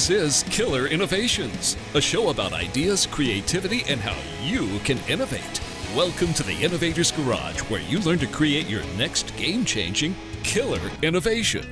This 0.00 0.08
is 0.08 0.42
Killer 0.44 0.86
Innovations, 0.86 1.76
a 1.92 2.00
show 2.00 2.30
about 2.30 2.54
ideas, 2.54 3.04
creativity, 3.04 3.82
and 3.86 4.00
how 4.00 4.16
you 4.42 4.78
can 4.78 4.96
innovate. 5.10 5.60
Welcome 5.94 6.32
to 6.32 6.42
the 6.42 6.56
Innovator's 6.64 7.10
Garage, 7.10 7.60
where 7.68 7.82
you 7.82 8.00
learn 8.00 8.18
to 8.20 8.26
create 8.26 8.66
your 8.66 8.82
next 8.96 9.36
game 9.36 9.62
changing 9.62 10.14
killer 10.42 10.80
innovation. 11.02 11.66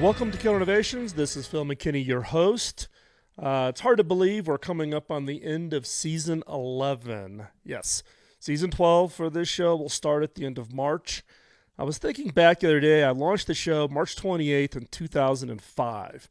Welcome 0.00 0.32
to 0.32 0.38
Killer 0.38 0.56
Innovations. 0.56 1.12
This 1.12 1.36
is 1.36 1.46
Phil 1.46 1.64
McKinney, 1.64 2.04
your 2.04 2.22
host. 2.22 2.88
Uh, 3.40 3.68
it's 3.70 3.82
hard 3.82 3.98
to 3.98 4.04
believe 4.04 4.48
we're 4.48 4.58
coming 4.58 4.92
up 4.92 5.08
on 5.08 5.26
the 5.26 5.44
end 5.44 5.72
of 5.72 5.86
season 5.86 6.42
11. 6.48 7.46
Yes, 7.62 8.02
season 8.40 8.72
12 8.72 9.12
for 9.12 9.30
this 9.30 9.46
show 9.46 9.76
will 9.76 9.88
start 9.88 10.24
at 10.24 10.34
the 10.34 10.44
end 10.44 10.58
of 10.58 10.74
March. 10.74 11.22
I 11.80 11.82
was 11.82 11.96
thinking 11.96 12.28
back 12.28 12.60
the 12.60 12.66
other 12.66 12.78
day, 12.78 13.02
I 13.02 13.10
launched 13.10 13.46
the 13.46 13.54
show 13.54 13.88
March 13.88 14.14
28th 14.14 14.76
in 14.76 14.86
2005. 14.90 16.28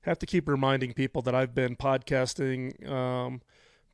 Have 0.00 0.18
to 0.18 0.24
keep 0.24 0.48
reminding 0.48 0.94
people 0.94 1.20
that 1.20 1.34
I've 1.34 1.54
been 1.54 1.76
podcasting 1.76 2.88
um, 2.90 3.42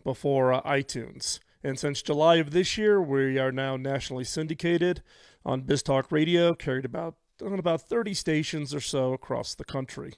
before 0.05 0.53
uh, 0.53 0.63
iTunes. 0.63 1.41
And 1.65 1.77
since 1.77 2.03
July 2.03 2.37
of 2.37 2.53
this 2.53 2.79
year, 2.79 3.03
we 3.03 3.37
are 3.41 3.51
now 3.51 3.77
nationally 3.77 4.23
syndicated 4.23 5.03
on 5.45 5.63
BizTalk 5.63 6.13
Radio, 6.13 6.55
carried 6.55 6.85
about 6.85 7.17
on 7.45 7.59
about 7.59 7.83
30 7.83 8.15
stations 8.15 8.73
or 8.73 8.81
so 8.81 9.13
across 9.13 9.57
the 9.57 9.65
country. 9.65 10.15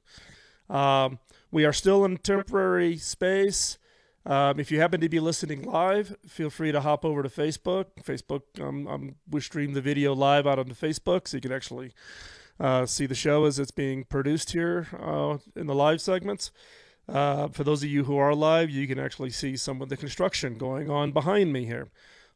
Um, 0.68 1.18
we 1.50 1.64
are 1.64 1.72
still 1.72 2.04
in 2.04 2.18
temporary 2.18 2.98
space. 2.98 3.78
Um, 4.26 4.58
if 4.58 4.70
you 4.70 4.80
happen 4.80 5.00
to 5.02 5.08
be 5.08 5.20
listening 5.20 5.62
live, 5.62 6.16
feel 6.26 6.48
free 6.48 6.72
to 6.72 6.80
hop 6.80 7.04
over 7.04 7.22
to 7.22 7.28
Facebook. 7.28 7.86
Facebook, 8.02 8.42
um, 8.58 8.86
um, 8.88 9.14
we 9.28 9.40
stream 9.40 9.74
the 9.74 9.82
video 9.82 10.14
live 10.14 10.46
out 10.46 10.58
onto 10.58 10.74
Facebook, 10.74 11.28
so 11.28 11.36
you 11.36 11.40
can 11.42 11.52
actually 11.52 11.92
uh, 12.58 12.86
see 12.86 13.04
the 13.04 13.14
show 13.14 13.44
as 13.44 13.58
it's 13.58 13.70
being 13.70 14.04
produced 14.04 14.52
here 14.52 14.88
uh, 14.98 15.38
in 15.54 15.66
the 15.66 15.74
live 15.74 16.00
segments. 16.00 16.50
Uh, 17.06 17.48
for 17.48 17.64
those 17.64 17.82
of 17.82 17.90
you 17.90 18.04
who 18.04 18.16
are 18.16 18.34
live, 18.34 18.70
you 18.70 18.86
can 18.86 18.98
actually 18.98 19.28
see 19.28 19.58
some 19.58 19.82
of 19.82 19.90
the 19.90 19.96
construction 19.96 20.56
going 20.56 20.90
on 20.90 21.12
behind 21.12 21.52
me 21.52 21.66
here. 21.66 21.88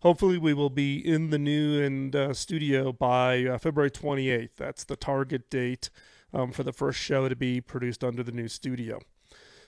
Hopefully, 0.02 0.36
we 0.36 0.52
will 0.52 0.70
be 0.70 0.98
in 0.98 1.30
the 1.30 1.38
new 1.38 1.82
and 1.82 2.14
uh, 2.14 2.34
studio 2.34 2.92
by 2.92 3.44
uh, 3.44 3.58
February 3.58 3.90
28th. 3.90 4.50
That's 4.56 4.84
the 4.84 4.94
target 4.94 5.48
date 5.48 5.88
um, 6.34 6.52
for 6.52 6.62
the 6.62 6.72
first 6.72 7.00
show 7.00 7.28
to 7.28 7.34
be 7.34 7.62
produced 7.62 8.04
under 8.04 8.22
the 8.22 8.30
new 8.30 8.46
studio. 8.46 9.00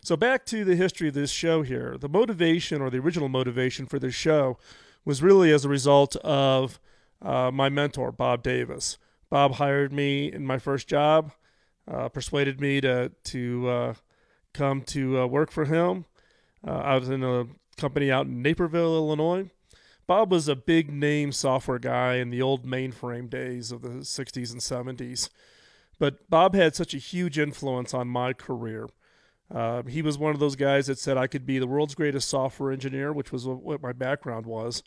So, 0.02 0.16
back 0.16 0.46
to 0.46 0.64
the 0.64 0.76
history 0.76 1.08
of 1.08 1.14
this 1.14 1.30
show 1.30 1.62
here. 1.62 1.96
The 1.98 2.08
motivation, 2.08 2.80
or 2.80 2.88
the 2.88 2.98
original 2.98 3.28
motivation 3.28 3.86
for 3.86 3.98
this 3.98 4.14
show, 4.14 4.56
was 5.04 5.22
really 5.22 5.52
as 5.52 5.64
a 5.64 5.68
result 5.68 6.16
of 6.16 6.80
uh, 7.20 7.50
my 7.50 7.68
mentor, 7.68 8.10
Bob 8.10 8.42
Davis. 8.42 8.96
Bob 9.28 9.54
hired 9.54 9.92
me 9.92 10.32
in 10.32 10.46
my 10.46 10.58
first 10.58 10.88
job, 10.88 11.32
uh, 11.86 12.08
persuaded 12.08 12.60
me 12.60 12.80
to, 12.80 13.12
to 13.24 13.68
uh, 13.68 13.94
come 14.54 14.80
to 14.82 15.20
uh, 15.20 15.26
work 15.26 15.50
for 15.50 15.66
him. 15.66 16.06
Uh, 16.66 16.72
I 16.72 16.96
was 16.96 17.10
in 17.10 17.22
a 17.22 17.46
company 17.76 18.10
out 18.10 18.26
in 18.26 18.42
Naperville, 18.42 18.96
Illinois. 18.96 19.50
Bob 20.06 20.32
was 20.32 20.48
a 20.48 20.56
big 20.56 20.90
name 20.90 21.30
software 21.30 21.78
guy 21.78 22.14
in 22.14 22.30
the 22.30 22.42
old 22.42 22.66
mainframe 22.66 23.30
days 23.30 23.70
of 23.70 23.82
the 23.82 24.00
60s 24.00 24.50
and 24.50 24.60
70s. 24.98 25.28
But 25.98 26.28
Bob 26.28 26.54
had 26.54 26.74
such 26.74 26.94
a 26.94 26.98
huge 26.98 27.38
influence 27.38 27.92
on 27.92 28.08
my 28.08 28.32
career. 28.32 28.88
Uh, 29.50 29.82
he 29.82 30.02
was 30.02 30.16
one 30.16 30.32
of 30.32 30.40
those 30.40 30.56
guys 30.56 30.86
that 30.86 30.98
said 30.98 31.16
I 31.16 31.26
could 31.26 31.44
be 31.44 31.58
the 31.58 31.66
world's 31.66 31.94
greatest 31.94 32.28
software 32.28 32.70
engineer, 32.70 33.12
which 33.12 33.32
was 33.32 33.46
what 33.46 33.82
my 33.82 33.92
background 33.92 34.46
was, 34.46 34.82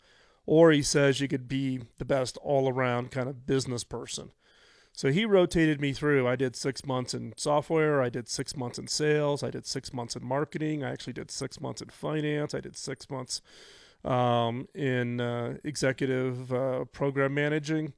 or 0.46 0.72
he 0.72 0.82
says 0.82 1.20
you 1.20 1.28
could 1.28 1.48
be 1.48 1.80
the 1.98 2.04
best 2.04 2.38
all 2.38 2.68
around 2.68 3.10
kind 3.10 3.28
of 3.28 3.46
business 3.46 3.84
person. 3.84 4.30
So 4.96 5.10
he 5.10 5.24
rotated 5.24 5.80
me 5.80 5.92
through. 5.92 6.28
I 6.28 6.36
did 6.36 6.54
six 6.54 6.86
months 6.86 7.14
in 7.14 7.34
software. 7.36 8.00
I 8.00 8.08
did 8.08 8.28
six 8.28 8.56
months 8.56 8.78
in 8.78 8.86
sales. 8.86 9.42
I 9.42 9.50
did 9.50 9.66
six 9.66 9.92
months 9.92 10.14
in 10.14 10.24
marketing. 10.24 10.84
I 10.84 10.92
actually 10.92 11.14
did 11.14 11.32
six 11.32 11.60
months 11.60 11.82
in 11.82 11.88
finance. 11.88 12.54
I 12.54 12.60
did 12.60 12.76
six 12.76 13.10
months 13.10 13.42
um, 14.04 14.68
in 14.72 15.20
uh, 15.20 15.56
executive 15.64 16.52
uh, 16.52 16.84
program 16.84 17.34
managing. 17.34 17.92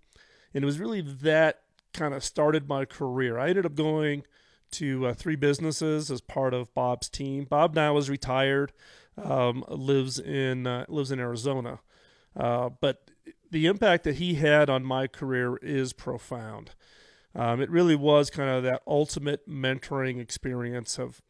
And 0.55 0.65
it 0.65 0.67
was 0.67 0.79
really 0.79 1.03
that 1.03 1.61
kind 1.93 2.15
of 2.15 2.25
started 2.25 2.67
my 2.67 2.87
career. 2.87 3.39
I 3.39 3.51
ended 3.51 3.67
up 3.67 3.75
going 3.75 4.25
to 4.73 5.07
uh, 5.07 5.15
three 5.15 5.37
businesses 5.37 6.11
as 6.11 6.21
part 6.21 6.55
of 6.55 6.73
Bob's 6.75 7.09
team. 7.09 7.45
Bob 7.45 7.75
now 7.75 7.97
is 7.97 8.11
retired, 8.11 8.73
um, 9.17 9.65
lives 9.69 10.19
in 10.19 10.67
uh, 10.67 10.85
lives 10.89 11.11
in 11.11 11.21
Arizona, 11.21 11.81
uh, 12.37 12.71
but 12.81 13.11
the 13.51 13.67
impact 13.67 14.05
that 14.05 14.17
he 14.17 14.35
had 14.35 14.69
on 14.69 14.85
my 14.85 15.07
career 15.07 15.57
is 15.59 15.93
profound. 15.93 16.73
Um, 17.35 17.61
it 17.61 17.71
really 17.71 17.97
was 17.97 18.31
kind 18.31 18.49
of 18.49 18.63
that 18.63 18.83
ultimate 18.87 19.49
mentoring 19.49 20.19
experience 20.21 20.99
of 20.99 21.21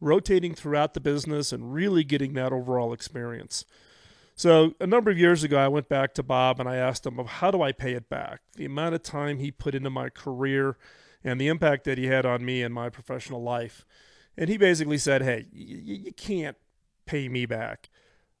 rotating 0.00 0.54
throughout 0.54 0.94
the 0.94 1.00
business 1.00 1.52
and 1.52 1.72
really 1.72 2.04
getting 2.04 2.34
that 2.34 2.52
overall 2.52 2.92
experience. 2.92 3.64
So, 4.36 4.74
a 4.80 4.86
number 4.86 5.10
of 5.10 5.18
years 5.18 5.44
ago, 5.44 5.56
I 5.56 5.68
went 5.68 5.88
back 5.88 6.12
to 6.14 6.22
Bob 6.22 6.58
and 6.58 6.68
I 6.68 6.76
asked 6.76 7.06
him, 7.06 7.18
How 7.24 7.50
do 7.50 7.62
I 7.62 7.72
pay 7.72 7.92
it 7.92 8.08
back? 8.08 8.40
The 8.56 8.64
amount 8.64 8.94
of 8.94 9.02
time 9.02 9.38
he 9.38 9.50
put 9.50 9.74
into 9.74 9.90
my 9.90 10.08
career 10.08 10.76
and 11.24 11.40
the 11.40 11.48
impact 11.48 11.84
that 11.84 11.98
he 11.98 12.06
had 12.06 12.26
on 12.26 12.44
me 12.44 12.62
and 12.62 12.74
my 12.74 12.90
professional 12.90 13.42
life. 13.42 13.84
And 14.36 14.48
he 14.48 14.56
basically 14.56 14.98
said, 14.98 15.22
Hey, 15.22 15.46
y- 15.52 15.80
you 16.04 16.12
can't 16.12 16.56
pay 17.06 17.28
me 17.28 17.46
back. 17.46 17.88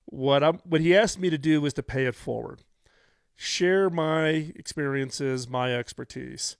What, 0.06 0.42
i 0.42 0.50
what 0.50 0.82
he 0.82 0.94
asked 0.94 1.18
me 1.18 1.30
to 1.30 1.38
do 1.38 1.60
was 1.60 1.72
to 1.74 1.82
pay 1.82 2.04
it 2.04 2.14
forward, 2.14 2.62
share 3.34 3.88
my 3.88 4.52
experiences, 4.54 5.48
my 5.48 5.74
expertise. 5.74 6.56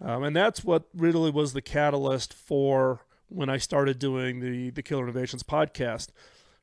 Um, 0.00 0.22
and 0.22 0.36
that's 0.36 0.64
what 0.64 0.84
really 0.94 1.30
was 1.30 1.52
the 1.52 1.62
catalyst 1.62 2.32
for 2.32 3.00
when 3.28 3.48
I 3.48 3.58
started 3.58 3.98
doing 3.98 4.40
the, 4.40 4.70
the 4.70 4.82
Killer 4.82 5.04
Innovations 5.04 5.42
podcast 5.42 6.08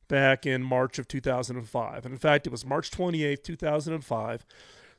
back 0.08 0.46
in 0.46 0.62
March 0.62 0.98
of 0.98 1.08
2005. 1.08 2.04
And 2.04 2.12
in 2.12 2.18
fact, 2.18 2.46
it 2.46 2.50
was 2.50 2.64
March 2.64 2.90
28th, 2.90 3.42
2005, 3.42 4.46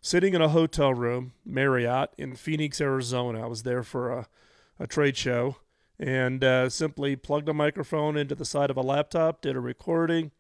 sitting 0.03 0.34
in 0.34 0.41
a 0.41 0.50
hotel 0.50 0.94
room, 0.94 1.31
Marriott, 1.46 2.09
in 2.18 2.36
Phoenix, 2.36 2.81
Arizona. 2.81 3.41
I 3.41 3.47
was 3.47 3.64
there 3.64 3.84
for 3.84 4.12
a, 4.12 4.28
a 4.78 4.86
trade 4.86 5.16
show 5.16 5.56
and 5.97 6.44
uh, 6.44 6.69
simply 6.69 7.16
plugged 7.16 7.47
a 7.47 7.53
microphone 7.53 8.18
into 8.18 8.36
the 8.36 8.44
side 8.44 8.69
of 8.69 8.75
a 8.75 8.81
laptop, 8.81 9.41
did 9.41 9.56
a 9.56 9.62
recording, 9.62 10.31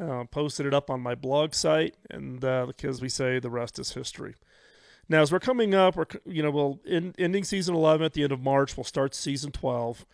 uh, 0.00 0.24
posted 0.30 0.64
it 0.64 0.72
up 0.72 0.88
on 0.88 1.00
my 1.00 1.16
blog 1.16 1.54
site, 1.54 1.96
and 2.08 2.44
uh, 2.44 2.68
as 2.84 3.02
we 3.02 3.08
say, 3.08 3.40
the 3.40 3.50
rest 3.50 3.80
is 3.80 3.92
history. 3.94 4.36
Now, 5.08 5.22
as 5.22 5.32
we're 5.32 5.40
coming 5.40 5.74
up, 5.74 5.96
we're 5.96 6.06
you 6.24 6.40
know 6.44 6.52
we'll 6.52 6.80
in, 6.86 7.12
ending 7.18 7.42
season 7.42 7.74
11 7.74 8.04
at 8.04 8.12
the 8.12 8.22
end 8.22 8.30
of 8.30 8.40
March. 8.40 8.76
We'll 8.76 8.84
start 8.84 9.12
season 9.12 9.50
12, 9.50 10.06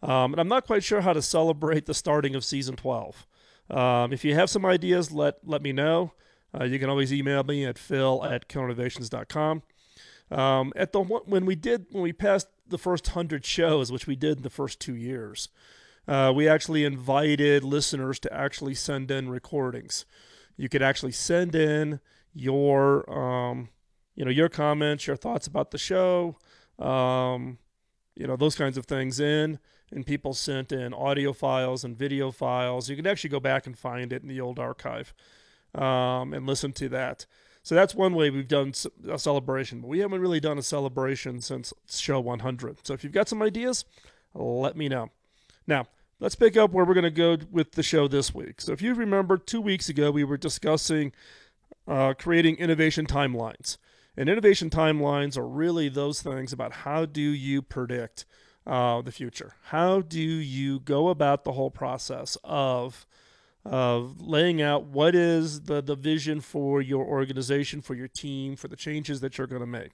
um, 0.00 0.32
and 0.32 0.38
I'm 0.40 0.46
not 0.46 0.64
quite 0.64 0.84
sure 0.84 1.00
how 1.00 1.12
to 1.12 1.22
celebrate 1.22 1.86
the 1.86 1.94
starting 1.94 2.36
of 2.36 2.44
season 2.44 2.76
12. 2.76 3.26
Um, 3.70 4.12
if 4.12 4.24
you 4.24 4.36
have 4.36 4.48
some 4.48 4.64
ideas, 4.64 5.10
let 5.10 5.38
let 5.44 5.60
me 5.60 5.72
know. 5.72 6.12
Uh, 6.58 6.64
you 6.64 6.78
can 6.78 6.88
always 6.88 7.12
email 7.12 7.42
me 7.42 7.64
at 7.64 7.78
phil 7.78 8.24
at 8.24 8.48
killerinnovations.com. 8.48 9.62
Um, 10.30 10.72
at 10.74 10.92
the 10.92 11.00
when 11.00 11.44
we 11.46 11.54
did 11.54 11.86
when 11.90 12.02
we 12.02 12.12
passed 12.12 12.48
the 12.66 12.78
first 12.78 13.08
hundred 13.08 13.44
shows, 13.44 13.92
which 13.92 14.06
we 14.06 14.16
did 14.16 14.38
in 14.38 14.42
the 14.42 14.50
first 14.50 14.80
two 14.80 14.94
years, 14.94 15.48
uh, 16.08 16.32
we 16.34 16.48
actually 16.48 16.84
invited 16.84 17.62
listeners 17.62 18.18
to 18.20 18.32
actually 18.32 18.74
send 18.74 19.10
in 19.10 19.28
recordings. 19.28 20.06
You 20.56 20.68
could 20.68 20.82
actually 20.82 21.12
send 21.12 21.54
in 21.54 22.00
your 22.32 23.10
um, 23.10 23.68
you 24.14 24.24
know 24.24 24.30
your 24.30 24.48
comments, 24.48 25.06
your 25.06 25.16
thoughts 25.16 25.46
about 25.46 25.72
the 25.72 25.78
show, 25.78 26.38
um, 26.78 27.58
you 28.16 28.26
know 28.26 28.36
those 28.36 28.54
kinds 28.54 28.78
of 28.78 28.86
things 28.86 29.20
in, 29.20 29.58
and 29.92 30.06
people 30.06 30.32
sent 30.32 30.72
in 30.72 30.94
audio 30.94 31.32
files 31.34 31.84
and 31.84 31.98
video 31.98 32.30
files. 32.30 32.88
You 32.88 32.96
can 32.96 33.06
actually 33.06 33.30
go 33.30 33.40
back 33.40 33.66
and 33.66 33.76
find 33.76 34.12
it 34.12 34.22
in 34.22 34.28
the 34.28 34.40
old 34.40 34.58
archive 34.58 35.12
um, 35.74 36.32
and 36.32 36.46
listen 36.46 36.72
to 36.74 36.88
that. 36.90 37.26
So 37.62 37.74
that's 37.74 37.94
one 37.94 38.14
way 38.14 38.28
we've 38.28 38.46
done 38.46 38.74
a 39.10 39.18
celebration, 39.18 39.80
but 39.80 39.88
we 39.88 40.00
haven't 40.00 40.20
really 40.20 40.40
done 40.40 40.58
a 40.58 40.62
celebration 40.62 41.40
since 41.40 41.72
show 41.88 42.20
100. 42.20 42.86
So 42.86 42.92
if 42.92 43.02
you've 43.02 43.12
got 43.12 43.28
some 43.28 43.42
ideas, 43.42 43.86
let 44.34 44.76
me 44.76 44.88
know. 44.88 45.10
Now, 45.66 45.86
let's 46.20 46.34
pick 46.34 46.58
up 46.58 46.72
where 46.72 46.84
we're 46.84 46.94
going 46.94 47.04
to 47.04 47.10
go 47.10 47.38
with 47.50 47.72
the 47.72 47.82
show 47.82 48.06
this 48.06 48.34
week. 48.34 48.60
So 48.60 48.72
if 48.72 48.82
you 48.82 48.92
remember, 48.92 49.38
two 49.38 49.62
weeks 49.62 49.88
ago 49.88 50.10
we 50.10 50.24
were 50.24 50.36
discussing 50.36 51.12
uh, 51.88 52.14
creating 52.14 52.56
innovation 52.56 53.06
timelines. 53.06 53.78
And 54.16 54.28
innovation 54.28 54.70
timelines 54.70 55.36
are 55.36 55.46
really 55.46 55.88
those 55.88 56.22
things 56.22 56.52
about 56.52 56.72
how 56.72 57.04
do 57.04 57.20
you 57.20 57.62
predict 57.62 58.26
uh, 58.66 59.02
the 59.02 59.12
future? 59.12 59.54
How 59.64 60.00
do 60.00 60.20
you 60.20 60.80
go 60.80 61.08
about 61.08 61.44
the 61.44 61.52
whole 61.52 61.70
process 61.70 62.36
of 62.44 63.06
of 63.64 64.20
laying 64.20 64.60
out 64.60 64.84
what 64.84 65.14
is 65.14 65.62
the, 65.62 65.80
the 65.80 65.96
vision 65.96 66.40
for 66.40 66.82
your 66.82 67.04
organization, 67.04 67.80
for 67.80 67.94
your 67.94 68.08
team, 68.08 68.56
for 68.56 68.68
the 68.68 68.76
changes 68.76 69.20
that 69.20 69.38
you're 69.38 69.46
going 69.46 69.60
to 69.60 69.66
make? 69.66 69.92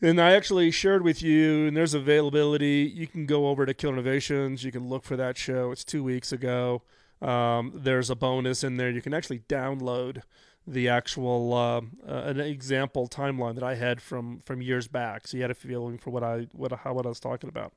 And 0.00 0.20
I 0.20 0.32
actually 0.32 0.72
shared 0.72 1.02
with 1.02 1.22
you, 1.22 1.68
and 1.68 1.76
there's 1.76 1.94
availability. 1.94 2.92
You 2.92 3.06
can 3.06 3.24
go 3.24 3.48
over 3.48 3.64
to 3.64 3.72
Killer 3.72 3.94
Innovations. 3.94 4.64
You 4.64 4.72
can 4.72 4.88
look 4.88 5.04
for 5.04 5.16
that 5.16 5.36
show. 5.36 5.70
It's 5.70 5.84
two 5.84 6.02
weeks 6.02 6.32
ago. 6.32 6.82
Um, 7.20 7.70
there's 7.72 8.10
a 8.10 8.16
bonus 8.16 8.64
in 8.64 8.78
there. 8.78 8.90
You 8.90 9.00
can 9.00 9.14
actually 9.14 9.40
download 9.48 10.22
the 10.66 10.88
actual 10.88 11.54
uh, 11.54 11.80
uh, 12.08 12.22
an 12.24 12.40
example 12.40 13.08
timeline 13.08 13.54
that 13.54 13.64
I 13.64 13.74
had 13.74 14.00
from 14.00 14.40
from 14.44 14.62
years 14.62 14.88
back, 14.88 15.26
so 15.26 15.36
you 15.36 15.42
had 15.42 15.50
a 15.50 15.54
feeling 15.54 15.98
for 15.98 16.10
what 16.10 16.22
I 16.22 16.46
what 16.52 16.72
how 16.72 16.94
what 16.94 17.06
I 17.06 17.08
was 17.08 17.20
talking 17.20 17.48
about. 17.48 17.72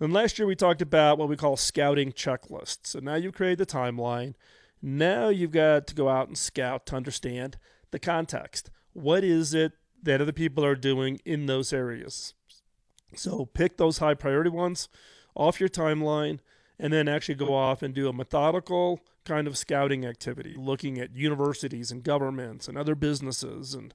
And 0.00 0.12
last 0.12 0.38
year 0.38 0.46
we 0.46 0.54
talked 0.54 0.82
about 0.82 1.18
what 1.18 1.28
we 1.28 1.36
call 1.36 1.56
scouting 1.56 2.12
checklists. 2.12 2.88
So 2.88 3.00
now 3.00 3.16
you've 3.16 3.34
created 3.34 3.58
the 3.58 3.66
timeline. 3.66 4.34
Now 4.80 5.28
you've 5.28 5.50
got 5.50 5.86
to 5.88 5.94
go 5.94 6.08
out 6.08 6.28
and 6.28 6.38
scout 6.38 6.86
to 6.86 6.96
understand 6.96 7.58
the 7.90 7.98
context. 7.98 8.70
What 8.92 9.24
is 9.24 9.54
it 9.54 9.72
that 10.02 10.20
other 10.20 10.32
people 10.32 10.64
are 10.64 10.76
doing 10.76 11.20
in 11.24 11.46
those 11.46 11.72
areas? 11.72 12.34
So 13.16 13.46
pick 13.46 13.76
those 13.76 13.98
high 13.98 14.14
priority 14.14 14.50
ones 14.50 14.88
off 15.34 15.58
your 15.58 15.68
timeline 15.68 16.38
and 16.78 16.92
then 16.92 17.08
actually 17.08 17.34
go 17.34 17.54
off 17.54 17.82
and 17.82 17.92
do 17.92 18.08
a 18.08 18.12
methodical 18.12 19.00
kind 19.24 19.48
of 19.48 19.58
scouting 19.58 20.06
activity, 20.06 20.54
looking 20.56 20.98
at 20.98 21.16
universities 21.16 21.90
and 21.90 22.04
governments 22.04 22.68
and 22.68 22.78
other 22.78 22.94
businesses 22.94 23.74
and 23.74 23.94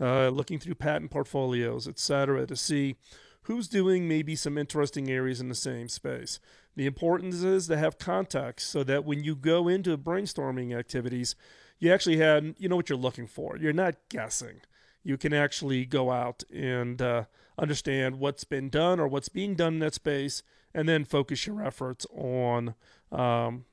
uh, 0.00 0.28
looking 0.28 0.58
through 0.58 0.76
patent 0.76 1.10
portfolios, 1.10 1.88
et 1.88 1.98
cetera, 1.98 2.46
to 2.46 2.56
see 2.56 2.96
who's 3.42 3.68
doing 3.68 4.06
maybe 4.06 4.36
some 4.36 4.58
interesting 4.58 5.10
areas 5.10 5.40
in 5.40 5.48
the 5.48 5.54
same 5.54 5.88
space. 5.88 6.40
The 6.76 6.86
importance 6.86 7.42
is 7.42 7.66
to 7.66 7.76
have 7.76 7.98
context 7.98 8.70
so 8.70 8.84
that 8.84 9.04
when 9.04 9.24
you 9.24 9.34
go 9.34 9.68
into 9.68 9.96
brainstorming 9.98 10.76
activities, 10.76 11.34
you 11.78 11.92
actually 11.92 12.18
have 12.18 12.54
you 12.58 12.68
know 12.68 12.76
what 12.76 12.88
you're 12.88 12.98
looking 12.98 13.26
for. 13.26 13.56
You're 13.56 13.72
not 13.72 13.96
guessing. 14.08 14.60
You 15.02 15.16
can 15.16 15.32
actually 15.32 15.86
go 15.86 16.10
out 16.10 16.44
and 16.54 17.00
uh, 17.00 17.24
understand 17.58 18.18
what's 18.18 18.44
been 18.44 18.68
done 18.68 19.00
or 19.00 19.08
what's 19.08 19.30
being 19.30 19.54
done 19.54 19.74
in 19.74 19.78
that 19.80 19.94
space, 19.94 20.42
and 20.74 20.88
then 20.88 21.04
focus 21.04 21.46
your 21.46 21.62
efforts 21.62 22.06
on 22.14 22.74
um, 23.10 23.64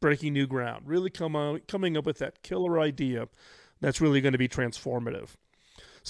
breaking 0.00 0.34
new 0.34 0.46
ground. 0.46 0.82
Really 0.86 1.10
come 1.10 1.34
on, 1.34 1.60
coming 1.66 1.96
up 1.96 2.04
with 2.04 2.18
that 2.18 2.42
killer 2.42 2.78
idea 2.78 3.28
that's 3.80 4.00
really 4.00 4.20
going 4.20 4.32
to 4.32 4.38
be 4.38 4.48
transformative. 4.48 5.30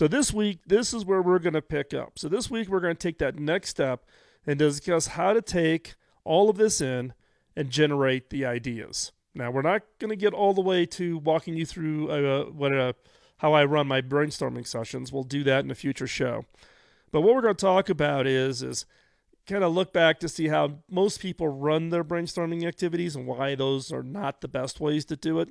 So 0.00 0.08
this 0.08 0.32
week, 0.32 0.60
this 0.66 0.94
is 0.94 1.04
where 1.04 1.20
we're 1.20 1.38
going 1.38 1.52
to 1.52 1.60
pick 1.60 1.92
up. 1.92 2.18
So 2.18 2.26
this 2.30 2.50
week, 2.50 2.70
we're 2.70 2.80
going 2.80 2.96
to 2.96 2.98
take 2.98 3.18
that 3.18 3.38
next 3.38 3.68
step 3.68 4.06
and 4.46 4.58
discuss 4.58 5.08
how 5.08 5.34
to 5.34 5.42
take 5.42 5.94
all 6.24 6.48
of 6.48 6.56
this 6.56 6.80
in 6.80 7.12
and 7.54 7.68
generate 7.68 8.30
the 8.30 8.46
ideas. 8.46 9.12
Now, 9.34 9.50
we're 9.50 9.60
not 9.60 9.82
going 9.98 10.08
to 10.08 10.16
get 10.16 10.32
all 10.32 10.54
the 10.54 10.62
way 10.62 10.86
to 10.86 11.18
walking 11.18 11.54
you 11.54 11.66
through 11.66 12.10
uh, 12.10 12.44
what 12.44 12.74
uh, 12.74 12.94
how 13.40 13.52
I 13.52 13.66
run 13.66 13.88
my 13.88 14.00
brainstorming 14.00 14.66
sessions. 14.66 15.12
We'll 15.12 15.22
do 15.22 15.44
that 15.44 15.66
in 15.66 15.70
a 15.70 15.74
future 15.74 16.06
show. 16.06 16.46
But 17.12 17.20
what 17.20 17.34
we're 17.34 17.42
going 17.42 17.56
to 17.56 17.60
talk 17.60 17.90
about 17.90 18.26
is 18.26 18.62
is 18.62 18.86
kind 19.46 19.62
of 19.62 19.74
look 19.74 19.92
back 19.92 20.18
to 20.20 20.30
see 20.30 20.48
how 20.48 20.78
most 20.90 21.20
people 21.20 21.48
run 21.48 21.90
their 21.90 22.04
brainstorming 22.04 22.66
activities 22.66 23.16
and 23.16 23.26
why 23.26 23.54
those 23.54 23.92
are 23.92 24.02
not 24.02 24.40
the 24.40 24.48
best 24.48 24.80
ways 24.80 25.04
to 25.04 25.16
do 25.16 25.40
it. 25.40 25.50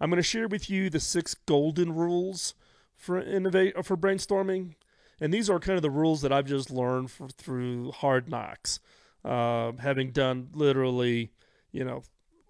I'm 0.00 0.10
going 0.10 0.16
to 0.16 0.24
share 0.24 0.48
with 0.48 0.68
you 0.68 0.90
the 0.90 0.98
six 0.98 1.34
golden 1.34 1.94
rules 1.94 2.54
for 2.98 3.18
innovate 3.18 3.82
for 3.86 3.96
brainstorming, 3.96 4.74
and 5.20 5.32
these 5.32 5.48
are 5.48 5.58
kind 5.58 5.76
of 5.76 5.82
the 5.82 5.90
rules 5.90 6.20
that 6.20 6.32
I've 6.32 6.46
just 6.46 6.70
learned 6.70 7.10
for, 7.10 7.28
through 7.28 7.92
hard 7.92 8.28
knocks, 8.28 8.80
uh, 9.24 9.72
having 9.78 10.10
done 10.10 10.48
literally, 10.52 11.30
you 11.72 11.84
know, 11.84 12.02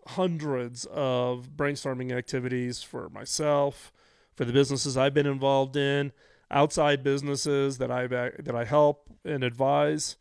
hundreds 0.09 0.87
of 0.87 1.51
brainstorming 1.55 2.11
activities 2.17 2.83
for 2.83 3.11
myself, 3.11 3.93
for 4.35 4.45
the 4.47 4.53
businesses 4.53 4.97
I've 4.97 5.15
been 5.15 5.27
involved 5.27 5.77
in, 5.77 6.13
outside 6.51 7.05
businesses 7.05 7.79
that 7.79 7.91
I 7.91 8.07
that 8.07 8.55
I 8.55 8.65
help 8.65 9.11
and 9.25 9.45
advise. 9.45 10.17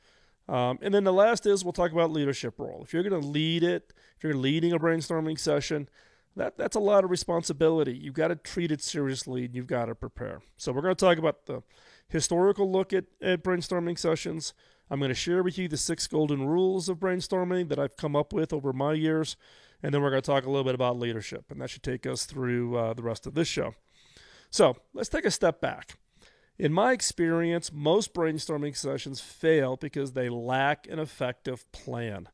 Um, 0.50 0.80
and 0.81 0.94
then 0.94 1.03
the 1.03 1.13
last 1.13 1.45
is 1.45 1.63
we'll 1.63 1.73
talk 1.73 1.91
about 1.91 2.12
leadership 2.12 2.56
role. 2.57 2.81
If 2.83 2.94
you're 2.94 3.03
going 3.03 3.21
to 3.21 3.27
lead 3.27 3.63
it, 3.63 3.94
if 4.15 4.23
you're 4.23 4.35
leading 4.35 4.71
a 4.71 4.80
brainstorming 4.80 5.38
session, 5.38 5.89
that 6.37 6.57
that's 6.57 6.75
a 6.75 6.79
lot 6.79 7.03
of 7.03 7.09
responsibility. 7.09 7.93
You've 7.93 8.13
got 8.13 8.29
to 8.29 8.35
treat 8.35 8.71
it 8.71 8.81
seriously 8.81 9.45
and 9.45 9.55
you've 9.55 9.67
got 9.67 9.85
to 9.85 9.95
prepare. 9.95 10.41
So 10.57 10.71
we're 10.71 10.81
going 10.81 10.95
to 10.95 11.05
talk 11.05 11.17
about 11.17 11.45
the 11.45 11.63
historical 12.07 12.71
look 12.71 12.93
at, 12.93 13.05
at 13.21 13.43
brainstorming 13.43 13.97
sessions. 13.97 14.53
I'm 14.89 14.99
going 14.99 15.09
to 15.09 15.15
share 15.15 15.43
with 15.43 15.57
you 15.57 15.67
the 15.67 15.77
six 15.77 16.07
golden 16.07 16.47
rules 16.47 16.87
of 16.87 16.97
brainstorming 16.97 17.69
that 17.69 17.79
I've 17.79 17.97
come 17.97 18.15
up 18.15 18.31
with 18.31 18.53
over 18.53 18.71
my 18.71 18.93
years. 18.93 19.35
And 19.83 19.93
then 19.93 20.01
we're 20.01 20.09
going 20.09 20.21
to 20.21 20.25
talk 20.25 20.45
a 20.45 20.49
little 20.49 20.63
bit 20.63 20.75
about 20.75 20.97
leadership. 20.97 21.51
And 21.51 21.61
that 21.61 21.69
should 21.69 21.83
take 21.83 22.05
us 22.05 22.25
through 22.25 22.77
uh, 22.77 22.93
the 22.93 23.03
rest 23.03 23.27
of 23.27 23.33
this 23.33 23.47
show. 23.47 23.73
So 24.49 24.77
let's 24.93 25.09
take 25.09 25.25
a 25.25 25.31
step 25.31 25.59
back. 25.59 25.97
In 26.57 26.73
my 26.73 26.91
experience, 26.93 27.71
most 27.71 28.13
brainstorming 28.13 28.75
sessions 28.75 29.19
fail 29.19 29.75
because 29.75 30.13
they 30.13 30.29
lack 30.29 30.87
an 30.89 30.97
effective 30.97 31.71
plan. 31.71 32.29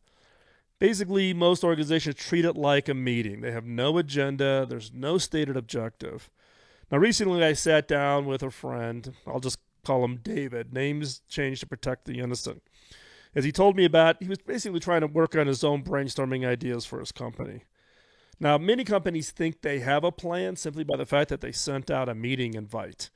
Basically, 0.84 1.34
most 1.34 1.64
organizations 1.64 2.16
treat 2.16 2.44
it 2.44 2.58
like 2.58 2.90
a 2.90 2.94
meeting. 2.94 3.40
They 3.40 3.52
have 3.52 3.64
no 3.64 3.98
agenda, 3.98 4.66
there's 4.68 4.92
no 4.94 5.18
stated 5.18 5.56
objective. 5.56 6.30
Now, 6.92 6.98
recently 6.98 7.42
I 7.42 7.54
sat 7.54 7.88
down 7.88 8.26
with 8.26 8.44
a 8.44 8.52
friend. 8.52 9.14
I'll 9.26 9.40
just 9.40 9.60
call 9.86 10.04
him 10.04 10.18
David. 10.18 10.74
Names 10.74 11.22
changed 11.30 11.62
to 11.62 11.68
protect 11.68 12.04
the 12.04 12.20
innocent. 12.20 12.64
As 13.34 13.46
he 13.46 13.52
told 13.54 13.78
me 13.78 13.86
about, 13.86 14.22
he 14.22 14.28
was 14.28 14.40
basically 14.40 14.82
trying 14.82 15.00
to 15.00 15.08
work 15.08 15.38
on 15.38 15.48
his 15.48 15.64
own 15.64 15.84
brainstorming 15.84 16.46
ideas 16.46 16.86
for 16.86 17.00
his 17.00 17.14
company. 17.14 17.64
Now, 18.38 18.58
many 18.58 18.84
companies 18.84 19.32
think 19.32 19.62
they 19.62 19.80
have 19.80 20.04
a 20.04 20.12
plan 20.12 20.58
simply 20.58 20.84
by 20.84 20.98
the 20.98 21.06
fact 21.06 21.30
that 21.30 21.40
they 21.40 21.54
sent 21.54 21.90
out 21.90 22.10
a 22.10 22.14
meeting 22.14 22.56
invite. 22.56 23.10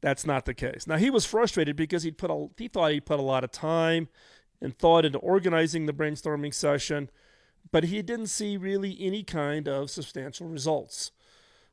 That's 0.00 0.26
not 0.26 0.44
the 0.44 0.54
case. 0.54 0.88
Now, 0.88 0.96
he 0.96 1.10
was 1.10 1.24
frustrated 1.24 1.76
because 1.76 2.02
he'd 2.02 2.18
put 2.18 2.32
a, 2.32 2.48
he 2.56 2.66
thought 2.66 2.90
he 2.90 3.00
put 3.00 3.20
a 3.20 3.22
lot 3.22 3.44
of 3.44 3.52
time 3.52 4.08
and 4.60 4.76
thought 4.78 5.04
into 5.04 5.18
organizing 5.18 5.86
the 5.86 5.92
brainstorming 5.92 6.54
session, 6.54 7.10
but 7.72 7.84
he 7.84 8.02
didn't 8.02 8.28
see 8.28 8.56
really 8.56 8.96
any 9.00 9.22
kind 9.22 9.68
of 9.68 9.90
substantial 9.90 10.46
results. 10.46 11.10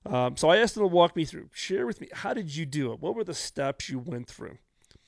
Um, 0.05 0.35
so 0.35 0.49
I 0.49 0.57
asked 0.57 0.75
him 0.75 0.83
to 0.83 0.87
walk 0.87 1.15
me 1.15 1.25
through, 1.25 1.49
share 1.53 1.85
with 1.85 2.01
me, 2.01 2.09
how 2.11 2.33
did 2.33 2.55
you 2.55 2.65
do 2.65 2.91
it? 2.91 2.99
What 2.99 3.15
were 3.15 3.23
the 3.23 3.33
steps 3.33 3.89
you 3.89 3.99
went 3.99 4.27
through? 4.27 4.57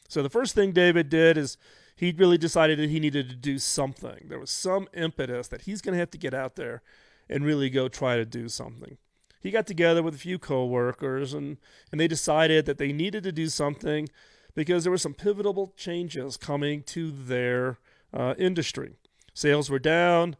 So 0.08 0.24
the 0.24 0.30
first 0.30 0.56
thing 0.56 0.72
David 0.72 1.10
did 1.10 1.38
is 1.38 1.58
he 1.96 2.14
really 2.18 2.38
decided 2.38 2.80
that 2.80 2.90
he 2.90 3.00
needed 3.00 3.30
to 3.30 3.36
do 3.36 3.58
something. 3.58 4.28
There 4.28 4.40
was 4.40 4.52
some 4.52 4.88
impetus 4.94 5.48
that 5.50 5.62
he's 5.62 5.82
going 5.82 5.94
to 5.94 6.00
have 6.00 6.12
to 6.12 6.18
get 6.18 6.34
out 6.34 6.56
there 6.56 6.82
and 7.30 7.44
really 7.44 7.70
go 7.70 7.88
try 7.88 8.16
to 8.18 8.26
do 8.26 8.48
something. 8.48 8.98
He 9.42 9.52
got 9.52 9.68
together 9.68 10.02
with 10.02 10.16
a 10.16 10.20
few 10.20 10.40
coworkers 10.40 11.34
and, 11.34 11.58
and 11.92 12.00
they 12.00 12.08
decided 12.08 12.66
that 12.66 12.78
they 12.78 12.92
needed 12.92 13.24
to 13.24 13.32
do 13.32 13.48
something 13.48 14.08
because 14.56 14.84
there 14.84 14.92
were 14.92 14.98
some 14.98 15.14
pivotal 15.14 15.74
changes 15.78 16.38
coming 16.38 16.82
to 16.84 17.12
their 17.12 17.78
uh, 18.14 18.34
industry. 18.38 18.96
Sales 19.34 19.70
were 19.70 19.80
down. 19.80 20.38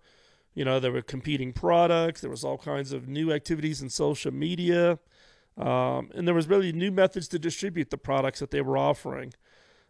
You 0.54 0.64
know, 0.64 0.80
there 0.80 0.94
were 0.94 1.02
competing 1.02 1.52
products. 1.52 2.22
There 2.22 2.30
was 2.30 2.46
all 2.46 2.58
kinds 2.58 2.94
of 2.94 3.10
new 3.10 3.32
activities 3.34 3.82
in 3.82 3.90
social 3.90 4.32
media. 4.32 5.00
Um, 5.58 6.12
and 6.16 6.26
there 6.26 6.34
was 6.34 6.48
really 6.48 6.72
new 6.72 6.92
methods 6.92 7.28
to 7.30 7.40
distribute 7.40 7.90
the 7.90 7.98
products 7.98 8.40
that 8.40 8.52
they 8.52 8.62
were 8.62 8.78
offering. 8.78 9.34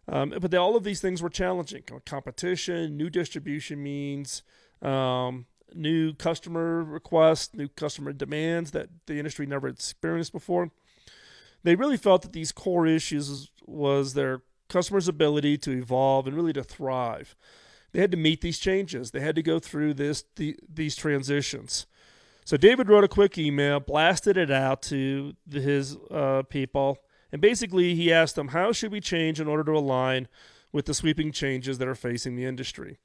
Um, 0.08 0.34
but 0.40 0.52
they, 0.52 0.58
all 0.58 0.76
of 0.76 0.84
these 0.84 1.02
things 1.02 1.22
were 1.22 1.30
challenging. 1.30 1.84
Competition, 2.06 2.98
new 2.98 3.10
distribution 3.12 3.82
means, 3.82 4.42
um, 4.82 5.46
new 5.74 6.14
customer 6.14 6.84
requests, 6.84 7.56
new 7.56 7.68
customer 7.68 8.14
demands 8.14 8.72
that 8.72 8.90
the 9.06 9.18
industry 9.18 9.46
never 9.46 9.68
experienced 9.68 10.32
before 10.32 10.72
they 11.66 11.76
really 11.76 11.98
felt 11.98 12.22
that 12.22 12.32
these 12.32 12.52
core 12.52 12.86
issues 12.86 13.50
was 13.68 14.14
their 14.14 14.42
customers' 14.70 15.08
ability 15.08 15.58
to 15.60 15.72
evolve 15.72 16.28
and 16.28 16.36
really 16.36 16.54
to 16.54 16.64
thrive. 16.64 17.36
They 17.92 18.02
had 18.02 18.12
to 18.12 18.18
meet 18.18 18.42
these 18.42 18.60
changes. 18.60 19.12
They 19.12 19.22
had 19.22 19.36
to 19.36 19.44
go 19.44 19.60
through 19.60 19.94
this 19.94 20.24
the, 20.36 20.58
these 20.68 20.96
transitions. 20.96 21.86
So 22.44 22.58
David 22.58 22.90
wrote 22.90 23.04
a 23.04 23.08
quick 23.08 23.38
email, 23.38 23.80
blasted 23.80 24.38
it 24.38 24.52
out 24.52 24.82
to 24.84 25.34
the, 25.48 25.62
his 25.62 25.98
uh, 26.12 26.44
people, 26.44 27.00
and 27.32 27.42
basically 27.42 27.96
he 27.96 28.12
asked 28.12 28.36
them, 28.36 28.50
"How 28.50 28.72
should 28.72 28.92
we 28.92 29.02
change 29.02 29.40
in 29.40 29.48
order 29.48 29.64
to 29.64 29.72
align 29.72 30.28
with 30.72 30.86
the 30.86 30.94
sweeping 30.94 31.32
changes 31.32 31.78
that 31.78 31.88
are 31.88 31.96
facing 31.96 32.36
the 32.36 32.46
industry?" 32.46 32.98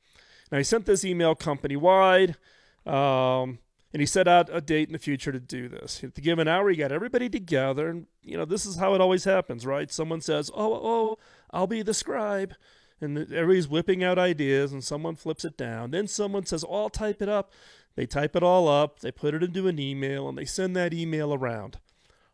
Now 0.50 0.58
he 0.58 0.64
sent 0.64 0.86
this 0.86 1.04
email 1.04 1.34
company 1.34 1.76
wide. 1.76 2.36
Um, 2.84 3.58
and 3.92 4.00
he 4.00 4.06
set 4.06 4.28
out 4.28 4.48
a 4.52 4.60
date 4.60 4.88
in 4.88 4.92
the 4.92 4.98
future 4.98 5.32
to 5.32 5.40
do 5.40 5.68
this. 5.68 5.98
To 6.00 6.20
give 6.20 6.38
an 6.38 6.48
hour, 6.48 6.70
he 6.70 6.76
got 6.76 6.92
everybody 6.92 7.28
together, 7.28 7.88
and 7.88 8.06
you 8.22 8.36
know 8.36 8.44
this 8.44 8.66
is 8.66 8.76
how 8.76 8.94
it 8.94 9.00
always 9.00 9.24
happens, 9.24 9.66
right? 9.66 9.90
Someone 9.90 10.20
says, 10.20 10.50
"Oh, 10.54 10.74
oh, 10.74 11.18
I'll 11.50 11.66
be 11.66 11.82
the 11.82 11.94
scribe," 11.94 12.54
and 13.00 13.18
everybody's 13.18 13.68
whipping 13.68 14.04
out 14.04 14.18
ideas, 14.18 14.72
and 14.72 14.84
someone 14.84 15.16
flips 15.16 15.44
it 15.44 15.56
down. 15.56 15.90
Then 15.90 16.06
someone 16.06 16.46
says, 16.46 16.64
"Oh, 16.68 16.82
I'll 16.82 16.90
type 16.90 17.20
it 17.20 17.28
up." 17.28 17.52
They 17.96 18.06
type 18.06 18.36
it 18.36 18.42
all 18.42 18.68
up, 18.68 19.00
they 19.00 19.10
put 19.10 19.34
it 19.34 19.42
into 19.42 19.66
an 19.66 19.78
email, 19.80 20.28
and 20.28 20.38
they 20.38 20.44
send 20.44 20.76
that 20.76 20.94
email 20.94 21.34
around. 21.34 21.80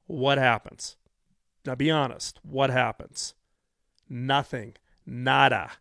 What 0.06 0.38
happens? 0.38 0.96
Now, 1.64 1.74
be 1.74 1.90
honest. 1.90 2.38
What 2.42 2.70
happens? 2.70 3.34
Nothing. 4.08 4.74
Nada. 5.04 5.72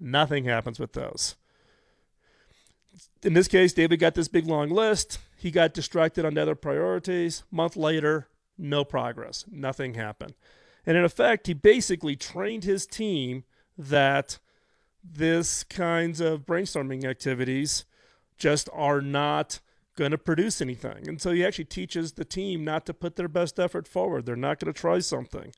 Nothing 0.00 0.44
happens 0.44 0.80
with 0.80 0.94
those 0.94 1.36
in 3.22 3.34
this 3.34 3.48
case, 3.48 3.72
David 3.72 3.98
got 3.98 4.14
this 4.14 4.28
big 4.28 4.46
long 4.46 4.70
list. 4.70 5.18
He 5.36 5.50
got 5.50 5.74
distracted 5.74 6.24
on 6.24 6.38
other 6.38 6.54
priorities. 6.54 7.44
Month 7.50 7.76
later, 7.76 8.28
no 8.56 8.84
progress. 8.84 9.44
Nothing 9.50 9.94
happened. 9.94 10.34
And 10.86 10.96
in 10.96 11.04
effect, 11.04 11.46
he 11.46 11.54
basically 11.54 12.16
trained 12.16 12.64
his 12.64 12.86
team 12.86 13.44
that 13.76 14.38
this 15.02 15.64
kinds 15.64 16.20
of 16.20 16.46
brainstorming 16.46 17.04
activities 17.04 17.84
just 18.38 18.68
are 18.72 19.00
not 19.00 19.60
going 19.96 20.10
to 20.10 20.18
produce 20.18 20.60
anything. 20.60 21.08
And 21.08 21.20
so 21.20 21.30
he 21.30 21.44
actually 21.44 21.66
teaches 21.66 22.12
the 22.12 22.24
team 22.24 22.64
not 22.64 22.84
to 22.86 22.94
put 22.94 23.16
their 23.16 23.28
best 23.28 23.60
effort 23.60 23.86
forward. 23.86 24.26
They're 24.26 24.36
not 24.36 24.58
going 24.58 24.72
to 24.72 24.78
try 24.78 24.98
something. 24.98 25.52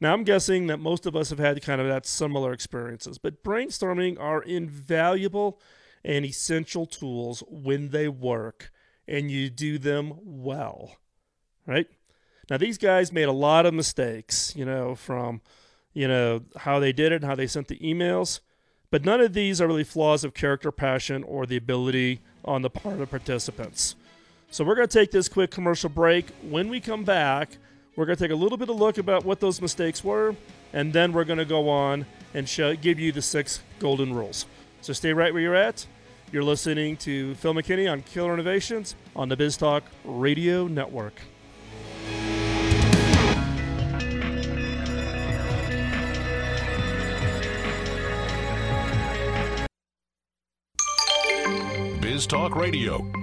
Now, 0.00 0.12
I'm 0.12 0.24
guessing 0.24 0.66
that 0.66 0.78
most 0.80 1.06
of 1.06 1.14
us 1.14 1.30
have 1.30 1.38
had 1.38 1.62
kind 1.62 1.80
of 1.80 1.86
that 1.86 2.06
similar 2.06 2.52
experiences, 2.52 3.18
but 3.18 3.44
brainstorming 3.44 4.18
are 4.20 4.42
invaluable 4.42 5.60
and 6.04 6.24
essential 6.24 6.86
tools 6.86 7.42
when 7.48 7.90
they 7.90 8.08
work 8.08 8.70
and 9.06 9.30
you 9.30 9.50
do 9.50 9.78
them 9.78 10.14
well, 10.22 10.96
right? 11.66 11.86
Now, 12.50 12.56
these 12.56 12.78
guys 12.78 13.12
made 13.12 13.28
a 13.28 13.32
lot 13.32 13.66
of 13.66 13.74
mistakes, 13.74 14.54
you 14.56 14.64
know, 14.64 14.94
from, 14.94 15.40
you 15.92 16.08
know, 16.08 16.42
how 16.56 16.78
they 16.78 16.92
did 16.92 17.12
it 17.12 17.16
and 17.16 17.24
how 17.24 17.34
they 17.34 17.46
sent 17.46 17.68
the 17.68 17.78
emails, 17.78 18.40
but 18.90 19.04
none 19.04 19.20
of 19.20 19.32
these 19.32 19.60
are 19.60 19.66
really 19.66 19.84
flaws 19.84 20.24
of 20.24 20.34
character, 20.34 20.70
passion, 20.70 21.22
or 21.24 21.46
the 21.46 21.56
ability 21.56 22.20
on 22.44 22.62
the 22.62 22.70
part 22.70 22.94
of 22.94 23.00
the 23.00 23.06
participants. 23.06 23.94
So 24.50 24.64
we're 24.64 24.74
going 24.74 24.88
to 24.88 24.98
take 24.98 25.10
this 25.10 25.28
quick 25.28 25.50
commercial 25.50 25.88
break. 25.88 26.26
When 26.42 26.68
we 26.68 26.80
come 26.80 27.04
back, 27.04 27.56
we're 27.96 28.04
going 28.04 28.16
to 28.16 28.24
take 28.24 28.32
a 28.32 28.36
little 28.36 28.58
bit 28.58 28.68
of 28.68 28.76
look 28.76 28.98
about 28.98 29.24
what 29.24 29.40
those 29.40 29.62
mistakes 29.62 30.04
were, 30.04 30.34
and 30.72 30.92
then 30.92 31.12
we're 31.12 31.24
going 31.24 31.38
to 31.38 31.44
go 31.44 31.68
on 31.68 32.04
and 32.34 32.48
show, 32.48 32.74
give 32.76 32.98
you 32.98 33.12
the 33.12 33.22
six 33.22 33.62
golden 33.78 34.12
rules. 34.12 34.46
So 34.82 34.92
stay 34.92 35.12
right 35.12 35.32
where 35.32 35.40
you're 35.40 35.54
at. 35.54 35.86
You're 36.32 36.42
listening 36.42 36.96
to 36.98 37.36
Phil 37.36 37.54
McKinney 37.54 37.90
on 37.90 38.02
Killer 38.02 38.34
Innovations 38.34 38.96
on 39.14 39.28
the 39.28 39.36
Biz 39.36 39.56
Talk 39.56 39.84
Radio 40.04 40.66
Network. 40.66 41.14
Biz 52.00 52.26
Talk 52.26 52.56
Radio. 52.56 53.21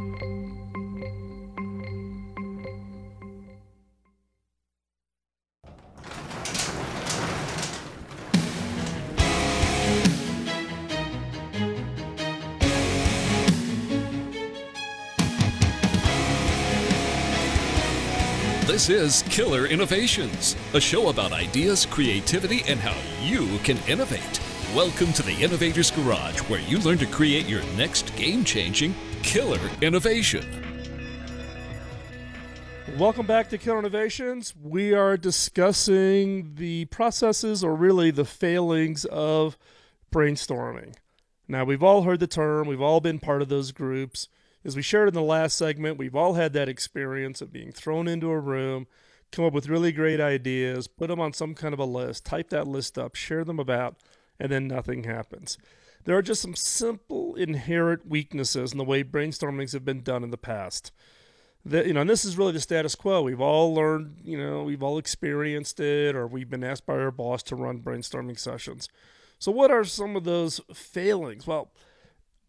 This 18.69 18.87
is 18.87 19.23
Killer 19.23 19.65
Innovations, 19.65 20.55
a 20.75 20.79
show 20.79 21.09
about 21.09 21.31
ideas, 21.31 21.87
creativity, 21.87 22.61
and 22.67 22.79
how 22.79 22.95
you 23.19 23.57
can 23.63 23.79
innovate. 23.87 24.39
Welcome 24.75 25.11
to 25.13 25.23
the 25.23 25.33
Innovator's 25.41 25.89
Garage, 25.89 26.37
where 26.41 26.59
you 26.59 26.77
learn 26.77 26.99
to 26.99 27.07
create 27.07 27.47
your 27.47 27.63
next 27.75 28.15
game 28.15 28.43
changing 28.43 28.93
killer 29.23 29.59
innovation. 29.81 30.45
Welcome 32.95 33.25
back 33.25 33.49
to 33.49 33.57
Killer 33.57 33.79
Innovations. 33.79 34.53
We 34.55 34.93
are 34.93 35.17
discussing 35.17 36.53
the 36.53 36.85
processes, 36.85 37.63
or 37.63 37.73
really 37.73 38.11
the 38.11 38.23
failings, 38.23 39.03
of 39.05 39.57
brainstorming. 40.11 40.93
Now, 41.47 41.63
we've 41.63 41.81
all 41.81 42.03
heard 42.03 42.19
the 42.19 42.27
term, 42.27 42.67
we've 42.67 42.79
all 42.79 42.99
been 42.99 43.17
part 43.17 43.41
of 43.41 43.49
those 43.49 43.71
groups. 43.71 44.27
As 44.65 44.75
we 44.75 44.81
shared 44.81 45.07
in 45.07 45.13
the 45.13 45.21
last 45.21 45.57
segment, 45.57 45.97
we've 45.97 46.15
all 46.15 46.33
had 46.33 46.53
that 46.53 46.67
experience 46.67 47.41
of 47.41 47.53
being 47.53 47.71
thrown 47.71 48.07
into 48.07 48.29
a 48.29 48.39
room, 48.39 48.87
come 49.31 49.45
up 49.45 49.53
with 49.53 49.69
really 49.69 49.91
great 49.91 50.19
ideas, 50.19 50.87
put 50.87 51.07
them 51.07 51.21
on 51.21 51.31
some 51.31 51.55
kind 51.55 51.73
of 51.73 51.79
a 51.79 51.85
list, 51.85 52.25
type 52.25 52.49
that 52.49 52.67
list 52.67 52.97
up, 52.97 53.15
share 53.15 53.45
them 53.45 53.59
about, 53.59 53.95
and 54.39 54.51
then 54.51 54.67
nothing 54.67 55.05
happens. 55.05 55.57
There 56.03 56.17
are 56.17 56.21
just 56.21 56.41
some 56.41 56.55
simple 56.55 57.35
inherent 57.35 58.07
weaknesses 58.07 58.71
in 58.71 58.77
the 58.77 58.83
way 58.83 59.03
brainstormings 59.03 59.73
have 59.73 59.85
been 59.85 60.01
done 60.01 60.23
in 60.23 60.31
the 60.31 60.37
past. 60.37 60.91
That 61.65 61.87
you 61.87 61.93
know, 61.93 62.01
and 62.01 62.09
this 62.09 62.23
is 62.25 62.37
really 62.37 62.53
the 62.53 62.61
status 62.61 62.95
quo. 62.95 63.21
We've 63.21 63.41
all 63.41 63.73
learned, 63.73 64.21
you 64.23 64.37
know, 64.37 64.63
we've 64.63 64.81
all 64.81 64.97
experienced 64.97 65.79
it, 65.79 66.15
or 66.15 66.25
we've 66.25 66.49
been 66.49 66.63
asked 66.63 66.85
by 66.85 66.93
our 66.93 67.11
boss 67.11 67.43
to 67.43 67.55
run 67.55 67.81
brainstorming 67.81 68.39
sessions. 68.39 68.87
So, 69.39 69.51
what 69.51 69.69
are 69.69 69.83
some 69.83 70.15
of 70.15 70.23
those 70.23 70.61
failings? 70.73 71.45
Well, 71.45 71.71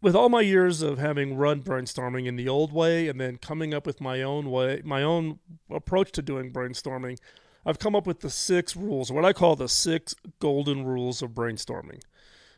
with 0.03 0.17
all 0.17 0.29
my 0.29 0.41
years 0.41 0.83
of 0.83 0.99
having 0.99 1.37
run 1.37 1.63
brainstorming 1.63 2.27
in 2.27 2.37
the 2.37 2.49
old 2.49 2.73
way 2.73 3.09
and 3.09 3.21
then 3.21 3.37
coming 3.37 3.75
up 3.75 3.87
with 3.87 4.01
my 4.01 4.23
own 4.23 4.51
way, 4.51 4.81
my 4.85 5.03
own 5.03 5.39
approach 5.71 6.13
to 6.13 6.23
doing 6.23 6.53
brainstorming, 6.53 7.19
I've 7.67 7.79
come 7.79 7.95
up 7.95 8.07
with 8.07 8.21
the 8.21 8.31
six 8.31 8.75
rules, 8.75 9.13
what 9.13 9.25
I 9.25 9.33
call 9.33 9.57
the 9.57 9.69
six 9.69 10.15
golden 10.39 10.85
rules 10.85 11.21
of 11.21 11.31
brainstorming. 11.31 12.01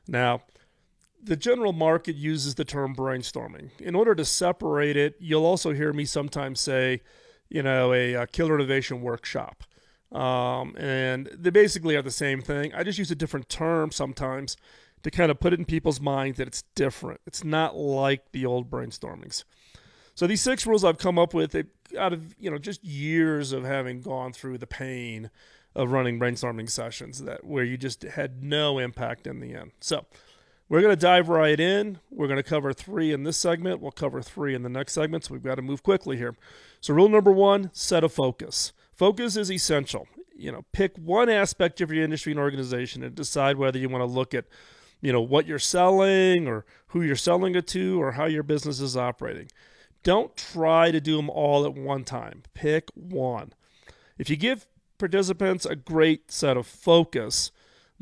Now, 0.06 0.42
the 1.22 1.36
general 1.36 1.72
market 1.72 2.16
uses 2.16 2.54
the 2.54 2.64
term 2.64 2.94
brainstorming. 2.94 3.70
In 3.80 3.94
order 3.94 4.14
to 4.14 4.24
separate 4.24 4.96
it, 4.96 5.16
you'll 5.18 5.46
also 5.46 5.72
hear 5.72 5.92
me 5.92 6.04
sometimes 6.04 6.60
say, 6.60 7.00
you 7.48 7.62
know, 7.62 7.92
a, 7.92 8.14
a 8.14 8.26
killer 8.26 8.54
innovation 8.54 9.02
workshop. 9.02 9.64
Um, 10.12 10.76
and 10.76 11.30
they 11.32 11.50
basically 11.50 11.96
are 11.96 12.02
the 12.02 12.10
same 12.10 12.42
thing. 12.42 12.74
I 12.74 12.82
just 12.82 12.98
use 12.98 13.10
a 13.10 13.14
different 13.16 13.48
term 13.48 13.92
sometimes 13.92 14.56
to 15.02 15.10
kind 15.10 15.30
of 15.30 15.40
put 15.40 15.52
it 15.52 15.58
in 15.58 15.64
people's 15.64 16.00
minds 16.00 16.38
that 16.38 16.46
it's 16.46 16.62
different. 16.74 17.20
It's 17.26 17.44
not 17.44 17.76
like 17.76 18.32
the 18.32 18.46
old 18.46 18.70
brainstormings. 18.70 19.44
So 20.14 20.26
these 20.26 20.42
six 20.42 20.66
rules 20.66 20.84
I've 20.84 20.98
come 20.98 21.18
up 21.18 21.34
with 21.34 21.56
out 21.98 22.12
of 22.12 22.34
you 22.38 22.50
know 22.50 22.58
just 22.58 22.84
years 22.84 23.52
of 23.52 23.64
having 23.64 24.00
gone 24.00 24.32
through 24.32 24.58
the 24.58 24.66
pain 24.66 25.30
of 25.74 25.90
running 25.90 26.18
brainstorming 26.20 26.68
sessions 26.68 27.22
that 27.24 27.44
where 27.44 27.64
you 27.64 27.76
just 27.76 28.02
had 28.02 28.42
no 28.42 28.78
impact 28.78 29.26
in 29.26 29.40
the 29.40 29.54
end. 29.54 29.72
So 29.80 30.06
we're 30.68 30.80
going 30.80 30.94
to 30.94 31.00
dive 31.00 31.28
right 31.28 31.58
in. 31.58 31.98
We're 32.10 32.28
going 32.28 32.38
to 32.38 32.42
cover 32.42 32.72
three 32.72 33.12
in 33.12 33.24
this 33.24 33.36
segment. 33.36 33.80
We'll 33.80 33.90
cover 33.90 34.22
three 34.22 34.54
in 34.54 34.62
the 34.62 34.68
next 34.68 34.92
segment. 34.92 35.24
So 35.24 35.34
we've 35.34 35.42
got 35.42 35.56
to 35.56 35.62
move 35.62 35.82
quickly 35.82 36.16
here. 36.16 36.36
So 36.80 36.94
rule 36.94 37.08
number 37.08 37.32
one: 37.32 37.70
set 37.72 38.04
a 38.04 38.08
focus. 38.08 38.72
Focus 38.92 39.36
is 39.36 39.50
essential. 39.50 40.06
You 40.36 40.52
know, 40.52 40.64
pick 40.72 40.96
one 40.96 41.28
aspect 41.28 41.80
of 41.80 41.92
your 41.92 42.04
industry 42.04 42.32
and 42.32 42.40
organization 42.40 43.02
and 43.02 43.14
decide 43.14 43.56
whether 43.56 43.78
you 43.78 43.88
want 43.88 44.02
to 44.02 44.06
look 44.06 44.34
at 44.34 44.44
you 45.02 45.12
know 45.12 45.20
what 45.20 45.46
you're 45.46 45.58
selling 45.58 46.48
or 46.48 46.64
who 46.88 47.02
you're 47.02 47.16
selling 47.16 47.54
it 47.54 47.66
to 47.68 48.00
or 48.00 48.12
how 48.12 48.24
your 48.24 48.42
business 48.42 48.80
is 48.80 48.96
operating. 48.96 49.48
Don't 50.02 50.34
try 50.36 50.90
to 50.90 51.00
do 51.00 51.16
them 51.16 51.28
all 51.28 51.66
at 51.66 51.74
one 51.74 52.04
time. 52.04 52.42
Pick 52.54 52.88
one. 52.94 53.52
If 54.16 54.30
you 54.30 54.36
give 54.36 54.66
participants 54.98 55.66
a 55.66 55.76
great 55.76 56.32
set 56.32 56.56
of 56.56 56.66
focus 56.66 57.50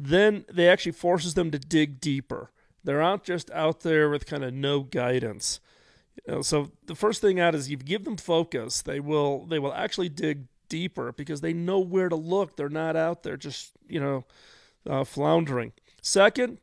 then 0.02 0.44
they 0.50 0.68
actually 0.68 0.92
forces 0.92 1.34
them 1.34 1.50
to 1.50 1.58
dig 1.58 2.00
deeper. 2.00 2.50
They're 2.82 3.00
not 3.00 3.24
just 3.24 3.50
out 3.50 3.80
there 3.80 4.08
with 4.08 4.26
kind 4.26 4.42
of 4.42 4.54
no 4.54 4.80
guidance. 4.80 5.60
You 6.26 6.34
know, 6.34 6.42
so 6.42 6.70
the 6.86 6.94
first 6.94 7.20
thing 7.20 7.38
out 7.38 7.54
is 7.54 7.70
you 7.70 7.76
give 7.76 8.04
them 8.04 8.16
focus 8.16 8.82
they 8.82 9.00
will 9.00 9.46
they 9.46 9.58
will 9.58 9.72
actually 9.72 10.08
dig 10.08 10.46
deeper 10.68 11.12
because 11.12 11.40
they 11.40 11.52
know 11.52 11.78
where 11.78 12.08
to 12.08 12.16
look. 12.16 12.56
They're 12.56 12.68
not 12.68 12.96
out 12.96 13.22
there 13.22 13.36
just 13.36 13.72
you 13.88 14.00
know 14.00 14.24
uh, 14.88 15.04
floundering. 15.04 15.72
Second 16.00 16.58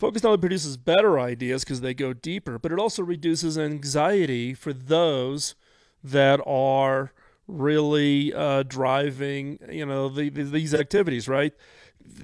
Focus 0.00 0.22
not 0.22 0.30
only 0.30 0.40
produces 0.40 0.78
better 0.78 1.20
ideas 1.20 1.62
because 1.62 1.82
they 1.82 1.92
go 1.92 2.14
deeper, 2.14 2.58
but 2.58 2.72
it 2.72 2.78
also 2.78 3.02
reduces 3.02 3.58
anxiety 3.58 4.54
for 4.54 4.72
those 4.72 5.54
that 6.02 6.40
are 6.46 7.12
really 7.46 8.32
uh, 8.32 8.62
driving, 8.62 9.58
you 9.70 9.84
know, 9.84 10.08
the, 10.08 10.30
the, 10.30 10.44
these 10.44 10.72
activities, 10.72 11.28
right? 11.28 11.52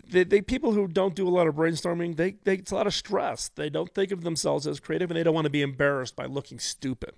They, 0.08 0.40
people 0.40 0.72
who 0.72 0.88
don't 0.88 1.14
do 1.14 1.28
a 1.28 1.30
lot 1.30 1.46
of 1.46 1.54
brainstorming, 1.54 2.16
they, 2.16 2.36
they 2.44 2.54
it's 2.54 2.70
a 2.70 2.74
lot 2.74 2.86
of 2.86 2.94
stress. 2.94 3.48
They 3.48 3.68
don't 3.68 3.92
think 3.94 4.10
of 4.10 4.22
themselves 4.22 4.66
as 4.66 4.80
creative, 4.80 5.10
and 5.10 5.18
they 5.18 5.22
don't 5.22 5.34
want 5.34 5.44
to 5.44 5.50
be 5.50 5.62
embarrassed 5.62 6.16
by 6.16 6.24
looking 6.24 6.58
stupid. 6.58 7.12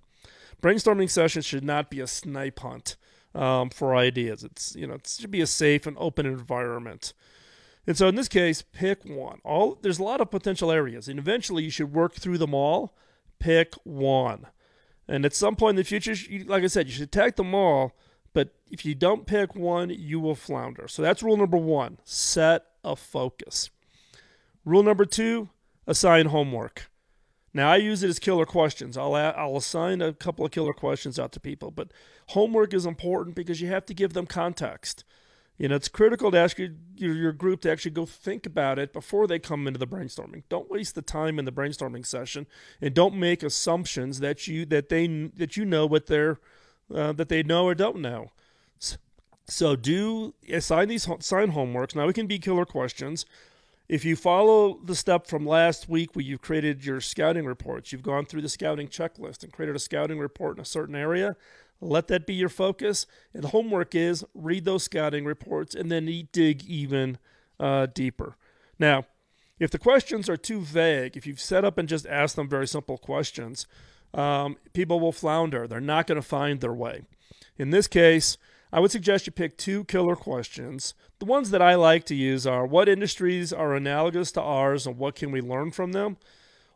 Brainstorming 0.61 1.09
sessions 1.09 1.45
should 1.45 1.65
not 1.65 1.89
be 1.89 2.01
a 2.01 2.09
snipe 2.09 2.59
hunt 2.59 2.97
um, 3.33 3.71
for 3.71 3.95
ideas. 3.95 4.43
It's 4.43 4.75
you 4.75 4.89
know 4.89 4.95
it 4.95 5.07
should 5.07 5.31
be 5.31 5.41
a 5.41 5.47
safe 5.47 5.87
and 5.87 5.97
open 6.01 6.27
environment. 6.27 7.15
And 7.89 7.97
so 7.97 8.07
in 8.07 8.17
this 8.17 8.29
case, 8.29 8.61
pick 8.61 9.03
one. 9.07 9.41
All 9.45 9.79
there's 9.81 9.99
a 9.99 10.03
lot 10.03 10.21
of 10.21 10.31
potential 10.31 10.71
areas, 10.71 11.09
and 11.09 11.19
eventually 11.19 11.65
you 11.65 11.71
should 11.71 11.95
work 11.95 12.13
through 12.13 12.37
them 12.37 12.53
all. 12.53 12.95
Pick 13.39 13.73
one. 13.83 14.47
And 15.09 15.25
at 15.25 15.35
some 15.35 15.57
point 15.57 15.71
in 15.71 15.77
the 15.77 15.85
future, 15.85 16.15
like 16.45 16.63
I 16.63 16.67
said, 16.67 16.87
you 16.87 16.93
should 16.93 17.05
attack 17.05 17.37
them 17.37 17.55
all. 17.55 17.97
But 18.35 18.51
if 18.71 18.85
you 18.85 18.95
don't 18.95 19.27
pick 19.27 19.57
one, 19.57 19.89
you 19.89 20.21
will 20.21 20.35
flounder. 20.35 20.87
So 20.87 21.01
that's 21.01 21.23
rule 21.23 21.39
number 21.39 21.57
one 21.57 21.97
set 22.05 22.67
a 22.85 22.95
focus. 22.95 23.71
Rule 24.67 24.83
number 24.83 25.07
two 25.07 25.49
assign 25.87 26.27
homework. 26.27 26.91
Now, 27.55 27.73
I 27.73 27.77
use 27.77 28.03
it 28.03 28.11
as 28.11 28.19
killer 28.19 28.45
questions. 28.45 28.99
I'll, 28.99 29.15
I'll 29.15 29.57
assign 29.57 30.03
a 30.03 30.13
couple 30.13 30.45
of 30.45 30.53
killer 30.53 30.75
questions 30.75 31.19
out 31.19 31.33
to 31.33 31.41
people, 31.41 31.71
but 31.71 31.91
homework 32.29 32.75
is 32.75 32.85
important 32.85 33.35
because 33.35 33.63
you 33.63 33.69
have 33.69 33.87
to 33.87 33.95
give 33.95 34.13
them 34.13 34.27
context. 34.27 35.05
You 35.59 35.69
know, 35.69 35.75
it's 35.75 35.89
critical 35.89 36.31
to 36.31 36.39
ask 36.39 36.59
your, 36.59 36.71
your, 36.97 37.15
your 37.15 37.33
group 37.33 37.61
to 37.63 37.71
actually 37.71 37.91
go 37.91 38.07
think 38.07 38.47
about 38.47 38.79
it 38.79 38.93
before 38.93 39.27
they 39.27 39.39
come 39.39 39.67
into 39.67 39.79
the 39.79 39.87
brainstorming. 39.87 40.45
Don't 40.49 40.71
waste 40.71 40.95
the 40.95 41.03
time 41.03 41.39
in 41.39 41.45
the 41.45 41.53
brainstorming 41.53 42.07
session, 42.07 42.47
and 42.81 42.95
don't 42.95 43.17
make 43.17 43.43
assumptions 43.43 44.21
that 44.21 44.47
you 44.47 44.65
that 44.67 44.89
they 44.89 45.07
that 45.37 45.57
you 45.57 45.65
know 45.65 45.85
what 45.85 46.07
they're 46.07 46.39
uh, 46.95 47.13
that 47.13 47.29
they 47.29 47.43
know 47.43 47.65
or 47.65 47.75
don't 47.75 47.99
know. 47.99 48.31
So 49.49 49.77
do 49.77 50.35
assign 50.49 50.89
these 50.89 51.09
sign 51.21 51.53
homeworks. 51.53 51.97
Now 51.97 52.07
we 52.07 52.13
can 52.13 52.27
be 52.27 52.39
killer 52.39 52.67
questions, 52.67 53.25
if 53.89 54.05
you 54.05 54.17
follow 54.17 54.79
the 54.85 54.95
step 54.95 55.27
from 55.27 55.47
last 55.47 55.89
week 55.89 56.15
where 56.15 56.25
you've 56.25 56.43
created 56.43 56.85
your 56.85 57.01
scouting 57.01 57.47
reports, 57.47 57.91
you've 57.91 58.03
gone 58.03 58.27
through 58.27 58.43
the 58.43 58.49
scouting 58.49 58.89
checklist 58.89 59.43
and 59.43 59.53
created 59.53 59.75
a 59.75 59.79
scouting 59.79 60.19
report 60.19 60.59
in 60.59 60.63
a 60.63 60.67
certain 60.67 60.95
area, 60.95 61.37
let 61.81 62.09
that 62.09 62.27
be 62.27 62.35
your 62.35 62.49
focus. 62.49 63.07
And 63.33 63.43
the 63.43 63.49
homework 63.49 63.95
is 63.95 64.25
read 64.35 64.65
those 64.65 64.85
scouting 64.85 65.25
reports 65.25 65.75
and 65.75 65.91
then 65.91 66.29
dig 66.33 66.65
even 66.65 67.19
uh, 67.61 67.87
deeper. 67.87 68.37
Now, 68.79 69.07
if 69.59 69.71
the 69.71 69.79
questions 69.79 70.29
are 70.29 70.37
too 70.37 70.61
vague, 70.61 71.17
if 71.17 71.27
you've 71.27 71.41
set 71.41 71.65
up 71.65 71.79
and 71.79 71.89
just 71.89 72.07
asked 72.07 72.37
them 72.37 72.49
very 72.49 72.67
simple 72.67 72.97
questions, 72.97 73.67
um, 74.15 74.57
people 74.73 75.01
will 75.01 75.13
flounder. 75.13 75.67
They're 75.67 75.81
not 75.81 76.07
going 76.07 76.21
to 76.21 76.27
find 76.27 76.61
their 76.61 76.73
way. 76.73 77.03
In 77.57 77.71
this 77.71 77.89
case, 77.89 78.39
I 78.73 78.81
would 78.81 78.91
suggest 78.91 79.27
you 79.27 79.33
pick 79.33 79.57
two 79.57 79.85
killer 79.85 80.15
questions. 80.15 80.95
The 81.19 81.25
ones 81.25 81.51
that 81.51 81.63
I 81.63 81.75
like 81.75 82.05
to 82.07 82.15
use 82.15 82.47
are 82.47 82.67
what 82.67 82.89
industries 82.89 83.53
are 83.53 83.75
analogous 83.75 84.31
to 84.33 84.43
ours 84.43 84.87
and 84.87 84.99
what 84.99 85.15
can 85.15 85.33
we 85.33 85.41
learn 85.41 85.71
from 85.71 85.93
them? 85.93 86.19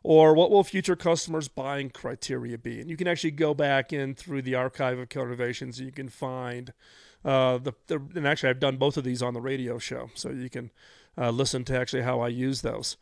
Or 0.03 0.33
what 0.33 0.51
will 0.51 0.65
future 0.65 0.97
customers' 0.97 1.47
buying 1.47 1.89
criteria 1.89 2.57
be? 2.57 2.81
And 2.81 2.89
you 2.89 2.97
can 2.97 3.07
actually 3.07 3.31
go 3.31 3.53
back 3.53 3.93
in 3.93 4.15
through 4.15 4.41
the 4.41 4.55
archive 4.55 4.99
of 4.99 5.07
Innovations 5.09 5.79
and 5.79 5.85
you 5.85 5.93
can 5.93 6.09
find 6.09 6.73
uh, 7.23 7.57
the, 7.57 7.73
the, 7.87 8.01
and 8.15 8.27
actually 8.27 8.49
I've 8.49 8.59
done 8.59 8.75
both 8.75 8.97
of 8.97 9.05
these 9.05 9.21
on 9.21 9.33
the 9.33 9.39
radio 9.39 9.79
show, 9.79 10.09
so 10.13 10.29
you 10.29 10.49
can 10.49 10.71
uh, 11.17 11.29
listen 11.29 11.63
to 11.65 11.79
actually 11.79 12.01
how 12.01 12.19
I 12.19 12.27
use 12.27 12.61
those. 12.61 12.97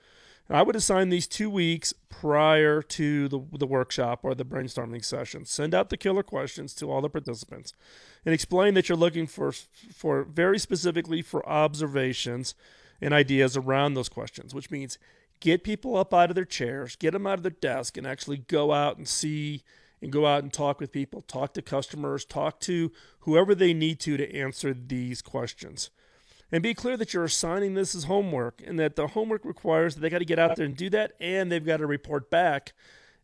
And 0.48 0.58
I 0.58 0.64
would 0.64 0.76
assign 0.76 1.10
these 1.10 1.28
two 1.28 1.50
weeks 1.50 1.94
prior 2.10 2.82
to 2.82 3.28
the, 3.30 3.40
the 3.58 3.66
workshop 3.66 4.20
or 4.24 4.36
the 4.36 4.46
brainstorming 4.46 5.04
session. 5.04 5.46
Send 5.46 5.74
out 5.74 5.90
the 5.90 5.98
killer 5.98 6.24
questions 6.24 6.74
to 6.76 6.92
all 6.92 7.02
the 7.02 7.10
participants 7.10 7.74
and 8.26 8.34
explain 8.34 8.74
that 8.74 8.90
you're 8.90 8.98
looking 8.98 9.28
for, 9.28 9.52
for 9.52 10.24
very 10.24 10.60
specifically 10.60 11.22
for 11.22 11.48
observations 11.48 12.54
and 13.00 13.14
ideas 13.14 13.58
around 13.58 13.94
those 13.94 14.10
questions, 14.10 14.54
which 14.54 14.70
means 14.70 15.00
get 15.42 15.66
people 15.66 15.98
up 15.98 16.14
out 16.14 16.30
of 16.30 16.36
their 16.36 16.46
chairs, 16.46 16.96
get 16.96 17.12
them 17.12 17.28
out 17.28 17.40
of 17.40 17.44
their 17.44 17.52
desk, 17.52 17.98
and 17.98 18.08
actually 18.08 18.38
go 18.38 18.72
out 18.72 18.98
and 18.98 19.08
see 19.08 19.64
and 20.02 20.12
go 20.12 20.26
out 20.26 20.42
and 20.42 20.54
talk 20.54 20.80
with 20.80 20.92
people, 20.94 21.22
talk 21.22 21.54
to 21.54 21.62
customers, 21.62 22.24
talk 22.24 22.62
to 22.62 22.92
whoever 23.20 23.54
they 23.54 23.74
need 23.74 24.00
to 24.00 24.16
to 24.16 24.36
answer 24.36 24.74
these 24.74 25.22
questions 25.22 25.90
and 26.52 26.62
be 26.62 26.74
clear 26.74 26.98
that 26.98 27.14
you're 27.14 27.24
assigning 27.24 27.74
this 27.74 27.96
as 27.96 28.04
homework 28.06 28.62
and 28.66 28.78
that 28.80 28.96
the 28.96 29.08
homework 29.08 29.46
requires 29.46 29.96
that 29.96 30.02
they 30.02 30.10
got 30.10 30.20
to 30.20 30.26
get 30.26 30.40
out 30.40 30.56
there 30.56 30.66
and 30.66 30.76
do 30.76 30.90
that 30.90 31.14
and 31.20 31.52
they've 31.52 31.66
got 31.66 31.78
to 31.78 31.88
report 31.88 32.30
back 32.30 32.74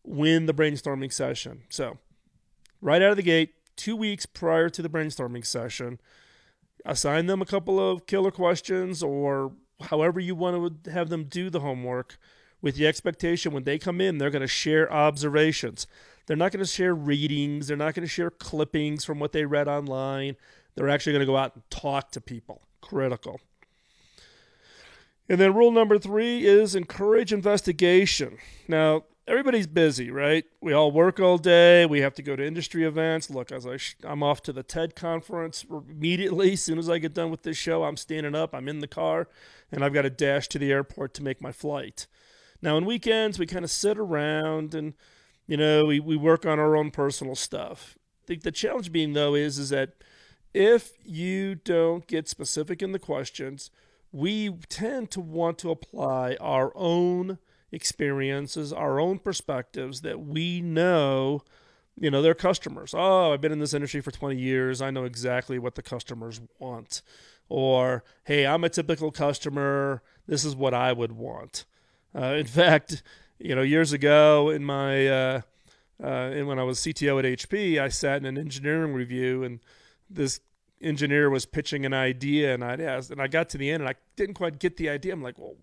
when 0.03 0.45
the 0.45 0.53
brainstorming 0.53 1.11
session. 1.11 1.63
So, 1.69 1.97
right 2.81 3.01
out 3.01 3.11
of 3.11 3.17
the 3.17 3.23
gate, 3.23 3.55
two 3.75 3.95
weeks 3.95 4.25
prior 4.25 4.69
to 4.69 4.81
the 4.81 4.89
brainstorming 4.89 5.45
session, 5.45 5.99
assign 6.85 7.25
them 7.25 7.41
a 7.41 7.45
couple 7.45 7.79
of 7.79 8.05
killer 8.05 8.31
questions 8.31 9.03
or 9.03 9.51
however 9.81 10.19
you 10.19 10.35
want 10.35 10.83
to 10.83 10.91
have 10.91 11.09
them 11.09 11.25
do 11.25 11.49
the 11.49 11.59
homework 11.59 12.17
with 12.61 12.75
the 12.75 12.87
expectation 12.87 13.53
when 13.53 13.63
they 13.63 13.77
come 13.77 14.01
in, 14.01 14.17
they're 14.17 14.29
going 14.29 14.41
to 14.41 14.47
share 14.47 14.91
observations. 14.91 15.87
They're 16.25 16.35
not 16.35 16.51
going 16.51 16.63
to 16.63 16.69
share 16.69 16.93
readings, 16.93 17.67
they're 17.67 17.77
not 17.77 17.93
going 17.93 18.05
to 18.05 18.11
share 18.11 18.31
clippings 18.31 19.05
from 19.05 19.19
what 19.19 19.31
they 19.31 19.45
read 19.45 19.67
online. 19.67 20.35
They're 20.75 20.89
actually 20.89 21.13
going 21.13 21.21
to 21.21 21.31
go 21.31 21.37
out 21.37 21.55
and 21.55 21.69
talk 21.69 22.11
to 22.11 22.21
people 22.21 22.61
critical. 22.81 23.39
And 25.29 25.39
then 25.39 25.53
rule 25.53 25.71
number 25.71 25.97
three 25.97 26.45
is 26.45 26.75
encourage 26.75 27.33
investigation. 27.33 28.37
Now, 28.67 29.03
everybody's 29.27 29.67
busy, 29.67 30.09
right? 30.09 30.45
We 30.61 30.73
all 30.73 30.91
work 30.91 31.19
all 31.19 31.37
day. 31.37 31.85
We 31.85 31.99
have 32.01 32.13
to 32.15 32.21
go 32.21 32.35
to 32.35 32.45
industry 32.45 32.83
events. 32.85 33.29
Look, 33.29 33.51
as 33.51 33.65
I 33.67 33.77
sh- 33.77 33.97
I'm 34.03 34.23
off 34.23 34.41
to 34.43 34.53
the 34.53 34.63
TED 34.63 34.95
conference 34.95 35.65
immediately. 35.69 36.53
As 36.53 36.63
soon 36.63 36.79
as 36.79 36.89
I 36.89 36.97
get 36.97 37.13
done 37.13 37.29
with 37.29 37.43
this 37.43 37.57
show, 37.57 37.83
I'm 37.83 37.97
standing 37.97 38.35
up. 38.35 38.55
I'm 38.55 38.67
in 38.67 38.79
the 38.79 38.87
car, 38.87 39.27
and 39.71 39.83
I've 39.83 39.93
got 39.93 40.03
to 40.03 40.09
dash 40.09 40.47
to 40.49 40.59
the 40.59 40.71
airport 40.71 41.13
to 41.15 41.23
make 41.23 41.41
my 41.41 41.51
flight. 41.51 42.07
Now, 42.61 42.77
on 42.77 42.85
weekends, 42.85 43.37
we 43.37 43.45
kind 43.45 43.65
of 43.65 43.71
sit 43.71 43.97
around 43.97 44.73
and 44.73 44.93
you 45.45 45.57
know 45.57 45.85
we, 45.85 45.99
we 45.99 46.15
work 46.15 46.45
on 46.45 46.59
our 46.59 46.75
own 46.75 46.91
personal 46.91 47.35
stuff. 47.35 47.97
The, 48.25 48.37
the 48.37 48.51
challenge 48.51 48.91
being 48.91 49.13
though 49.13 49.35
is 49.35 49.59
is 49.59 49.69
that 49.69 49.93
if 50.53 50.93
you 51.03 51.55
don't 51.55 52.07
get 52.07 52.27
specific 52.27 52.81
in 52.81 52.91
the 52.91 52.99
questions, 52.99 53.69
we 54.11 54.49
tend 54.69 55.11
to 55.11 55.19
want 55.19 55.59
to 55.59 55.69
apply 55.69 56.35
our 56.39 56.71
own 56.75 57.37
experiences, 57.71 58.71
our 58.71 58.99
own 58.99 59.19
perspectives 59.19 60.01
that 60.01 60.19
we 60.21 60.61
know, 60.61 61.43
you 61.99 62.09
know, 62.09 62.21
their 62.21 62.33
customers. 62.33 62.93
Oh, 62.95 63.33
I've 63.33 63.41
been 63.41 63.51
in 63.51 63.59
this 63.59 63.73
industry 63.73 64.01
for 64.01 64.11
20 64.11 64.39
years. 64.39 64.81
I 64.81 64.91
know 64.91 65.03
exactly 65.03 65.59
what 65.59 65.75
the 65.75 65.81
customers 65.81 66.39
want. 66.59 67.01
Or, 67.49 68.03
hey, 68.25 68.45
I'm 68.45 68.63
a 68.63 68.69
typical 68.69 69.11
customer. 69.11 70.01
This 70.27 70.45
is 70.45 70.55
what 70.55 70.73
I 70.73 70.93
would 70.93 71.13
want. 71.13 71.65
Uh, 72.15 72.35
in 72.35 72.45
fact, 72.47 73.03
you 73.39 73.55
know, 73.55 73.61
years 73.61 73.93
ago 73.93 74.49
in 74.49 74.63
my, 74.63 75.07
uh, 75.07 75.41
uh, 76.03 76.07
and 76.07 76.47
when 76.47 76.59
I 76.59 76.63
was 76.63 76.79
CTO 76.79 77.19
at 77.19 77.25
HP, 77.25 77.79
I 77.79 77.89
sat 77.89 78.17
in 78.17 78.25
an 78.25 78.37
engineering 78.37 78.93
review 78.93 79.43
and 79.43 79.59
this 80.09 80.39
engineer 80.81 81.29
was 81.29 81.45
pitching 81.45 81.85
an 81.85 81.93
idea 81.93 82.53
and 82.53 82.63
I'd 82.63 82.79
asked 82.79 83.09
and 83.09 83.21
I 83.21 83.27
got 83.27 83.49
to 83.49 83.57
the 83.57 83.71
end 83.71 83.81
and 83.81 83.89
I 83.89 83.95
didn't 84.15 84.35
quite 84.35 84.59
get 84.59 84.77
the 84.77 84.89
idea. 84.89 85.13
I'm 85.13 85.23
like, 85.23 85.39
well, 85.39 85.55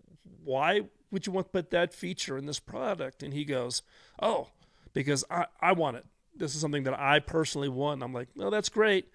why 0.43 0.83
would 1.15 1.27
you 1.27 1.33
want 1.33 1.47
to 1.47 1.53
put 1.53 1.71
that 1.71 1.95
feature 1.95 2.37
in 2.37 2.45
this 2.45 2.61
product? 2.61 3.23
And 3.23 3.33
he 3.33 3.47
goes, 3.47 3.83
Oh, 4.21 4.49
because 4.93 5.25
I, 5.31 5.47
I 5.61 5.73
want 5.73 5.97
it. 5.97 6.05
This 6.37 6.55
is 6.55 6.61
something 6.61 6.85
that 6.85 6.99
I 6.99 7.21
personally 7.21 7.69
want. 7.69 7.95
And 7.95 8.05
I'm 8.05 8.13
like, 8.13 8.29
no, 8.37 8.51
that's 8.51 8.69
great. 8.69 9.09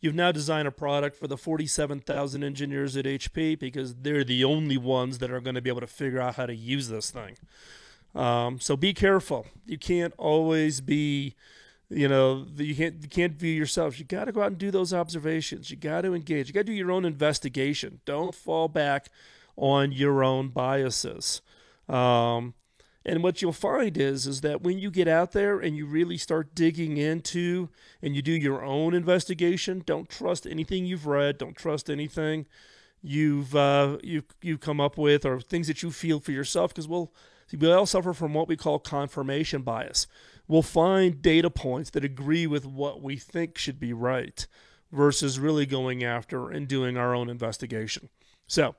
You've 0.00 0.14
now 0.14 0.32
designed 0.32 0.68
a 0.68 0.72
product 0.72 1.16
for 1.16 1.28
the 1.28 1.38
47,000 1.38 2.44
engineers 2.44 2.96
at 2.96 3.04
HP 3.04 3.58
because 3.58 3.94
they're 3.94 4.24
the 4.24 4.44
only 4.44 4.76
ones 4.76 5.18
that 5.18 5.30
are 5.30 5.40
going 5.40 5.54
to 5.54 5.62
be 5.62 5.70
able 5.70 5.80
to 5.80 5.86
figure 5.86 6.20
out 6.20 6.34
how 6.34 6.46
to 6.46 6.54
use 6.54 6.88
this 6.88 7.10
thing. 7.10 7.36
Um, 8.14 8.60
so 8.60 8.76
be 8.76 8.92
careful. 8.92 9.46
You 9.66 9.78
can't 9.78 10.12
always 10.18 10.80
be 10.80 11.34
you 11.90 12.08
know 12.08 12.46
you 12.56 12.74
can't 12.74 13.02
you 13.02 13.08
can't 13.08 13.34
view 13.34 13.52
yourselves 13.52 13.98
you 13.98 14.06
got 14.06 14.24
to 14.24 14.32
go 14.32 14.40
out 14.40 14.46
and 14.46 14.58
do 14.58 14.70
those 14.70 14.94
observations 14.94 15.70
you 15.70 15.76
got 15.76 16.00
to 16.00 16.14
engage 16.14 16.48
you 16.48 16.54
got 16.54 16.60
to 16.60 16.64
do 16.64 16.72
your 16.72 16.90
own 16.90 17.04
investigation 17.04 18.00
don't 18.06 18.34
fall 18.34 18.68
back 18.68 19.10
on 19.56 19.92
your 19.92 20.22
own 20.24 20.48
biases 20.48 21.42
um, 21.88 22.54
and 23.06 23.22
what 23.22 23.42
you'll 23.42 23.52
find 23.52 23.96
is 23.98 24.26
is 24.26 24.40
that 24.40 24.62
when 24.62 24.78
you 24.78 24.90
get 24.90 25.08
out 25.08 25.32
there 25.32 25.58
and 25.58 25.76
you 25.76 25.86
really 25.86 26.16
start 26.16 26.54
digging 26.54 26.96
into 26.96 27.68
and 28.02 28.16
you 28.16 28.22
do 28.22 28.32
your 28.32 28.64
own 28.64 28.94
investigation 28.94 29.82
don't 29.84 30.08
trust 30.08 30.46
anything 30.46 30.84
you've 30.86 31.06
read 31.06 31.38
don't 31.38 31.56
trust 31.56 31.88
anything 31.90 32.46
you've 33.02 33.54
uh, 33.54 33.98
you 34.02 34.22
you've 34.42 34.60
come 34.60 34.80
up 34.80 34.96
with 34.96 35.24
or 35.24 35.40
things 35.40 35.66
that 35.66 35.82
you 35.82 35.90
feel 35.90 36.20
for 36.20 36.32
yourself 36.32 36.72
because 36.72 36.88
we'll 36.88 37.12
we 37.56 37.70
all 37.70 37.86
suffer 37.86 38.12
from 38.14 38.34
what 38.34 38.48
we 38.48 38.56
call 38.56 38.78
confirmation 38.78 39.62
bias 39.62 40.06
we'll 40.48 40.62
find 40.62 41.22
data 41.22 41.50
points 41.50 41.90
that 41.90 42.04
agree 42.04 42.46
with 42.46 42.66
what 42.66 43.02
we 43.02 43.16
think 43.16 43.56
should 43.56 43.78
be 43.78 43.92
right 43.92 44.46
versus 44.94 45.38
really 45.38 45.66
going 45.66 46.04
after 46.04 46.50
and 46.50 46.68
doing 46.68 46.96
our 46.96 47.14
own 47.14 47.28
investigation. 47.28 48.08
So 48.46 48.76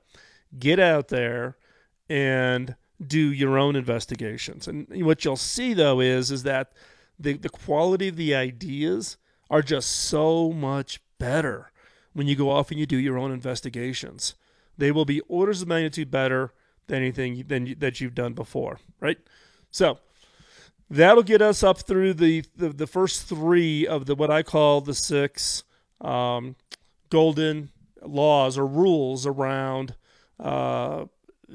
get 0.58 0.78
out 0.78 1.08
there 1.08 1.56
and 2.08 2.76
do 3.04 3.18
your 3.32 3.58
own 3.58 3.76
investigations. 3.76 4.66
And 4.66 4.86
what 5.04 5.24
you'll 5.24 5.36
see 5.36 5.74
though 5.74 6.00
is 6.00 6.30
is 6.30 6.42
that 6.44 6.72
the, 7.18 7.34
the 7.34 7.48
quality 7.48 8.08
of 8.08 8.16
the 8.16 8.34
ideas 8.34 9.16
are 9.50 9.62
just 9.62 9.88
so 9.90 10.52
much 10.52 11.00
better 11.18 11.70
when 12.12 12.26
you 12.26 12.36
go 12.36 12.50
off 12.50 12.70
and 12.70 12.80
you 12.80 12.86
do 12.86 12.96
your 12.96 13.18
own 13.18 13.30
investigations. 13.30 14.34
They 14.78 14.90
will 14.90 15.04
be 15.04 15.20
orders 15.20 15.62
of 15.62 15.68
magnitude 15.68 16.10
better 16.10 16.52
than 16.86 16.98
anything 16.98 17.44
than 17.46 17.74
that 17.78 18.00
you've 18.00 18.14
done 18.14 18.34
before, 18.34 18.78
right? 19.00 19.18
So 19.70 19.98
that'll 20.90 21.22
get 21.22 21.42
us 21.42 21.62
up 21.62 21.78
through 21.78 22.14
the, 22.14 22.44
the, 22.56 22.70
the 22.70 22.86
first 22.86 23.24
three 23.28 23.86
of 23.86 24.06
the 24.06 24.14
what 24.14 24.30
I 24.30 24.42
call 24.42 24.80
the 24.80 24.94
six 24.94 25.64
um, 26.00 26.56
golden 27.10 27.70
laws 28.02 28.58
or 28.58 28.66
rules 28.66 29.26
around 29.26 29.94
uh, 30.38 31.04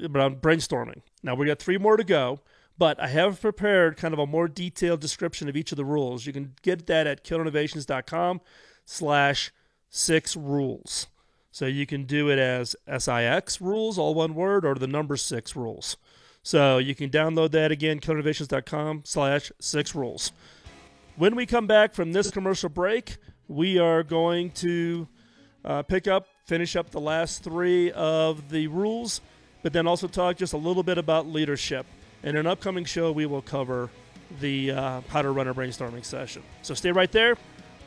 around 0.02 0.40
brainstorming. 0.40 1.02
Now 1.22 1.34
we 1.34 1.46
got 1.46 1.58
three 1.58 1.78
more 1.78 1.96
to 1.96 2.04
go, 2.04 2.40
but 2.78 3.00
I 3.00 3.08
have 3.08 3.40
prepared 3.40 3.96
kind 3.96 4.14
of 4.14 4.20
a 4.20 4.26
more 4.26 4.48
detailed 4.48 5.00
description 5.00 5.48
of 5.48 5.56
each 5.56 5.72
of 5.72 5.76
the 5.76 5.84
rules. 5.84 6.26
You 6.26 6.32
can 6.32 6.54
get 6.62 6.86
that 6.86 7.06
at 7.06 7.24
killerinnovations.com 7.24 8.40
slash 8.84 9.52
six 9.88 10.36
rules. 10.36 11.06
So 11.50 11.66
you 11.66 11.84
can 11.84 12.04
do 12.04 12.30
it 12.30 12.38
as 12.38 12.74
SIX 12.88 13.60
rules, 13.60 13.98
all 13.98 14.14
one 14.14 14.34
word, 14.34 14.64
or 14.64 14.74
the 14.74 14.86
number 14.86 15.18
six 15.18 15.54
rules. 15.54 15.98
So 16.42 16.78
you 16.78 16.94
can 16.94 17.10
download 17.10 17.52
that 17.52 17.70
again, 17.70 18.00
killerinnovations.com 18.00 19.02
slash 19.04 19.52
six 19.60 19.94
rules. 19.94 20.32
When 21.16 21.36
we 21.36 21.44
come 21.44 21.66
back 21.66 21.94
from 21.94 22.12
this 22.12 22.30
commercial 22.30 22.70
break, 22.70 23.18
we 23.48 23.78
are 23.78 24.02
going 24.02 24.50
to 24.52 25.06
uh, 25.62 25.82
pick 25.82 26.08
up, 26.08 26.26
finish 26.44 26.76
up 26.76 26.90
the 26.90 27.00
last 27.00 27.42
three 27.42 27.90
of 27.92 28.50
the 28.50 28.66
rules, 28.66 29.20
but 29.62 29.72
then 29.72 29.86
also 29.86 30.08
talk 30.08 30.36
just 30.36 30.52
a 30.52 30.56
little 30.58 30.82
bit 30.82 30.98
about 30.98 31.26
leadership. 31.26 31.86
In 32.22 32.36
an 32.36 32.46
upcoming 32.46 32.84
show, 32.84 33.12
we 33.12 33.26
will 33.26 33.42
cover 33.42 33.90
the 34.40 34.70
uh, 34.70 35.00
how 35.08 35.22
to 35.22 35.30
run 35.30 35.48
a 35.48 35.54
brainstorming 35.54 36.04
session. 36.04 36.42
So 36.62 36.74
stay 36.74 36.92
right 36.92 37.10
there. 37.12 37.36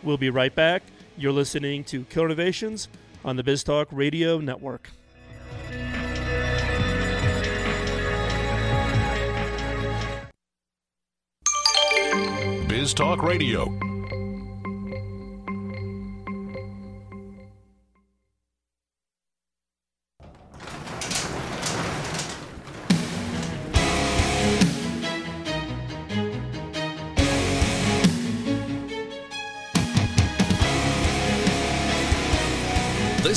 We'll 0.04 0.18
be 0.18 0.30
right 0.30 0.54
back. 0.54 0.84
You're 1.18 1.32
listening 1.32 1.84
to 1.86 2.04
Killer 2.06 2.28
Innovations 2.28 2.88
on 3.24 3.38
the 3.38 3.44
BizTalk 3.44 3.88
Radio 3.92 4.40
Network. 4.40 4.90
Biz 12.68 12.94
Talk 12.94 13.24
Radio 13.24 13.85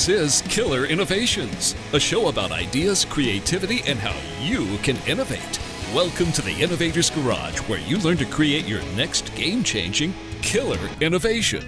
Is 0.08 0.40
Killer 0.48 0.86
Innovations, 0.86 1.74
a 1.92 2.00
show 2.00 2.28
about 2.28 2.50
ideas, 2.50 3.04
creativity, 3.04 3.82
and 3.86 3.98
how 3.98 4.16
you 4.42 4.78
can 4.78 4.96
innovate. 5.06 5.60
Welcome 5.94 6.32
to 6.32 6.40
the 6.40 6.52
Innovators 6.52 7.10
Garage, 7.10 7.58
where 7.68 7.80
you 7.80 7.98
learn 7.98 8.16
to 8.16 8.24
create 8.24 8.64
your 8.64 8.82
next 8.96 9.34
game 9.34 9.62
changing 9.62 10.14
killer 10.40 10.78
innovation. 11.02 11.62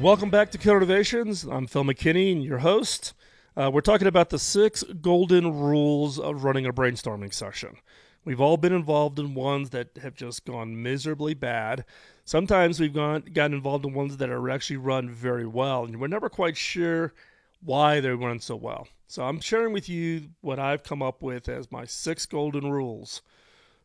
Welcome 0.00 0.28
back 0.28 0.50
to 0.50 0.58
Killer 0.58 0.78
Innovations. 0.78 1.44
I'm 1.44 1.68
Phil 1.68 1.84
McKinney, 1.84 2.32
and 2.32 2.42
your 2.42 2.58
host. 2.58 3.14
Uh, 3.56 3.70
we're 3.72 3.80
talking 3.80 4.08
about 4.08 4.30
the 4.30 4.40
six 4.40 4.82
golden 4.82 5.54
rules 5.54 6.18
of 6.18 6.42
running 6.42 6.66
a 6.66 6.72
brainstorming 6.72 7.32
session. 7.32 7.76
We've 8.24 8.40
all 8.40 8.56
been 8.56 8.72
involved 8.72 9.20
in 9.20 9.34
ones 9.34 9.70
that 9.70 9.96
have 10.02 10.16
just 10.16 10.44
gone 10.44 10.82
miserably 10.82 11.34
bad. 11.34 11.84
Sometimes 12.26 12.80
we've 12.80 12.92
gone 12.92 13.22
gotten 13.32 13.54
involved 13.54 13.84
in 13.84 13.94
ones 13.94 14.16
that 14.16 14.30
are 14.30 14.50
actually 14.50 14.78
run 14.78 15.08
very 15.08 15.46
well, 15.46 15.84
and 15.84 16.00
we're 16.00 16.08
never 16.08 16.28
quite 16.28 16.56
sure 16.56 17.14
why 17.62 18.00
they 18.00 18.10
run 18.10 18.40
so 18.40 18.56
well. 18.56 18.88
So 19.06 19.22
I'm 19.22 19.38
sharing 19.38 19.72
with 19.72 19.88
you 19.88 20.30
what 20.40 20.58
I've 20.58 20.82
come 20.82 21.02
up 21.02 21.22
with 21.22 21.48
as 21.48 21.70
my 21.70 21.84
six 21.84 22.26
golden 22.26 22.68
rules 22.68 23.22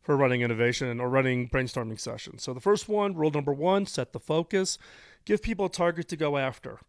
for 0.02 0.18
running 0.18 0.42
innovation 0.42 1.00
or 1.00 1.08
running 1.08 1.50
brainstorming 1.50 2.00
sessions. 2.00 2.42
So 2.42 2.52
the 2.56 2.60
first 2.60 2.90
one, 2.90 3.14
rule 3.14 3.30
number 3.30 3.54
one, 3.54 3.86
set 3.86 4.12
the 4.12 4.20
focus. 4.20 4.80
Give 5.24 5.40
people 5.40 5.68
a 5.68 5.70
target 5.70 6.08
to 6.08 6.18
go 6.18 6.36
after. 6.36 6.80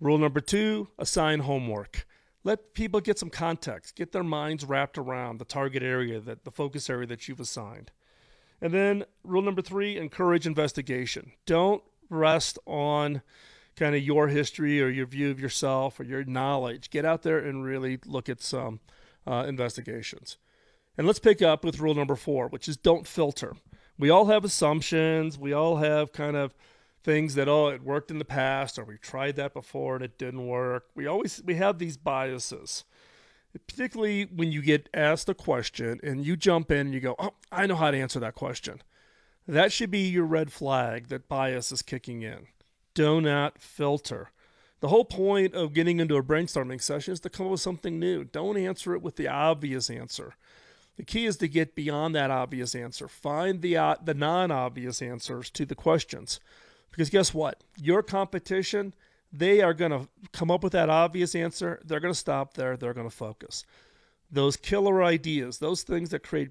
Rule 0.00 0.18
number 0.18 0.40
two, 0.40 0.88
assign 0.98 1.40
homework. 1.40 2.08
Let 2.42 2.74
people 2.74 3.00
get 3.00 3.20
some 3.20 3.30
context, 3.30 3.94
get 3.94 4.10
their 4.10 4.24
minds 4.24 4.64
wrapped 4.64 4.98
around 4.98 5.38
the 5.38 5.44
target 5.44 5.84
area, 5.84 6.18
that 6.18 6.42
the 6.42 6.50
focus 6.50 6.90
area 6.90 7.06
that 7.06 7.28
you've 7.28 7.38
assigned. 7.38 7.92
And 8.60 8.72
then 8.72 9.04
rule 9.22 9.42
number 9.42 9.62
three, 9.62 9.96
encourage 9.96 10.46
investigation. 10.46 11.32
Don't 11.46 11.82
rest 12.10 12.58
on 12.66 13.22
kind 13.76 13.94
of 13.94 14.02
your 14.02 14.28
history 14.28 14.82
or 14.82 14.88
your 14.88 15.06
view 15.06 15.30
of 15.30 15.38
yourself 15.38 16.00
or 16.00 16.02
your 16.02 16.24
knowledge. 16.24 16.90
Get 16.90 17.04
out 17.04 17.22
there 17.22 17.38
and 17.38 17.64
really 17.64 17.98
look 18.04 18.28
at 18.28 18.40
some 18.40 18.80
uh, 19.26 19.44
investigations. 19.46 20.38
And 20.96 21.06
let's 21.06 21.20
pick 21.20 21.40
up 21.40 21.64
with 21.64 21.78
rule 21.78 21.94
number 21.94 22.16
four, 22.16 22.48
which 22.48 22.68
is 22.68 22.76
don't 22.76 23.06
filter. 23.06 23.54
We 23.98 24.10
all 24.10 24.26
have 24.26 24.44
assumptions. 24.44 25.38
We 25.38 25.52
all 25.52 25.76
have 25.76 26.12
kind 26.12 26.36
of 26.36 26.54
things 27.04 27.36
that 27.36 27.48
oh 27.48 27.68
it 27.68 27.82
worked 27.82 28.10
in 28.10 28.18
the 28.18 28.24
past 28.24 28.78
or 28.78 28.84
we 28.84 28.98
tried 28.98 29.36
that 29.36 29.54
before 29.54 29.94
and 29.94 30.04
it 30.04 30.18
didn't 30.18 30.46
work. 30.46 30.88
We 30.94 31.06
always 31.06 31.40
we 31.44 31.54
have 31.54 31.78
these 31.78 31.96
biases 31.96 32.84
particularly 33.52 34.24
when 34.24 34.52
you 34.52 34.62
get 34.62 34.88
asked 34.92 35.28
a 35.28 35.34
question 35.34 36.00
and 36.02 36.24
you 36.24 36.36
jump 36.36 36.70
in 36.70 36.86
and 36.86 36.94
you 36.94 37.00
go, 37.00 37.14
"Oh, 37.18 37.34
I 37.50 37.66
know 37.66 37.76
how 37.76 37.90
to 37.90 37.98
answer 37.98 38.20
that 38.20 38.34
question." 38.34 38.82
That 39.46 39.72
should 39.72 39.90
be 39.90 40.08
your 40.08 40.26
red 40.26 40.52
flag 40.52 41.08
that 41.08 41.28
bias 41.28 41.72
is 41.72 41.82
kicking 41.82 42.22
in. 42.22 42.48
Do 42.92 43.20
not 43.20 43.58
filter. 43.58 44.30
The 44.80 44.88
whole 44.88 45.04
point 45.04 45.54
of 45.54 45.72
getting 45.72 45.98
into 45.98 46.16
a 46.16 46.22
brainstorming 46.22 46.82
session 46.82 47.12
is 47.12 47.20
to 47.20 47.30
come 47.30 47.46
up 47.46 47.52
with 47.52 47.60
something 47.60 47.98
new. 47.98 48.24
Don't 48.24 48.56
answer 48.56 48.94
it 48.94 49.02
with 49.02 49.16
the 49.16 49.26
obvious 49.26 49.90
answer. 49.90 50.34
The 50.96 51.04
key 51.04 51.26
is 51.26 51.36
to 51.38 51.48
get 51.48 51.74
beyond 51.74 52.14
that 52.14 52.30
obvious 52.30 52.74
answer. 52.74 53.08
Find 53.08 53.62
the 53.62 53.76
uh, 53.76 53.96
the 54.02 54.14
non-obvious 54.14 55.00
answers 55.00 55.50
to 55.50 55.64
the 55.64 55.74
questions. 55.74 56.40
Because 56.90 57.08
guess 57.08 57.32
what? 57.32 57.62
Your 57.76 58.02
competition 58.02 58.94
they 59.32 59.60
are 59.60 59.74
going 59.74 59.90
to 59.90 60.08
come 60.32 60.50
up 60.50 60.62
with 60.62 60.72
that 60.72 60.88
obvious 60.88 61.34
answer. 61.34 61.80
They're 61.84 62.00
going 62.00 62.14
to 62.14 62.18
stop 62.18 62.54
there. 62.54 62.76
They're 62.76 62.94
going 62.94 63.08
to 63.08 63.14
focus. 63.14 63.64
Those 64.30 64.56
killer 64.56 65.02
ideas, 65.02 65.58
those 65.58 65.82
things 65.82 66.10
that 66.10 66.22
create 66.22 66.50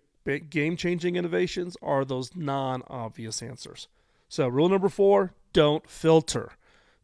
game 0.50 0.76
changing 0.76 1.16
innovations, 1.16 1.78
are 1.82 2.04
those 2.04 2.36
non 2.36 2.84
obvious 2.88 3.42
answers. 3.42 3.88
So, 4.30 4.48
rule 4.48 4.70
number 4.70 4.90
four 4.90 5.34
don't 5.54 5.90
filter. 5.90 6.54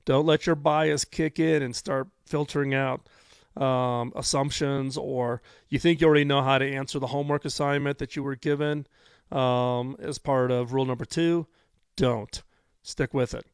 Don't 0.06 0.26
let 0.26 0.46
your 0.46 0.56
bias 0.56 1.06
kick 1.06 1.40
in 1.40 1.62
and 1.62 1.76
start 1.76 2.08
filtering 2.26 2.74
out 2.74 3.08
um, 3.56 4.12
assumptions 4.16 4.98
or 4.98 5.42
you 5.70 5.80
think 5.80 6.02
you 6.02 6.08
already 6.08 6.26
know 6.26 6.42
how 6.42 6.58
to 6.58 6.70
answer 6.70 7.00
the 7.00 7.08
homework 7.08 7.46
assignment 7.46 8.00
that 8.00 8.16
you 8.16 8.24
were 8.24 8.36
given 8.36 8.88
um, 9.32 9.96
as 10.00 10.18
part 10.18 10.52
of 10.52 10.74
rule 10.74 10.86
number 10.86 11.06
two. 11.06 11.48
Don't. 11.96 12.44
Stick 12.82 13.14
with 13.14 13.34
it. 13.34 13.46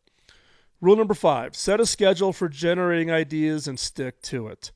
Rule 0.81 0.95
number 0.95 1.13
five 1.13 1.55
set 1.55 1.79
a 1.79 1.85
schedule 1.85 2.33
for 2.33 2.47
generating 2.47 3.11
ideas 3.11 3.67
and 3.67 3.79
stick 3.79 4.21
to 4.23 4.47
it. 4.47 4.71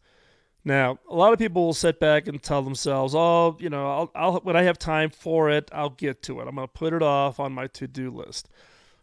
Now, 0.65 0.99
a 1.09 1.15
lot 1.15 1.33
of 1.33 1.39
people 1.39 1.65
will 1.65 1.73
sit 1.73 1.99
back 1.99 2.27
and 2.27 2.41
tell 2.41 2.61
themselves, 2.61 3.13
"Oh, 3.15 3.57
you 3.59 3.69
know, 3.69 3.89
I'll, 3.89 4.11
I'll 4.15 4.39
when 4.41 4.55
I 4.55 4.63
have 4.63 4.79
time 4.79 5.09
for 5.09 5.49
it, 5.49 5.69
I'll 5.73 5.89
get 5.89 6.21
to 6.23 6.39
it. 6.39 6.47
I'm 6.47 6.55
going 6.55 6.67
to 6.67 6.73
put 6.73 6.93
it 6.93 7.01
off 7.01 7.39
on 7.39 7.53
my 7.53 7.67
to-do 7.67 8.11
list." 8.11 8.49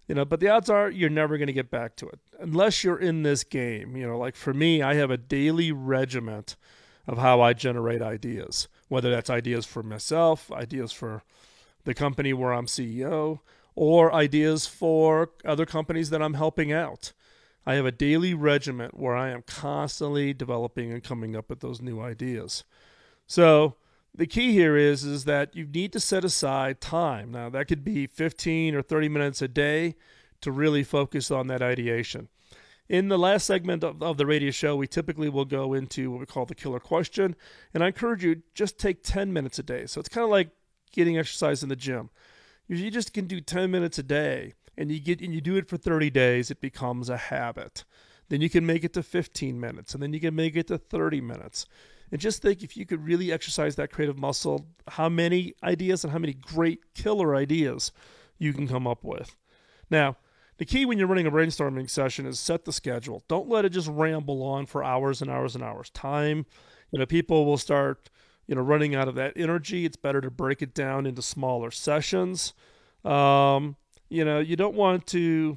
You 0.09 0.15
know, 0.15 0.25
but 0.25 0.41
the 0.41 0.49
odds 0.49 0.69
are 0.69 0.91
you're 0.91 1.11
never 1.11 1.39
going 1.39 1.47
to 1.47 1.53
get 1.53 1.71
back 1.71 1.97
to 1.97 2.09
it 2.09 2.19
unless 2.41 2.83
you're 2.83 2.99
in 2.99 3.23
this 3.23 3.45
game. 3.45 3.97
You 3.97 4.07
know, 4.07 4.19
like 4.19 4.37
for 4.37 4.53
me, 4.53 4.83
I 4.83 4.95
have 4.95 5.11
a 5.11 5.17
daily 5.17 5.71
regiment 5.71 6.57
of 7.07 7.19
how 7.19 7.41
I 7.41 7.53
generate 7.53 8.03
ideas, 8.03 8.69
whether 8.89 9.11
that's 9.11 9.31
ideas 9.31 9.67
for 9.67 9.83
myself, 9.83 10.51
ideas 10.51 10.93
for 10.93 11.23
the 11.85 11.95
company 11.95 12.33
where 12.33 12.53
I'm 12.53 12.67
CEO, 12.67 13.41
or 13.81 14.13
ideas 14.13 14.67
for 14.67 15.31
other 15.43 15.65
companies 15.65 16.11
that 16.11 16.21
I'm 16.21 16.35
helping 16.35 16.71
out. 16.71 17.15
I 17.65 17.77
have 17.77 17.87
a 17.87 17.91
daily 17.91 18.35
regiment 18.35 18.93
where 18.93 19.17
I 19.17 19.31
am 19.31 19.41
constantly 19.47 20.35
developing 20.35 20.93
and 20.93 21.03
coming 21.03 21.35
up 21.35 21.49
with 21.49 21.61
those 21.61 21.81
new 21.81 21.99
ideas. 21.99 22.63
So 23.27 23.77
the 24.15 24.27
key 24.27 24.53
here 24.53 24.77
is 24.77 25.05
is 25.05 25.25
that 25.25 25.57
you 25.57 25.65
need 25.65 25.95
to 25.95 26.01
set 26.01 26.27
aside 26.27 26.83
time. 26.83 27.33
Now 27.33 27.49
that 27.49 27.69
could 27.69 27.83
be 27.83 28.07
15 28.07 28.75
or 28.75 28.83
30 28.83 29.09
minutes 29.09 29.41
a 29.41 29.49
day 29.49 29.95
to 30.43 30.53
really 30.53 30.85
focus 30.85 31.31
on 31.31 31.47
that 31.47 31.63
ideation. 31.63 32.29
In 32.87 33.09
the 33.09 33.19
last 33.19 33.47
segment 33.47 33.83
of, 33.83 34.03
of, 34.03 34.19
the 34.19 34.27
radio 34.27 34.51
show, 34.51 34.77
we 34.77 34.89
typically 34.89 35.31
will 35.31 35.47
go 35.47 35.73
into 35.73 36.11
what 36.11 36.21
we 36.21 36.27
call 36.27 36.45
the 36.45 36.55
killer 36.55 36.81
question. 36.81 37.35
And 37.73 37.83
I 37.83 37.87
encourage 37.87 38.25
you 38.25 38.43
just 38.53 38.79
take 38.79 39.03
10 39.03 39.33
minutes 39.33 39.59
a 39.59 39.63
day. 39.63 39.87
So 39.87 40.01
it's 40.01 40.09
kind 40.11 40.25
of 40.25 40.31
like 40.31 40.51
getting 40.93 41.17
exercise 41.17 41.63
in 41.63 41.71
the 41.71 41.77
gym. 41.77 42.11
If 42.71 42.79
you 42.79 42.89
just 42.93 43.13
can 43.13 43.27
do 43.27 43.41
10 43.41 43.69
minutes 43.69 43.99
a 43.99 44.03
day 44.05 44.55
and 44.79 44.93
you 44.93 45.01
get 45.01 45.21
and 45.21 45.35
you 45.35 45.41
do 45.41 45.57
it 45.57 45.69
for 45.69 45.77
30 45.77 46.09
days, 46.09 46.53
it 46.53 46.61
becomes 46.61 47.11
a 47.11 47.17
habit. 47.17 47.85
Then 48.29 48.41
you 48.41 48.49
can 48.49 48.65
make 48.65 48.85
it 48.85 48.93
to 48.93 49.03
15 49.03 49.59
minutes 49.59 49.93
and 49.93 50.01
then 50.01 50.13
you 50.13 50.21
can 50.21 50.37
make 50.37 50.55
it 50.55 50.69
to 50.69 50.79
30 50.79 51.21
minutes. 51.21 51.67
And 52.13 52.21
just 52.21 52.43
think 52.43 52.63
if 52.63 52.77
you 52.77 52.87
could 52.87 53.05
really 53.05 53.33
exercise 53.33 53.75
that 53.75 53.91
creative 53.91 54.19
muscle, 54.19 54.69
how 54.87 55.09
many 55.09 55.55
ideas 55.65 56.05
and 56.05 56.13
how 56.13 56.21
many 56.21 56.33
great 56.33 56.95
killer 56.95 57.35
ideas 57.35 57.91
you 58.39 58.53
can 58.53 58.69
come 58.69 58.87
up 58.87 59.03
with. 59.03 59.35
Now, 59.91 60.17
the 60.59 60.65
key 60.65 60.85
when 60.87 60.97
you're 60.97 61.09
running 61.09 61.27
a 61.27 61.31
brainstorming 61.33 61.91
session 61.91 62.25
is 62.25 62.39
set 62.39 62.67
the 62.67 62.73
schedule. 62.73 63.25
Don't 63.27 63.49
let 63.49 63.65
it 63.65 63.71
just 63.71 63.89
ramble 63.89 64.45
on 64.45 64.67
for 64.67 64.85
hours 64.85 65.21
and 65.21 65.31
hours 65.31 65.57
and 65.57 65.65
hours. 65.65 65.91
Time, 65.91 66.47
you 66.93 67.01
know, 67.01 67.07
people 67.07 67.47
will 67.47 67.59
start 67.59 68.11
you 68.51 68.57
know 68.57 68.63
running 68.63 68.97
out 68.97 69.07
of 69.07 69.15
that 69.15 69.33
energy 69.37 69.85
it's 69.85 69.97
better 69.97 70.21
to 70.21 70.29
break 70.29 70.61
it 70.61 70.75
down 70.75 71.07
into 71.07 71.23
smaller 71.23 71.71
sessions. 71.71 72.53
Um, 73.05 73.77
you 74.09 74.25
know 74.25 74.41
you 74.41 74.57
don't 74.57 74.75
want 74.75 75.07
to 75.09 75.57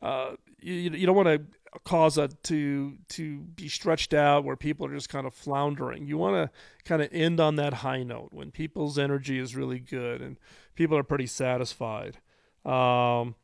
uh, 0.00 0.32
you, 0.58 0.90
you 0.90 1.06
don't 1.06 1.14
want 1.14 1.28
to 1.28 1.42
cause 1.84 2.16
it 2.16 2.42
to 2.44 2.96
to 3.10 3.40
be 3.40 3.68
stretched 3.68 4.14
out 4.14 4.42
where 4.42 4.56
people 4.56 4.86
are 4.86 4.94
just 4.94 5.10
kind 5.10 5.26
of 5.26 5.34
floundering. 5.34 6.06
You 6.06 6.16
want 6.16 6.34
to 6.34 6.58
kind 6.88 7.02
of 7.02 7.10
end 7.12 7.40
on 7.40 7.56
that 7.56 7.74
high 7.74 8.02
note 8.02 8.30
when 8.32 8.50
people's 8.50 8.98
energy 8.98 9.38
is 9.38 9.54
really 9.54 9.78
good 9.78 10.22
and 10.22 10.38
people 10.74 10.96
are 10.96 11.02
pretty 11.02 11.26
satisfied. 11.26 12.16
Um, 12.64 13.34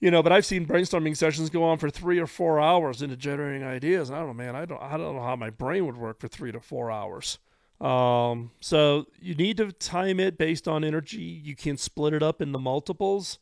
you 0.00 0.10
know, 0.10 0.22
but 0.22 0.32
I've 0.32 0.46
seen 0.46 0.66
brainstorming 0.66 1.16
sessions 1.16 1.50
go 1.50 1.64
on 1.64 1.78
for 1.78 1.90
three 1.90 2.18
or 2.18 2.26
four 2.26 2.60
hours 2.60 3.02
into 3.02 3.16
generating 3.16 3.66
ideas. 3.66 4.08
And 4.08 4.16
I 4.16 4.20
don't 4.20 4.28
know, 4.28 4.34
man, 4.34 4.54
I 4.54 4.64
don't, 4.64 4.80
I 4.80 4.96
don't 4.96 5.16
know 5.16 5.22
how 5.22 5.36
my 5.36 5.50
brain 5.50 5.86
would 5.86 5.96
work 5.96 6.20
for 6.20 6.28
three 6.28 6.52
to 6.52 6.60
four 6.60 6.90
hours. 6.90 7.38
Um, 7.80 8.50
so 8.60 9.06
you 9.20 9.34
need 9.34 9.56
to 9.58 9.72
time 9.72 10.20
it 10.20 10.38
based 10.38 10.68
on 10.68 10.84
energy. 10.84 11.40
You 11.44 11.56
can 11.56 11.76
split 11.76 12.12
it 12.12 12.22
up 12.22 12.40
into 12.40 12.58
multiples, 12.58 13.38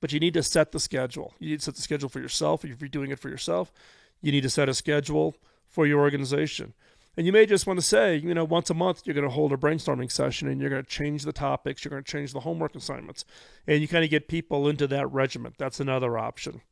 but 0.00 0.12
you 0.12 0.20
need 0.20 0.34
to 0.34 0.42
set 0.42 0.72
the 0.72 0.80
schedule. 0.80 1.34
You 1.38 1.50
need 1.50 1.60
to 1.60 1.64
set 1.64 1.76
the 1.76 1.82
schedule 1.82 2.08
for 2.08 2.20
yourself. 2.20 2.64
If 2.64 2.80
you're 2.80 2.88
doing 2.88 3.10
it 3.10 3.18
for 3.18 3.28
yourself, 3.28 3.72
you 4.20 4.32
need 4.32 4.42
to 4.42 4.50
set 4.50 4.68
a 4.68 4.74
schedule 4.74 5.36
for 5.68 5.86
your 5.86 6.00
organization. 6.00 6.74
And 7.16 7.26
you 7.26 7.32
may 7.32 7.44
just 7.44 7.66
want 7.66 7.78
to 7.78 7.84
say, 7.84 8.16
you 8.16 8.32
know, 8.32 8.44
once 8.44 8.70
a 8.70 8.74
month 8.74 9.02
you're 9.04 9.14
going 9.14 9.28
to 9.28 9.34
hold 9.34 9.52
a 9.52 9.56
brainstorming 9.56 10.10
session 10.10 10.48
and 10.48 10.60
you're 10.60 10.70
going 10.70 10.82
to 10.82 10.88
change 10.88 11.24
the 11.24 11.32
topics, 11.32 11.84
you're 11.84 11.90
going 11.90 12.02
to 12.02 12.10
change 12.10 12.32
the 12.32 12.40
homework 12.40 12.74
assignments, 12.74 13.24
and 13.66 13.82
you 13.82 13.88
kind 13.88 14.04
of 14.04 14.10
get 14.10 14.28
people 14.28 14.68
into 14.68 14.86
that 14.86 15.12
regiment. 15.12 15.56
That's 15.58 15.80
another 15.80 16.16
option. 16.16 16.62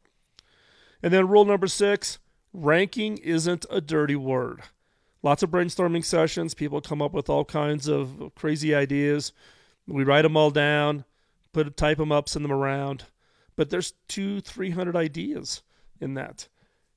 And 1.03 1.13
then 1.13 1.29
rule 1.29 1.45
number 1.45 1.67
six 1.67 2.19
ranking 2.53 3.19
isn't 3.19 3.67
a 3.71 3.81
dirty 3.81 4.17
word. 4.17 4.63
Lots 5.23 5.43
of 5.43 5.51
brainstorming 5.51 6.05
sessions, 6.05 6.55
people 6.55 6.81
come 6.81 7.03
up 7.03 7.13
with 7.13 7.29
all 7.29 7.45
kinds 7.45 7.87
of 7.87 8.33
crazy 8.35 8.75
ideas. 8.75 9.33
We 9.87 10.05
write 10.05 10.23
them 10.23 10.37
all 10.37 10.51
down. 10.51 11.05
put 11.53 11.77
type 11.77 11.99
them 11.99 12.13
up, 12.13 12.29
send 12.29 12.45
them 12.45 12.53
around. 12.53 13.05
But 13.57 13.71
there's 13.71 13.93
two, 14.09 14.41
three 14.41 14.71
hundred 14.71 14.97
ideas 14.97 15.63
in 16.01 16.15
that. 16.15 16.49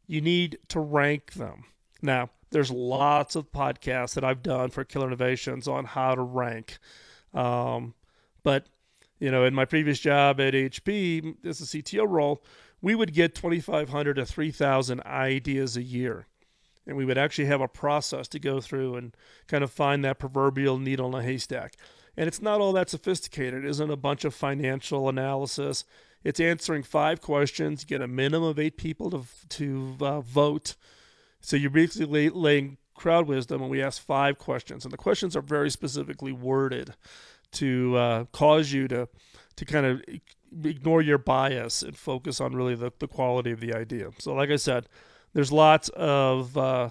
You 0.07 0.21
need 0.21 0.59
to 0.69 0.79
rank 0.79 1.33
them. 1.33 1.65
Now, 2.01 2.29
there's 2.53 2.71
lots 2.71 3.35
of 3.35 3.51
podcasts 3.51 4.13
that 4.13 4.23
I've 4.23 4.43
done 4.43 4.69
for 4.69 4.83
Killer 4.83 5.07
Innovations 5.07 5.67
on 5.67 5.85
how 5.85 6.15
to 6.15 6.21
rank. 6.21 6.77
Um, 7.33 7.95
but 8.43 8.67
you 9.19 9.31
know, 9.31 9.43
in 9.43 9.53
my 9.53 9.65
previous 9.65 9.99
job 9.99 10.39
at 10.39 10.53
HP, 10.53 11.45
as 11.45 11.61
a 11.61 11.65
CTO 11.65 12.07
role, 12.07 12.43
we 12.81 12.95
would 12.95 13.13
get 13.13 13.35
2,500 13.35 14.15
to 14.15 14.25
3,000 14.25 15.01
ideas 15.01 15.77
a 15.77 15.83
year. 15.83 16.27
And 16.85 16.97
we 16.97 17.05
would 17.05 17.17
actually 17.17 17.45
have 17.45 17.61
a 17.61 17.67
process 17.67 18.27
to 18.29 18.39
go 18.39 18.59
through 18.59 18.95
and 18.97 19.15
kind 19.47 19.63
of 19.63 19.71
find 19.71 20.03
that 20.03 20.19
proverbial 20.19 20.77
needle 20.77 21.15
in 21.15 21.23
a 21.23 21.25
haystack. 21.25 21.75
And 22.17 22.27
it's 22.27 22.41
not 22.41 22.59
all 22.59 22.73
that 22.73 22.89
sophisticated. 22.89 23.63
It 23.63 23.69
isn't 23.69 23.89
a 23.89 23.95
bunch 23.95 24.25
of 24.25 24.35
financial 24.35 25.07
analysis. 25.07 25.85
It's 26.23 26.41
answering 26.41 26.83
five 26.83 27.21
questions. 27.21 27.85
Get 27.85 28.01
a 28.01 28.07
minimum 28.07 28.49
of 28.49 28.59
eight 28.59 28.77
people 28.77 29.09
to, 29.11 29.23
to 29.49 29.97
uh, 30.01 30.21
vote. 30.21 30.75
So 31.43 31.57
you're 31.57 31.69
basically 31.69 32.29
laying 32.29 32.77
crowd 32.95 33.27
wisdom, 33.27 33.61
and 33.61 33.69
we 33.69 33.81
ask 33.81 34.01
five 34.01 34.39
questions. 34.39 34.85
And 34.85 34.91
the 34.91 34.97
questions 34.97 35.35
are 35.35 35.41
very 35.41 35.69
specifically 35.69 36.31
worded 36.31 36.95
to 37.53 37.95
uh, 37.97 38.23
cause 38.31 38.71
you 38.71 38.87
to 38.87 39.07
to 39.55 39.65
kind 39.65 39.85
of 39.85 40.01
ignore 40.63 41.01
your 41.01 41.19
bias 41.19 41.83
and 41.83 41.95
focus 41.95 42.41
on 42.41 42.55
really 42.55 42.75
the, 42.75 42.91
the 42.97 43.07
quality 43.07 43.51
of 43.51 43.59
the 43.59 43.73
idea. 43.73 44.09
So, 44.17 44.33
like 44.33 44.49
I 44.49 44.55
said, 44.55 44.87
there's 45.33 45.51
lots 45.51 45.89
of 45.89 46.57
uh, 46.57 46.89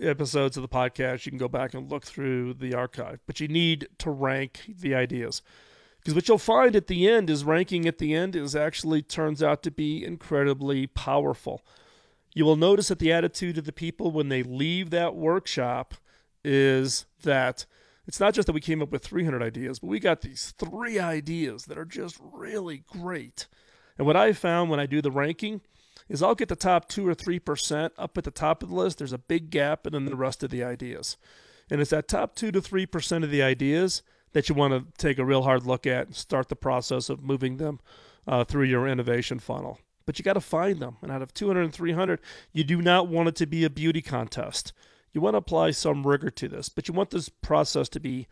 episodes 0.00 0.56
of 0.56 0.62
the 0.62 0.68
podcast. 0.68 1.26
You 1.26 1.32
can 1.32 1.38
go 1.38 1.48
back 1.48 1.74
and 1.74 1.90
look 1.90 2.04
through 2.04 2.54
the 2.54 2.74
archive, 2.74 3.20
but 3.26 3.40
you 3.40 3.48
need 3.48 3.88
to 3.98 4.10
rank 4.10 4.62
the 4.68 4.94
ideas. 4.94 5.42
Because 5.98 6.14
what 6.14 6.28
you'll 6.28 6.38
find 6.38 6.76
at 6.76 6.86
the 6.86 7.08
end 7.08 7.28
is 7.28 7.44
ranking 7.44 7.86
at 7.86 7.98
the 7.98 8.14
end 8.14 8.36
is 8.36 8.54
actually 8.54 9.02
turns 9.02 9.42
out 9.42 9.62
to 9.64 9.72
be 9.72 10.04
incredibly 10.04 10.86
powerful. 10.86 11.64
You 12.36 12.44
will 12.44 12.56
notice 12.56 12.88
that 12.88 12.98
the 12.98 13.14
attitude 13.14 13.56
of 13.56 13.64
the 13.64 13.72
people 13.72 14.10
when 14.10 14.28
they 14.28 14.42
leave 14.42 14.90
that 14.90 15.14
workshop 15.14 15.94
is 16.44 17.06
that 17.22 17.64
it's 18.06 18.20
not 18.20 18.34
just 18.34 18.44
that 18.44 18.52
we 18.52 18.60
came 18.60 18.82
up 18.82 18.92
with 18.92 19.02
300 19.02 19.42
ideas, 19.42 19.78
but 19.78 19.86
we 19.86 19.98
got 19.98 20.20
these 20.20 20.52
three 20.58 20.98
ideas 20.98 21.64
that 21.64 21.78
are 21.78 21.86
just 21.86 22.18
really 22.20 22.84
great. 22.86 23.46
And 23.96 24.06
what 24.06 24.18
I 24.18 24.34
found 24.34 24.68
when 24.68 24.78
I 24.78 24.84
do 24.84 25.00
the 25.00 25.10
ranking 25.10 25.62
is 26.10 26.22
I'll 26.22 26.34
get 26.34 26.50
the 26.50 26.56
top 26.56 26.90
two 26.90 27.08
or 27.08 27.14
three 27.14 27.38
percent 27.38 27.94
up 27.96 28.18
at 28.18 28.24
the 28.24 28.30
top 28.30 28.62
of 28.62 28.68
the 28.68 28.74
list. 28.74 28.98
There's 28.98 29.14
a 29.14 29.18
big 29.18 29.48
gap, 29.48 29.86
and 29.86 29.94
then 29.94 30.04
the 30.04 30.14
rest 30.14 30.42
of 30.42 30.50
the 30.50 30.62
ideas. 30.62 31.16
And 31.70 31.80
it's 31.80 31.88
that 31.88 32.06
top 32.06 32.34
two 32.36 32.52
to 32.52 32.60
three 32.60 32.84
percent 32.84 33.24
of 33.24 33.30
the 33.30 33.42
ideas 33.42 34.02
that 34.34 34.50
you 34.50 34.54
want 34.54 34.74
to 34.74 35.02
take 35.02 35.18
a 35.18 35.24
real 35.24 35.44
hard 35.44 35.64
look 35.64 35.86
at 35.86 36.08
and 36.08 36.14
start 36.14 36.50
the 36.50 36.54
process 36.54 37.08
of 37.08 37.24
moving 37.24 37.56
them 37.56 37.80
uh, 38.26 38.44
through 38.44 38.64
your 38.64 38.86
innovation 38.86 39.38
funnel. 39.38 39.80
But 40.06 40.18
you 40.18 40.22
got 40.22 40.34
to 40.34 40.40
find 40.40 40.80
them. 40.80 40.96
And 41.02 41.10
out 41.10 41.20
of 41.20 41.34
200 41.34 41.62
and 41.62 41.74
300, 41.74 42.20
you 42.52 42.64
do 42.64 42.80
not 42.80 43.08
want 43.08 43.28
it 43.28 43.36
to 43.36 43.46
be 43.46 43.64
a 43.64 43.70
beauty 43.70 44.00
contest 44.00 44.72
you 45.16 45.22
want 45.22 45.32
to 45.32 45.38
apply 45.38 45.70
some 45.70 46.06
rigor 46.06 46.28
to 46.28 46.46
this, 46.46 46.68
but 46.68 46.86
you 46.86 46.92
want 46.92 47.08
this 47.08 47.30
process 47.30 47.88
to 47.88 47.98
be 47.98 48.28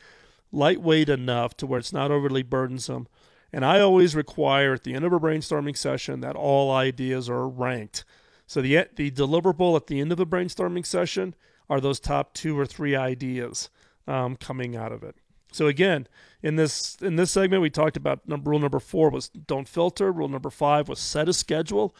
lightweight 0.52 1.08
enough 1.08 1.56
to 1.56 1.66
where 1.66 1.78
it's 1.78 1.94
not 1.94 2.10
overly 2.10 2.42
burdensome. 2.42 3.08
And 3.54 3.64
I 3.64 3.80
always 3.80 4.14
require 4.14 4.74
at 4.74 4.84
the 4.84 4.92
end 4.92 5.06
of 5.06 5.12
a 5.14 5.18
brainstorming 5.18 5.78
session 5.78 6.20
that 6.20 6.36
all 6.36 6.70
ideas 6.70 7.30
are 7.30 7.48
ranked. 7.48 8.04
So 8.46 8.60
the 8.60 8.86
the 8.94 9.10
deliverable 9.10 9.76
at 9.76 9.86
the 9.86 9.98
end 9.98 10.12
of 10.12 10.20
a 10.20 10.26
brainstorming 10.26 10.84
session 10.84 11.34
are 11.70 11.80
those 11.80 11.98
top 11.98 12.34
two 12.34 12.58
or 12.58 12.66
three 12.66 12.94
ideas 12.94 13.70
um, 14.06 14.36
coming 14.36 14.76
out 14.76 14.92
of 14.92 15.02
it. 15.02 15.16
So 15.54 15.68
again, 15.68 16.08
in 16.42 16.56
this 16.56 16.96
in 17.00 17.16
this 17.16 17.30
segment, 17.30 17.62
we 17.62 17.70
talked 17.70 17.96
about 17.96 18.28
number, 18.28 18.50
rule 18.50 18.58
number 18.58 18.80
four 18.80 19.08
was 19.10 19.28
don't 19.28 19.68
filter. 19.68 20.10
Rule 20.10 20.28
number 20.28 20.50
five 20.50 20.88
was 20.88 20.98
set 20.98 21.28
a 21.28 21.32
schedule 21.32 21.94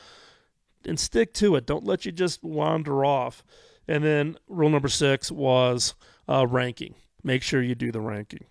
and 0.84 0.98
stick 0.98 1.32
to 1.34 1.54
it. 1.54 1.66
Don't 1.66 1.84
let 1.84 2.04
you 2.04 2.12
just 2.12 2.42
wander 2.42 3.04
off. 3.04 3.44
And 3.86 4.02
then 4.02 4.36
rule 4.48 4.70
number 4.70 4.88
six 4.88 5.30
was 5.30 5.94
uh, 6.28 6.46
ranking. 6.46 6.96
Make 7.22 7.42
sure 7.42 7.62
you 7.62 7.74
do 7.74 7.92
the 7.92 8.00
ranking. 8.00 8.44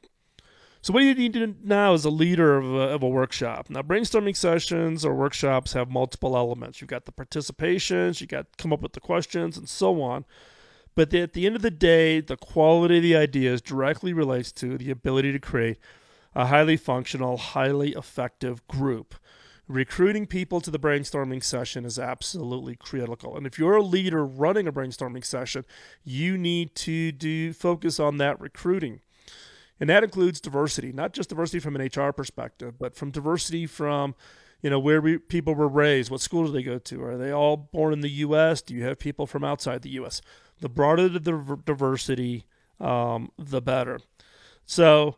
So, 0.81 0.93
what 0.93 1.01
do 1.01 1.05
you 1.05 1.15
need 1.15 1.33
to 1.33 1.47
do 1.47 1.55
now 1.63 1.93
as 1.93 2.05
a 2.05 2.09
leader 2.09 2.57
of 2.57 2.73
a, 2.73 2.93
of 2.93 3.03
a, 3.03 3.07
workshop? 3.07 3.69
Now, 3.69 3.81
brainstorming 3.81 4.35
sessions 4.35 5.05
or 5.05 5.13
workshops 5.15 5.73
have 5.73 5.89
multiple 5.89 6.35
elements. 6.35 6.81
You've 6.81 6.89
got 6.89 7.05
the 7.05 7.11
participations, 7.11 8.19
you 8.19 8.27
got 8.27 8.57
come 8.57 8.73
up 8.73 8.81
with 8.81 8.93
the 8.93 8.99
questions, 8.99 9.57
and 9.57 9.67
so 9.67 10.01
on. 10.01 10.25
But 10.95 11.13
at 11.13 11.33
the 11.33 11.45
end 11.45 11.55
of 11.55 11.61
the 11.61 11.71
day, 11.71 12.21
the 12.21 12.37
quality 12.37 12.97
of 12.97 13.03
the 13.03 13.15
ideas 13.15 13.61
directly 13.61 14.13
relates 14.13 14.51
to 14.53 14.77
the 14.77 14.91
ability 14.91 15.31
to 15.31 15.39
create 15.39 15.77
a 16.35 16.47
highly 16.47 16.77
functional, 16.77 17.37
highly 17.37 17.93
effective 17.93 18.67
group 18.67 19.15
recruiting 19.67 20.27
people 20.27 20.59
to 20.61 20.71
the 20.71 20.79
brainstorming 20.79 21.43
session 21.43 21.85
is 21.85 21.97
absolutely 21.97 22.75
critical. 22.75 23.37
And 23.37 23.47
if 23.47 23.57
you're 23.57 23.75
a 23.75 23.83
leader 23.83 24.25
running 24.25 24.67
a 24.67 24.73
brainstorming 24.73 25.25
session, 25.25 25.65
you 26.03 26.37
need 26.37 26.75
to 26.75 27.11
do 27.11 27.53
focus 27.53 27.99
on 27.99 28.17
that 28.17 28.39
recruiting. 28.39 29.01
And 29.79 29.89
that 29.89 30.03
includes 30.03 30.39
diversity, 30.39 30.91
not 30.91 31.13
just 31.13 31.29
diversity 31.29 31.59
from 31.59 31.75
an 31.75 31.89
HR 31.93 32.11
perspective, 32.11 32.75
but 32.77 32.95
from 32.95 33.11
diversity 33.11 33.65
from 33.65 34.15
you 34.61 34.69
know 34.69 34.79
where 34.79 35.01
we, 35.01 35.17
people 35.17 35.55
were 35.55 35.67
raised, 35.67 36.09
what 36.09 36.21
school 36.21 36.45
do 36.45 36.51
they 36.53 36.63
go 36.63 36.79
to? 36.79 37.03
Are 37.03 37.17
they 37.17 37.31
all 37.31 37.57
born 37.57 37.91
in 37.91 37.99
the 37.99 38.09
U.S.? 38.09 38.61
Do 38.61 38.73
you 38.73 38.83
have 38.85 38.97
people 38.97 39.27
from 39.27 39.43
outside 39.43 39.81
the 39.81 39.89
U.S.? 39.89 40.21
The 40.63 40.69
broader 40.69 41.09
the 41.09 41.59
diversity, 41.65 42.45
um, 42.79 43.31
the 43.37 43.61
better. 43.61 43.99
So 44.65 45.17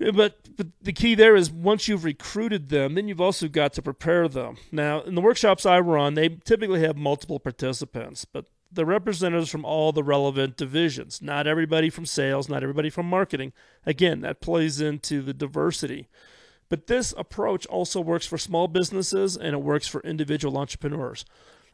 but, 0.00 0.38
but 0.56 0.68
the 0.80 0.94
key 0.94 1.14
there 1.14 1.36
is 1.36 1.50
once 1.50 1.86
you've 1.86 2.04
recruited 2.04 2.70
them, 2.70 2.94
then 2.94 3.06
you've 3.06 3.20
also 3.20 3.48
got 3.48 3.74
to 3.74 3.82
prepare 3.82 4.28
them. 4.28 4.56
Now, 4.72 5.02
in 5.02 5.14
the 5.14 5.20
workshops 5.20 5.66
I 5.66 5.78
run, 5.78 6.14
they 6.14 6.30
typically 6.30 6.80
have 6.80 6.96
multiple 6.96 7.38
participants, 7.38 8.24
but 8.24 8.46
the 8.72 8.86
representatives 8.86 9.50
from 9.50 9.66
all 9.66 9.92
the 9.92 10.02
relevant 10.02 10.56
divisions. 10.56 11.20
Not 11.20 11.46
everybody 11.46 11.90
from 11.90 12.06
sales, 12.06 12.48
not 12.48 12.62
everybody 12.62 12.88
from 12.88 13.06
marketing. 13.10 13.52
Again, 13.84 14.22
that 14.22 14.40
plays 14.40 14.80
into 14.80 15.20
the 15.20 15.34
diversity. 15.34 16.08
But 16.70 16.86
this 16.86 17.12
approach 17.18 17.66
also 17.66 18.00
works 18.00 18.26
for 18.26 18.38
small 18.38 18.68
businesses 18.68 19.36
and 19.36 19.52
it 19.52 19.62
works 19.62 19.86
for 19.86 20.00
individual 20.00 20.56
entrepreneurs. 20.56 21.26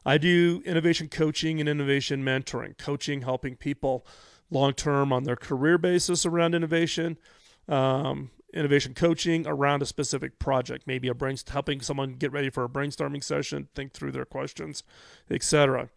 I 0.06 0.18
do 0.18 0.62
innovation 0.64 1.08
coaching 1.08 1.58
and 1.60 1.68
innovation 1.68 2.24
mentoring, 2.24 2.78
coaching, 2.78 3.22
helping 3.22 3.56
people 3.56 4.06
long 4.50 4.72
term 4.72 5.12
on 5.12 5.24
their 5.24 5.36
career 5.36 5.76
basis 5.76 6.24
around 6.24 6.54
innovation 6.54 7.18
um, 7.68 8.30
innovation 8.54 8.94
coaching 8.94 9.46
around 9.46 9.82
a 9.82 9.86
specific 9.86 10.38
project, 10.38 10.86
maybe 10.86 11.08
a 11.08 11.14
brain 11.14 11.36
helping 11.48 11.80
someone 11.80 12.14
get 12.14 12.32
ready 12.32 12.48
for 12.48 12.64
a 12.64 12.68
brainstorming 12.68 13.22
session, 13.22 13.68
think 13.74 13.92
through 13.92 14.12
their 14.12 14.24
questions, 14.24 14.82
etc. 15.30 15.90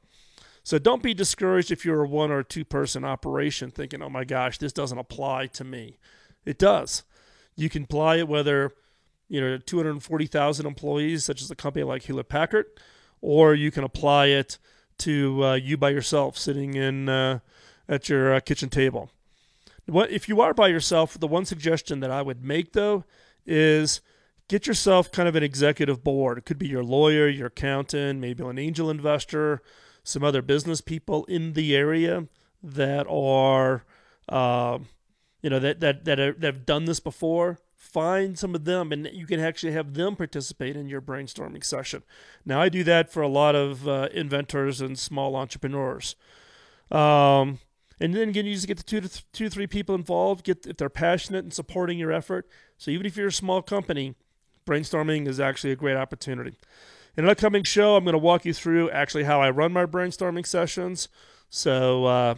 So 0.64 0.78
don't 0.78 1.04
be 1.04 1.14
discouraged 1.14 1.72
if 1.72 1.86
you're 1.86 2.04
a 2.04 2.08
one 2.08 2.32
or 2.32 2.44
two 2.44 2.66
person 2.66 3.06
operation 3.06 3.72
thinking, 3.72 4.02
"Oh 4.02 4.10
my 4.10 4.24
gosh, 4.24 4.58
this 4.58 4.74
doesn't 4.74 4.98
apply 4.98 5.48
to 5.48 5.64
me." 5.64 6.00
It 6.46 6.58
does. 6.58 7.04
You 7.56 7.70
can 7.70 7.84
apply 7.84 8.18
it 8.18 8.28
whether 8.28 8.74
you 9.28 9.40
know 9.40 9.58
240,000 9.58 10.66
employees, 10.66 11.24
such 11.24 11.42
as 11.42 11.52
a 11.52 11.56
company 11.56 11.84
like 11.84 12.04
Hewlett 12.04 12.30
Packard, 12.30 12.66
or 13.22 13.54
you 13.56 13.72
can 13.72 13.84
apply 13.84 14.28
it 14.28 14.58
to 15.00 15.44
uh, 15.44 15.54
you 15.56 15.78
by 15.78 15.90
yourself 15.90 16.38
sitting 16.38 16.76
in 16.76 17.10
uh, 17.10 17.40
at 17.88 18.10
your 18.10 18.36
uh, 18.36 18.40
kitchen 18.40 18.70
table. 18.70 19.10
What 19.86 20.12
if 20.12 20.30
you 20.30 20.42
are 20.42 20.54
by 20.54 20.68
yourself? 20.68 21.20
The 21.20 21.28
one 21.28 21.46
suggestion 21.46 22.00
that 22.02 22.12
I 22.12 22.22
would 22.22 22.44
make 22.44 22.74
though 22.74 23.06
is 23.46 24.02
get 24.48 24.68
yourself 24.68 25.12
kind 25.12 25.28
of 25.28 25.36
an 25.36 25.44
executive 25.44 26.04
board. 26.04 26.38
It 26.38 26.46
could 26.46 26.60
be 26.60 26.68
your 26.68 26.84
lawyer, 26.84 27.28
your 27.28 27.48
accountant, 27.48 28.20
maybe 28.20 28.44
an 28.44 28.60
angel 28.60 28.90
investor, 28.90 29.62
some 30.04 30.24
other 30.24 30.42
business 30.42 30.82
people 30.82 31.26
in 31.26 31.54
the 31.54 31.76
area 31.76 32.28
that 32.62 33.08
are, 33.08 33.86
uh, 34.28 34.80
you 35.42 35.50
know, 35.50 35.60
that 35.60 35.80
that 35.80 36.06
that, 36.06 36.20
are, 36.20 36.34
that 36.34 36.56
have 36.56 36.66
done 36.66 36.86
this 36.86 37.00
before. 37.00 37.60
Find 37.80 38.38
some 38.38 38.56
of 38.56 38.66
them, 38.66 38.92
and 38.92 39.10
you 39.14 39.26
can 39.26 39.40
actually 39.40 39.72
have 39.72 39.94
them 39.94 40.18
participate 40.18 40.76
in 40.76 40.90
your 40.90 41.02
brainstorming 41.02 41.64
session. 41.64 42.04
Now, 42.46 42.60
I 42.62 42.68
do 42.68 42.84
that 42.84 43.10
for 43.10 43.22
a 43.22 43.28
lot 43.30 43.56
of 43.56 43.88
uh, 43.88 44.10
inventors 44.14 44.82
and 44.82 45.00
small 45.00 45.38
entrepreneurs. 45.38 46.18
Um, 46.92 47.60
and 47.98 48.14
then 48.14 48.30
again, 48.30 48.46
you 48.46 48.54
just 48.54 48.68
get 48.68 48.78
the 48.78 48.84
two 48.84 49.00
to 49.00 49.08
th- 49.08 49.26
two, 49.32 49.50
three 49.50 49.66
people 49.66 49.96
involved. 49.96 50.44
Get 50.44 50.68
if 50.68 50.76
they're 50.76 50.90
passionate 50.90 51.46
and 51.46 51.54
supporting 51.54 51.98
your 51.98 52.12
effort. 52.12 52.50
So 52.78 52.92
even 52.92 53.06
if 53.06 53.16
you're 53.16 53.28
a 53.28 53.32
small 53.32 53.62
company, 53.62 54.14
brainstorming 54.68 55.26
is 55.26 55.40
actually 55.40 55.72
a 55.72 55.78
great 55.78 55.96
opportunity. 55.96 56.58
In 57.16 57.24
an 57.24 57.30
upcoming 57.30 57.64
show, 57.64 57.96
I'm 57.96 58.04
going 58.04 58.12
to 58.12 58.18
walk 58.20 58.44
you 58.44 58.54
through 58.54 58.92
actually 58.92 59.24
how 59.24 59.42
I 59.42 59.52
run 59.52 59.72
my 59.72 59.86
brainstorming 59.86 60.46
sessions. 60.46 61.08
So 61.50 62.06
uh, 62.06 62.36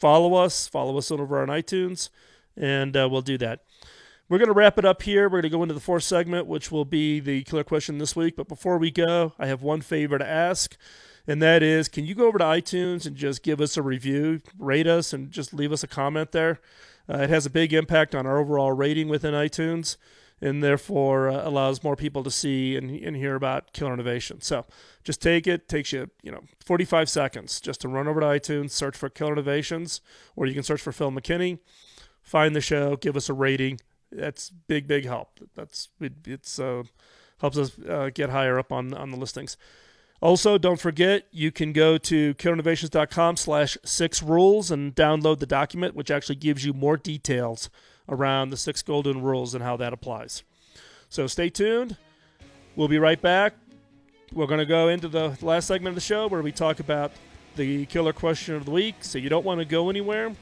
follow 0.00 0.34
us, 0.34 0.66
follow 0.66 0.96
us 0.96 1.10
over 1.10 1.42
on 1.42 1.48
iTunes, 1.48 2.08
and 2.56 2.96
uh, 2.96 3.06
we'll 3.10 3.20
do 3.20 3.36
that. 3.38 3.60
We're 4.28 4.38
going 4.38 4.48
to 4.48 4.54
wrap 4.54 4.78
it 4.78 4.84
up 4.84 5.02
here. 5.02 5.24
We're 5.24 5.40
going 5.40 5.42
to 5.42 5.48
go 5.50 5.62
into 5.62 5.74
the 5.74 5.80
fourth 5.80 6.04
segment, 6.04 6.46
which 6.46 6.72
will 6.72 6.84
be 6.84 7.20
the 7.20 7.42
killer 7.42 7.64
question 7.64 7.98
this 7.98 8.16
week. 8.16 8.36
But 8.36 8.48
before 8.48 8.78
we 8.78 8.90
go, 8.90 9.34
I 9.38 9.46
have 9.46 9.62
one 9.62 9.80
favor 9.80 10.18
to 10.18 10.26
ask 10.26 10.76
and 11.26 11.40
that 11.42 11.62
is 11.62 11.88
can 11.88 12.04
you 12.04 12.14
go 12.14 12.26
over 12.26 12.38
to 12.38 12.44
iTunes 12.44 13.06
and 13.06 13.16
just 13.16 13.42
give 13.42 13.60
us 13.60 13.76
a 13.76 13.82
review, 13.82 14.40
rate 14.58 14.86
us, 14.86 15.12
and 15.12 15.30
just 15.30 15.54
leave 15.54 15.72
us 15.72 15.82
a 15.82 15.88
comment 15.88 16.32
there? 16.32 16.60
Uh, 17.08 17.18
it 17.18 17.30
has 17.30 17.46
a 17.46 17.50
big 17.50 17.72
impact 17.72 18.14
on 18.14 18.26
our 18.26 18.38
overall 18.38 18.72
rating 18.72 19.08
within 19.08 19.34
iTunes. 19.34 19.96
and 20.40 20.62
therefore 20.62 21.30
uh, 21.30 21.48
allows 21.48 21.82
more 21.82 21.96
people 21.96 22.22
to 22.24 22.30
see 22.30 22.76
and, 22.76 22.90
and 22.90 23.16
hear 23.16 23.34
about 23.34 23.72
killer 23.72 23.94
innovation. 23.94 24.40
So 24.40 24.66
just 25.02 25.22
take 25.22 25.46
it. 25.46 25.68
Takes 25.68 25.92
you, 25.92 26.10
you 26.22 26.32
know, 26.32 26.42
45 26.64 27.08
seconds 27.08 27.60
just 27.60 27.80
to 27.82 27.88
run 27.88 28.08
over 28.08 28.20
to 28.20 28.26
iTunes, 28.26 28.72
search 28.72 28.96
for 28.96 29.08
Killer 29.08 29.32
Innovations, 29.32 30.00
or 30.36 30.46
you 30.46 30.52
can 30.52 30.62
search 30.62 30.82
for 30.82 30.92
Phil 30.92 31.12
McKinney, 31.12 31.60
find 32.20 32.54
the 32.54 32.60
show, 32.60 32.96
give 32.96 33.16
us 33.16 33.28
a 33.28 33.32
rating. 33.32 33.80
That's 34.14 34.50
big, 34.50 34.86
big 34.86 35.04
help. 35.04 35.40
That's 35.54 35.88
it, 36.00 36.12
it's 36.26 36.58
uh, 36.58 36.84
helps 37.40 37.58
us 37.58 37.72
uh, 37.88 38.10
get 38.14 38.30
higher 38.30 38.58
up 38.58 38.72
on 38.72 38.94
on 38.94 39.10
the 39.10 39.16
listings. 39.16 39.56
Also, 40.22 40.56
don't 40.56 40.80
forget 40.80 41.26
you 41.32 41.52
can 41.52 41.72
go 41.72 41.98
to 41.98 42.34
killerinnovations.com 42.34 43.36
slash 43.36 43.76
six 43.84 44.22
rules 44.22 44.70
and 44.70 44.94
download 44.94 45.38
the 45.38 45.46
document, 45.46 45.94
which 45.94 46.10
actually 46.10 46.36
gives 46.36 46.64
you 46.64 46.72
more 46.72 46.96
details 46.96 47.68
around 48.08 48.48
the 48.48 48.56
six 48.56 48.80
golden 48.80 49.20
rules 49.20 49.54
and 49.54 49.62
how 49.62 49.76
that 49.76 49.92
applies. 49.92 50.42
So 51.10 51.26
stay 51.26 51.50
tuned. 51.50 51.96
We'll 52.74 52.88
be 52.88 52.98
right 52.98 53.20
back. 53.20 53.54
We're 54.32 54.46
going 54.46 54.60
to 54.60 54.66
go 54.66 54.88
into 54.88 55.08
the 55.08 55.36
last 55.42 55.66
segment 55.66 55.88
of 55.88 55.94
the 55.94 56.00
show 56.00 56.26
where 56.26 56.42
we 56.42 56.52
talk 56.52 56.80
about 56.80 57.12
the 57.56 57.86
killer 57.86 58.12
question 58.12 58.54
of 58.54 58.64
the 58.64 58.70
week. 58.70 58.96
So 59.00 59.18
you 59.18 59.28
don't 59.28 59.44
want 59.44 59.60
to 59.60 59.64
go 59.64 59.90
anywhere. 59.90 60.34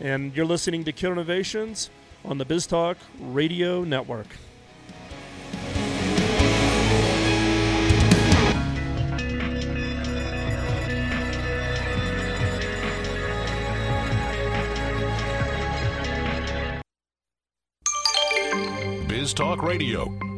And 0.00 0.34
you're 0.36 0.46
listening 0.46 0.84
to 0.84 0.92
Killer 0.92 1.12
Innovations 1.12 1.90
on 2.24 2.38
the 2.38 2.46
BizTalk 2.46 2.96
Radio 3.20 3.84
Network. 3.84 4.26
BizTalk 19.08 19.62
Radio. 19.62 20.31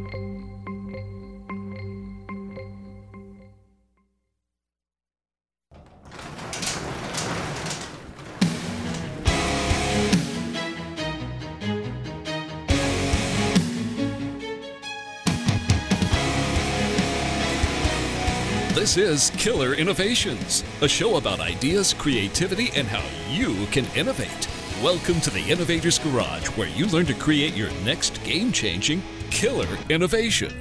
This 18.85 18.99
is 18.99 19.31
Killer 19.39 19.73
Innovations, 19.73 20.63
a 20.83 20.89
show 20.89 21.17
about 21.17 21.41
ideas, 21.41 21.95
creativity, 21.95 22.69
and 22.77 22.87
how 22.87 23.03
you 23.33 23.65
can 23.69 23.87
innovate. 23.97 24.47
Welcome 24.83 25.23
to 25.23 25.31
the 25.31 25.43
Innovator's 25.51 25.99
Garage, 25.99 26.49
where 26.49 26.69
you 26.69 26.87
learn 26.89 27.07
to 27.07 27.15
create 27.15 27.55
your 27.55 27.71
next 27.83 28.23
game 28.25 28.53
changing 28.53 29.03
killer 29.31 29.79
innovation. 29.89 30.53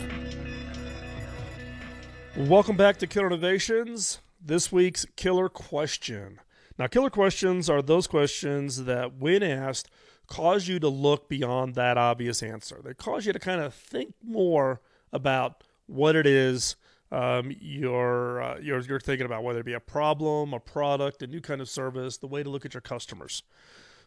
Welcome 2.37 2.77
back 2.77 2.95
to 2.99 3.07
Killer 3.07 3.27
Innovations. 3.27 4.21
This 4.39 4.71
week's 4.71 5.05
killer 5.17 5.49
question. 5.49 6.39
Now, 6.79 6.87
killer 6.87 7.09
questions 7.09 7.69
are 7.69 7.81
those 7.81 8.07
questions 8.07 8.85
that, 8.85 9.17
when 9.17 9.43
asked, 9.43 9.91
cause 10.27 10.69
you 10.69 10.79
to 10.79 10.87
look 10.87 11.27
beyond 11.27 11.75
that 11.75 11.97
obvious 11.97 12.41
answer. 12.41 12.79
They 12.81 12.93
cause 12.93 13.25
you 13.25 13.33
to 13.33 13.39
kind 13.39 13.59
of 13.59 13.73
think 13.73 14.13
more 14.23 14.79
about 15.11 15.65
what 15.87 16.15
it 16.15 16.25
is 16.25 16.77
um, 17.13 17.55
you're, 17.59 18.41
uh, 18.41 18.57
you're 18.59 18.79
you're 18.79 18.99
thinking 18.99 19.25
about, 19.25 19.43
whether 19.43 19.59
it 19.59 19.65
be 19.65 19.73
a 19.73 19.79
problem, 19.79 20.53
a 20.53 20.59
product, 20.59 21.21
a 21.21 21.27
new 21.27 21.41
kind 21.41 21.61
of 21.61 21.69
service, 21.69 22.17
the 22.17 22.27
way 22.27 22.41
to 22.41 22.49
look 22.49 22.65
at 22.65 22.73
your 22.73 22.81
customers. 22.81 23.43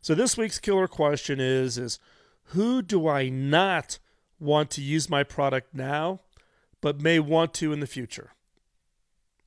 So 0.01 0.15
this 0.15 0.37
week's 0.37 0.59
killer 0.59 0.89
question 0.89 1.41
is 1.41 1.79
is 1.79 1.99
who 2.51 2.83
do 2.83 3.09
I 3.09 3.29
not 3.29 3.99
want 4.41 4.71
to 4.73 4.83
use 4.83 5.09
my 5.09 5.23
product 5.23 5.75
now, 5.75 6.21
but 6.81 7.01
may 7.01 7.19
want 7.19 7.55
to 7.55 7.73
in 7.73 7.81
the 7.81 7.87
future? 7.87 8.33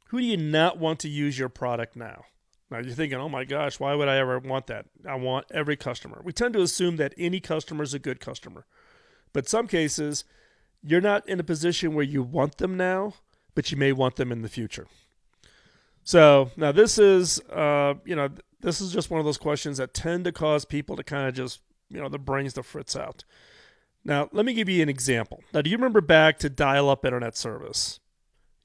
Who 0.08 0.20
do 0.20 0.26
you 0.26 0.38
not 0.38 0.80
want 0.80 1.00
to 1.02 1.10
use 1.10 1.38
your 1.38 1.50
product 1.50 1.96
now? 1.96 2.24
Now 2.72 2.80
you're 2.80 2.94
thinking, 2.94 3.20
oh 3.20 3.30
my 3.30 3.44
gosh, 3.44 3.80
why 3.80 3.94
would 3.94 4.08
I 4.08 4.18
ever 4.18 4.40
want 4.40 4.68
that? 4.68 4.86
I 5.08 5.16
want 5.16 5.48
every 5.52 5.76
customer. 5.76 6.22
We 6.24 6.34
tend 6.34 6.54
to 6.54 6.62
assume 6.62 6.98
that 6.98 7.14
any 7.18 7.40
customer 7.40 7.84
is 7.84 7.94
a 7.94 8.00
good 8.00 8.20
customer. 8.20 8.66
But 9.34 9.50
some 9.50 9.68
cases, 9.68 10.24
you're 10.82 11.02
not 11.02 11.28
in 11.28 11.40
a 11.40 11.44
position 11.44 11.94
where 11.94 12.06
you 12.06 12.24
want 12.24 12.58
them 12.58 12.78
now, 12.78 13.16
but 13.56 13.72
you 13.72 13.78
may 13.78 13.92
want 13.92 14.16
them 14.16 14.32
in 14.32 14.42
the 14.42 14.50
future. 14.50 14.88
So 16.04 16.52
now 16.58 16.72
this 16.72 16.98
is, 16.98 17.40
uh, 17.50 17.96
you 18.06 18.16
know, 18.16 18.30
this 18.62 18.82
is 18.82 18.92
just 18.92 19.10
one 19.10 19.20
of 19.20 19.26
those 19.26 19.38
questions 19.38 19.78
that 19.78 19.94
tend 19.94 20.26
to 20.26 20.32
cause 20.32 20.66
people 20.66 20.96
to 20.96 21.04
kind 21.04 21.28
of 21.28 21.34
just, 21.34 21.62
you 21.90 22.00
know, 22.00 22.10
the 22.10 22.20
brains 22.20 22.54
to 22.54 22.64
fritz 22.64 22.96
out. 22.96 23.24
Now, 24.04 24.30
let 24.32 24.46
me 24.46 24.54
give 24.54 24.70
you 24.70 24.82
an 24.82 24.90
example. 24.90 25.44
Now, 25.54 25.62
do 25.62 25.70
you 25.70 25.78
remember 25.78 26.02
back 26.02 26.40
to 26.40 26.50
dial 26.50 26.90
up 26.90 27.06
internet 27.06 27.36
service? 27.36 28.00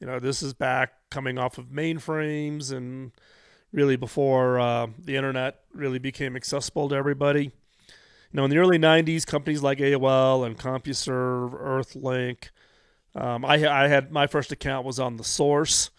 You 0.01 0.07
know, 0.07 0.19
this 0.19 0.43
is 0.43 0.55
back 0.55 0.93
coming 1.11 1.39
off 1.39 1.59
of 1.59 1.67
mainframes 1.67 2.73
and 2.73 3.13
really 3.73 3.97
before 3.97 4.59
uh, 4.59 4.87
the 4.99 5.17
internet 5.17 5.61
really 5.73 5.99
became 5.99 6.37
accessible 6.37 6.89
to 6.89 6.95
everybody. 6.95 7.45
You 7.45 8.39
know, 8.39 8.45
in 8.45 8.51
the 8.51 8.59
early 8.59 8.79
90s, 8.79 9.27
companies 9.27 9.63
like 9.63 9.79
AOL 9.79 10.47
and 10.47 10.59
CompuServe, 10.59 11.61
Earthlink, 11.61 12.51
um, 13.15 13.45
I, 13.45 13.55
I, 13.67 13.89
had 13.89 14.11
my 14.11 14.27
first 14.27 14.51
account 14.51 14.85
was 14.85 14.99
on 14.99 15.17
the 15.17 15.25
source. 15.25 15.91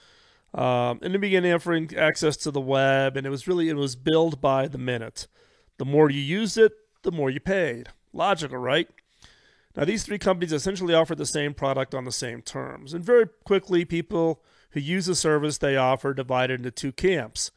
Um, 0.54 1.00
and 1.02 1.14
it 1.16 1.20
began 1.20 1.46
offering 1.46 1.92
access 1.98 2.38
to 2.38 2.52
the 2.52 2.62
web, 2.62 3.18
and 3.18 3.28
it 3.28 3.30
was 3.30 3.48
really 3.48 3.70
it 3.70 3.76
was 3.76 3.96
billed 3.96 4.40
by 4.40 4.68
the 4.68 4.78
minute. 4.78 5.28
The 5.78 5.86
more 5.86 6.10
you 6.10 6.22
used 6.22 6.58
it, 6.58 6.72
the 7.04 7.12
more 7.12 7.30
you 7.30 7.42
paid. 7.42 7.90
Logical, 8.14 8.58
right? 8.58 8.88
Now 9.76 9.84
these 9.84 10.04
three 10.04 10.18
companies 10.18 10.54
essentially 10.54 10.94
offered 10.94 11.18
the 11.18 11.26
same 11.26 11.54
product 11.54 11.94
on 11.94 12.06
the 12.06 12.12
same 12.12 12.42
terms, 12.42 12.94
and 12.94 13.04
very 13.04 13.28
quickly 13.44 13.84
people 13.84 14.42
who 14.72 14.80
use 14.80 15.06
the 15.06 15.16
service 15.16 15.58
they 15.58 15.76
offer 15.76 16.14
divided 16.14 16.62
into 16.62 16.72
two 16.72 16.94
camps. 16.94 17.52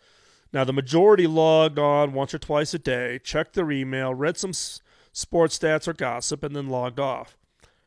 Now 0.53 0.65
the 0.65 0.73
majority 0.73 1.29
logged 1.29 1.79
on 1.79 2.13
once 2.13 2.35
or 2.35 2.39
twice 2.39 2.75
a 2.75 2.79
day, 2.79 3.21
checked 3.23 3.55
their 3.55 3.71
email, 3.71 4.15
read 4.15 4.37
some 4.37 4.53
sports 4.53 5.59
stats 5.59 5.87
or 5.87 5.93
gossip, 5.93 6.43
and 6.43 6.57
then 6.57 6.69
logged 6.69 6.99
off. 6.99 7.37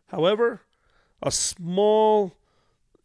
However, 0.07 0.62
a 1.21 1.31
small 1.31 2.34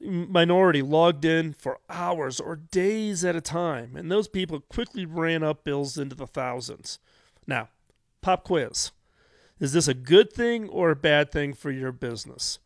minority 0.00 0.82
logged 0.82 1.24
in 1.24 1.52
for 1.52 1.78
hours 1.88 2.38
or 2.38 2.56
days 2.56 3.24
at 3.24 3.36
a 3.36 3.40
time, 3.40 3.96
and 3.96 4.10
those 4.10 4.28
people 4.28 4.60
quickly 4.60 5.06
ran 5.06 5.42
up 5.42 5.64
bills 5.64 5.98
into 5.98 6.14
the 6.14 6.26
thousands. 6.26 6.98
Now, 7.46 7.68
pop 8.20 8.44
quiz. 8.44 8.90
Is 9.58 9.72
this 9.72 9.88
a 9.88 9.94
good 9.94 10.32
thing 10.32 10.68
or 10.68 10.90
a 10.90 10.96
bad 10.96 11.32
thing 11.32 11.54
for 11.54 11.70
your 11.70 11.92
business? 11.92 12.58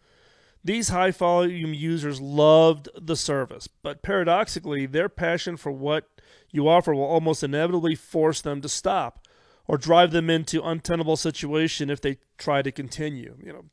These 0.62 0.88
high 0.88 1.12
volume 1.12 1.72
users 1.72 2.20
loved 2.20 2.88
the 3.00 3.16
service, 3.16 3.66
but 3.68 4.02
paradoxically, 4.02 4.86
their 4.86 5.08
passion 5.08 5.56
for 5.56 5.72
what 5.72 6.08
you 6.50 6.68
offer 6.68 6.94
will 6.94 7.04
almost 7.04 7.42
inevitably 7.42 7.94
force 7.94 8.42
them 8.42 8.60
to 8.60 8.68
stop 8.68 9.26
or 9.66 9.78
drive 9.78 10.10
them 10.10 10.28
into 10.28 10.62
untenable 10.62 11.16
situation 11.16 11.88
if 11.88 12.00
they 12.00 12.18
try 12.36 12.60
to 12.60 12.72
continue. 12.72 13.36
You 13.42 13.52
know, 13.52 13.64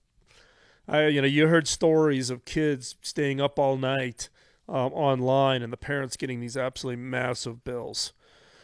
I, 0.87 1.07
you 1.07 1.21
know, 1.21 1.27
you 1.27 1.47
heard 1.47 1.67
stories 1.67 2.29
of 2.29 2.45
kids 2.45 2.95
staying 3.01 3.41
up 3.41 3.59
all 3.59 3.77
night 3.77 4.29
um, 4.69 4.93
online 4.93 5.61
and 5.61 5.71
the 5.71 5.77
parents 5.77 6.17
getting 6.17 6.39
these 6.39 6.57
absolutely 6.57 7.01
massive 7.01 7.63
bills. 7.63 8.13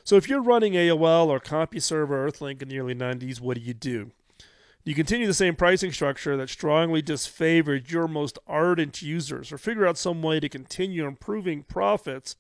So 0.04 0.16
if 0.16 0.28
you're 0.28 0.42
running 0.42 0.74
AOL 0.74 1.28
or 1.28 1.40
CompuServe 1.40 2.10
or 2.10 2.30
Earthlink 2.30 2.62
in 2.62 2.70
the 2.70 2.80
early 2.80 2.96
90s, 2.96 3.40
what 3.40 3.58
do 3.58 3.64
you 3.64 3.74
do? 3.74 4.12
You 4.86 4.94
continue 4.94 5.28
the 5.28 5.34
same 5.34 5.56
pricing 5.56 5.94
structure 5.94 6.36
that 6.36 6.50
strongly 6.50 7.02
disfavored 7.02 7.90
your 7.90 8.08
most 8.10 8.38
ardent 8.48 9.02
users, 9.02 9.52
or 9.52 9.58
figure 9.58 9.88
out 9.88 9.98
some 9.98 10.22
way 10.22 10.42
to 10.42 10.50
continue 10.50 11.08
improving 11.08 11.64
profits 11.64 12.36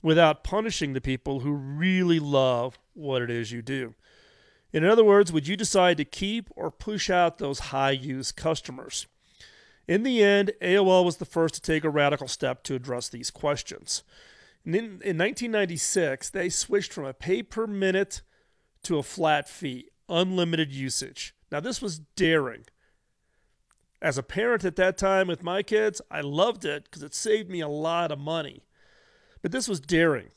without 0.00 0.44
punishing 0.44 0.92
the 0.92 1.00
people 1.00 1.40
who 1.40 1.52
really 1.52 2.20
love 2.20 2.78
what 2.94 3.20
it 3.20 3.30
is 3.30 3.50
you 3.50 3.62
do. 3.62 3.94
In 4.72 4.84
other 4.84 5.04
words, 5.04 5.32
would 5.32 5.48
you 5.48 5.56
decide 5.56 5.96
to 5.96 6.04
keep 6.04 6.48
or 6.54 6.70
push 6.70 7.10
out 7.10 7.38
those 7.38 7.58
high 7.58 7.90
use 7.90 8.30
customers? 8.30 9.06
In 9.88 10.02
the 10.02 10.22
end, 10.22 10.52
AOL 10.60 11.04
was 11.04 11.16
the 11.16 11.24
first 11.24 11.54
to 11.54 11.60
take 11.60 11.84
a 11.84 11.90
radical 11.90 12.28
step 12.28 12.62
to 12.64 12.74
address 12.74 13.08
these 13.08 13.30
questions. 13.30 14.02
In, 14.64 14.74
in 14.74 15.18
1996, 15.18 16.30
they 16.30 16.48
switched 16.48 16.92
from 16.92 17.04
a 17.04 17.12
pay 17.12 17.42
per 17.42 17.66
minute 17.66 18.22
to 18.84 18.98
a 18.98 19.02
flat 19.02 19.48
fee, 19.48 19.88
unlimited 20.08 20.72
usage. 20.72 21.34
Now, 21.50 21.60
this 21.60 21.82
was 21.82 21.98
daring. 22.16 22.64
As 24.00 24.18
a 24.18 24.22
parent 24.22 24.64
at 24.64 24.76
that 24.76 24.98
time 24.98 25.28
with 25.28 25.42
my 25.42 25.62
kids, 25.62 26.00
I 26.10 26.20
loved 26.20 26.64
it 26.64 26.84
because 26.84 27.02
it 27.02 27.14
saved 27.14 27.50
me 27.50 27.60
a 27.60 27.68
lot 27.68 28.10
of 28.10 28.18
money. 28.18 28.64
But 29.42 29.52
this 29.52 29.68
was 29.68 29.80
daring 29.80 30.30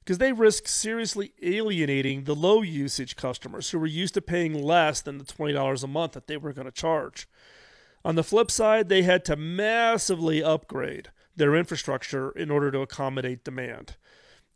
because 0.00 0.18
they 0.18 0.32
risked 0.32 0.68
seriously 0.68 1.32
alienating 1.42 2.24
the 2.24 2.34
low 2.34 2.62
usage 2.62 3.16
customers 3.16 3.70
who 3.70 3.78
were 3.78 3.86
used 3.86 4.14
to 4.14 4.22
paying 4.22 4.54
less 4.62 5.00
than 5.00 5.18
the 5.18 5.24
$20 5.24 5.82
a 5.82 5.86
month 5.88 6.12
that 6.12 6.28
they 6.28 6.36
were 6.36 6.52
going 6.52 6.66
to 6.66 6.72
charge. 6.72 7.28
On 8.06 8.14
the 8.14 8.22
flip 8.22 8.52
side, 8.52 8.88
they 8.88 9.02
had 9.02 9.24
to 9.24 9.34
massively 9.34 10.40
upgrade 10.40 11.08
their 11.34 11.56
infrastructure 11.56 12.30
in 12.30 12.52
order 12.52 12.70
to 12.70 12.78
accommodate 12.78 13.42
demand. 13.42 13.96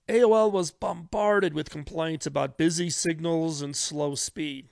AOL 0.09 0.53
was 0.53 0.71
bombarded 0.71 1.53
with 1.53 1.69
complaints 1.69 2.27
about 2.27 2.57
busy 2.57 2.89
signals 2.89 3.61
and 3.61 3.75
slow 3.75 4.15
speed. 4.15 4.69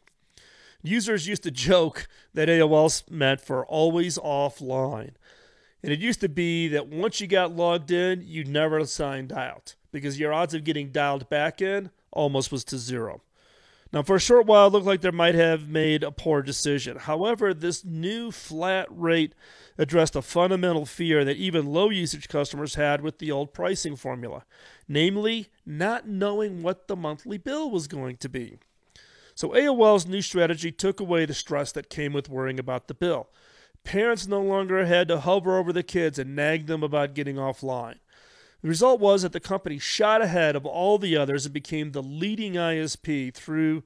Users 0.80 1.26
used 1.26 1.42
to 1.42 1.50
joke 1.50 2.06
that 2.34 2.48
AOL 2.48 3.10
meant 3.10 3.40
for 3.40 3.66
always 3.66 4.16
offline. 4.16 5.14
And 5.82 5.92
it 5.92 5.98
used 5.98 6.20
to 6.20 6.28
be 6.28 6.68
that 6.68 6.86
once 6.86 7.20
you 7.20 7.26
got 7.26 7.56
logged 7.56 7.90
in, 7.90 8.22
you 8.24 8.44
never 8.44 8.84
signed 8.84 9.32
out 9.32 9.74
because 9.90 10.20
your 10.20 10.32
odds 10.32 10.54
of 10.54 10.62
getting 10.62 10.92
dialed 10.92 11.28
back 11.28 11.60
in 11.60 11.90
almost 12.12 12.52
was 12.52 12.62
to 12.66 12.78
zero. 12.78 13.22
Now, 13.90 14.02
for 14.02 14.16
a 14.16 14.20
short 14.20 14.46
while, 14.46 14.66
it 14.66 14.70
looked 14.70 14.86
like 14.86 15.00
they 15.00 15.10
might 15.10 15.34
have 15.34 15.68
made 15.68 16.02
a 16.02 16.10
poor 16.10 16.42
decision. 16.42 16.98
However, 16.98 17.54
this 17.54 17.84
new 17.84 18.30
flat 18.30 18.86
rate 18.90 19.34
addressed 19.78 20.14
a 20.14 20.20
fundamental 20.20 20.84
fear 20.84 21.24
that 21.24 21.36
even 21.36 21.72
low 21.72 21.88
usage 21.88 22.28
customers 22.28 22.74
had 22.74 23.00
with 23.00 23.18
the 23.18 23.30
old 23.30 23.54
pricing 23.54 23.96
formula, 23.96 24.44
namely, 24.86 25.48
not 25.64 26.06
knowing 26.06 26.62
what 26.62 26.86
the 26.86 26.96
monthly 26.96 27.38
bill 27.38 27.70
was 27.70 27.86
going 27.88 28.18
to 28.18 28.28
be. 28.28 28.58
So, 29.34 29.50
AOL's 29.50 30.06
new 30.06 30.20
strategy 30.20 30.70
took 30.70 31.00
away 31.00 31.24
the 31.24 31.32
stress 31.32 31.72
that 31.72 31.88
came 31.88 32.12
with 32.12 32.28
worrying 32.28 32.58
about 32.58 32.88
the 32.88 32.94
bill. 32.94 33.28
Parents 33.84 34.26
no 34.26 34.42
longer 34.42 34.84
had 34.84 35.08
to 35.08 35.20
hover 35.20 35.56
over 35.56 35.72
the 35.72 35.82
kids 35.82 36.18
and 36.18 36.36
nag 36.36 36.66
them 36.66 36.82
about 36.82 37.14
getting 37.14 37.36
offline. 37.36 37.94
The 38.62 38.68
result 38.68 39.00
was 39.00 39.22
that 39.22 39.32
the 39.32 39.40
company 39.40 39.78
shot 39.78 40.20
ahead 40.20 40.56
of 40.56 40.66
all 40.66 40.98
the 40.98 41.16
others 41.16 41.46
and 41.46 41.52
became 41.52 41.92
the 41.92 42.02
leading 42.02 42.54
ISP 42.54 43.32
through 43.32 43.84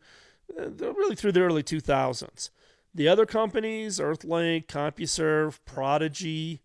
uh, 0.58 0.70
really 0.70 1.14
through 1.14 1.32
the 1.32 1.42
early 1.42 1.62
2000s. 1.62 2.50
The 2.94 3.08
other 3.08 3.24
companies, 3.24 3.98
Earthlink, 3.98 4.66
CompuServe, 4.66 5.58
Prodigy, 5.64 6.60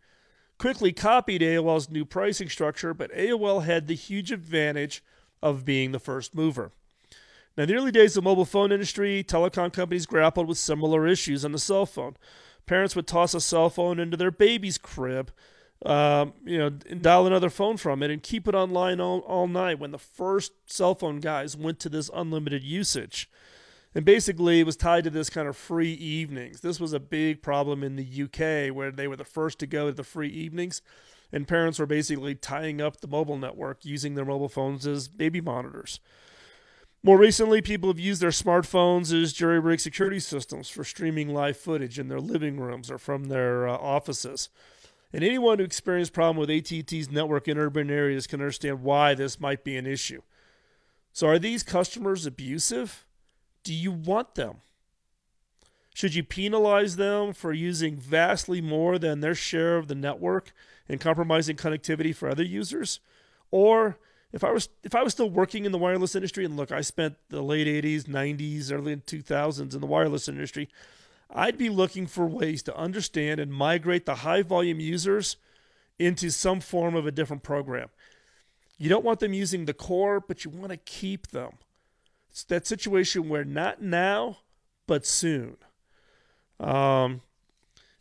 quickly 0.57 0.91
copied 0.91 1.41
AOL's 1.41 1.89
new 1.89 2.03
pricing 2.03 2.49
structure, 2.49 2.93
but 2.93 3.13
AOL 3.13 3.63
had 3.63 3.87
the 3.87 3.95
huge 3.95 4.31
advantage 4.31 5.03
of 5.41 5.63
being 5.63 5.91
the 5.91 5.99
first 5.99 6.35
mover. 6.35 6.71
Now, 7.55 7.63
in 7.63 7.69
the 7.69 7.75
early 7.75 7.91
days 7.91 8.17
of 8.17 8.23
the 8.23 8.29
mobile 8.29 8.45
phone 8.45 8.71
industry, 8.71 9.23
telecom 9.23 9.71
companies 9.71 10.05
grappled 10.05 10.47
with 10.47 10.57
similar 10.57 11.07
issues 11.07 11.45
on 11.45 11.53
the 11.53 11.59
cell 11.59 11.85
phone. 11.85 12.17
Parents 12.65 12.95
would 12.95 13.07
toss 13.07 13.33
a 13.33 13.41
cell 13.41 13.69
phone 13.69 13.99
into 13.99 14.17
their 14.17 14.31
baby's 14.31 14.77
crib 14.77 15.31
um, 15.85 16.33
you 16.43 16.57
know, 16.57 16.69
dial 16.69 17.27
another 17.27 17.49
phone 17.49 17.77
from 17.77 18.01
it 18.01 18.09
and 18.09 18.23
keep 18.23 18.47
it 18.47 18.55
online 18.55 18.99
all, 18.99 19.19
all 19.19 19.47
night 19.47 19.79
when 19.79 19.91
the 19.91 19.99
first 19.99 20.53
cell 20.65 20.95
phone 20.95 21.19
guys 21.19 21.55
went 21.55 21.79
to 21.79 21.89
this 21.89 22.09
unlimited 22.13 22.63
usage. 22.63 23.29
And 23.93 24.03
basically, 24.03 24.59
it 24.59 24.65
was 24.65 24.75
tied 24.75 25.03
to 25.05 25.09
this 25.09 25.29
kind 25.29 25.47
of 25.47 25.55
free 25.55 25.93
evenings. 25.93 26.61
This 26.61 26.79
was 26.79 26.93
a 26.93 26.99
big 26.99 27.41
problem 27.41 27.83
in 27.83 27.95
the 27.95 28.23
UK 28.23 28.75
where 28.75 28.91
they 28.91 29.07
were 29.07 29.15
the 29.15 29.23
first 29.23 29.59
to 29.59 29.67
go 29.67 29.87
to 29.87 29.93
the 29.93 30.03
free 30.03 30.29
evenings. 30.29 30.81
And 31.31 31.47
parents 31.47 31.79
were 31.79 31.85
basically 31.85 32.35
tying 32.35 32.81
up 32.81 33.01
the 33.01 33.07
mobile 33.07 33.37
network 33.37 33.83
using 33.85 34.15
their 34.15 34.25
mobile 34.25 34.49
phones 34.49 34.87
as 34.87 35.07
baby 35.07 35.41
monitors. 35.41 35.99
More 37.03 37.17
recently, 37.17 37.61
people 37.61 37.89
have 37.89 37.99
used 37.99 38.21
their 38.21 38.31
smartphones 38.31 39.13
as 39.13 39.33
jury 39.33 39.59
rig 39.59 39.79
security 39.79 40.19
systems 40.19 40.69
for 40.69 40.83
streaming 40.83 41.33
live 41.33 41.57
footage 41.57 41.99
in 41.99 42.07
their 42.07 42.19
living 42.19 42.59
rooms 42.59 42.89
or 42.89 42.97
from 42.97 43.25
their 43.25 43.67
uh, 43.67 43.77
offices. 43.77 44.49
And 45.13 45.23
anyone 45.23 45.59
who 45.59 45.65
experienced 45.65 46.13
problem 46.13 46.37
with 46.37 46.49
AT&T's 46.49 47.09
network 47.09 47.47
in 47.47 47.57
urban 47.57 47.89
areas 47.89 48.27
can 48.27 48.41
understand 48.41 48.83
why 48.83 49.13
this 49.13 49.39
might 49.39 49.63
be 49.63 49.77
an 49.77 49.87
issue. 49.87 50.21
So 51.13 51.27
are 51.27 51.39
these 51.39 51.63
customers 51.63 52.25
abusive? 52.25 53.05
Do 53.63 53.73
you 53.73 53.91
want 53.91 54.35
them? 54.35 54.57
Should 55.93 56.13
you 56.13 56.23
penalize 56.23 56.95
them 56.95 57.33
for 57.33 57.53
using 57.53 57.95
vastly 57.95 58.61
more 58.61 58.99
than 58.99 59.21
their 59.21 59.33
share 59.33 59.77
of 59.77 59.87
the 59.87 59.95
network 59.95 60.53
and 60.87 61.01
compromising 61.01 61.55
connectivity 61.55 62.13
for 62.13 62.29
other 62.29 62.43
users? 62.43 62.99
Or 63.49 63.97
if 64.31 64.43
I 64.43 64.51
was 64.51 64.69
if 64.83 64.93
I 64.93 65.01
was 65.01 65.13
still 65.13 65.29
working 65.29 65.65
in 65.65 65.71
the 65.71 65.77
wireless 65.79 66.15
industry 66.15 66.45
and 66.45 66.55
look, 66.55 66.71
I 66.71 66.81
spent 66.81 67.15
the 67.29 67.41
late 67.41 67.65
80s, 67.65 68.03
90s, 68.03 68.71
early 68.71 68.95
2000s 68.95 69.73
in 69.73 69.81
the 69.81 69.87
wireless 69.87 70.27
industry, 70.27 70.69
I'd 71.29 71.57
be 71.57 71.69
looking 71.69 72.07
for 72.07 72.25
ways 72.25 72.63
to 72.63 72.75
understand 72.75 73.39
and 73.39 73.51
migrate 73.51 74.05
the 74.05 74.15
high 74.15 74.41
volume 74.41 74.79
users 74.79 75.37
into 75.99 76.29
some 76.29 76.59
form 76.59 76.95
of 76.95 77.05
a 77.05 77.11
different 77.11 77.43
program. 77.43 77.89
You 78.77 78.89
don't 78.89 79.03
want 79.03 79.19
them 79.19 79.33
using 79.33 79.65
the 79.65 79.73
core, 79.73 80.19
but 80.19 80.45
you 80.45 80.51
want 80.51 80.71
to 80.71 80.77
keep 80.77 81.27
them. 81.27 81.53
It's 82.29 82.43
that 82.45 82.67
situation 82.67 83.29
where 83.29 83.43
not 83.43 83.81
now, 83.81 84.37
but 84.85 85.05
soon. 85.05 85.57
Um, 86.59 87.21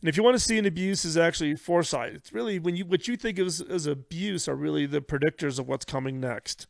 and 0.00 0.08
if 0.08 0.16
you 0.16 0.22
want 0.22 0.36
to 0.36 0.44
see 0.44 0.58
an 0.58 0.66
abuse 0.66 1.04
is 1.04 1.16
actually 1.16 1.56
foresight. 1.56 2.14
It's 2.14 2.32
really 2.32 2.58
when 2.58 2.76
you 2.76 2.84
what 2.84 3.08
you 3.08 3.16
think 3.16 3.38
of 3.38 3.46
as, 3.46 3.60
as 3.60 3.86
abuse 3.86 4.46
are 4.46 4.54
really 4.54 4.86
the 4.86 5.00
predictors 5.00 5.58
of 5.58 5.66
what's 5.66 5.84
coming 5.84 6.20
next 6.20 6.66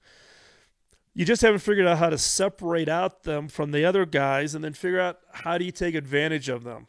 you 1.17 1.25
just 1.25 1.41
haven't 1.41 1.61
figured 1.61 1.87
out 1.87 1.97
how 1.97 2.11
to 2.11 2.19
separate 2.19 2.91
out 2.91 3.23
them 3.23 3.49
from 3.49 3.71
the 3.71 3.87
other 3.87 4.05
guys 4.05 4.55
and 4.55 4.63
then 4.63 4.75
figure 4.75 5.01
out 5.01 5.19
how 5.33 5.57
do 5.57 5.65
you 5.65 5.73
take 5.73 5.95
advantage 5.95 6.51
of 6.51 6.63
them. 6.63 6.89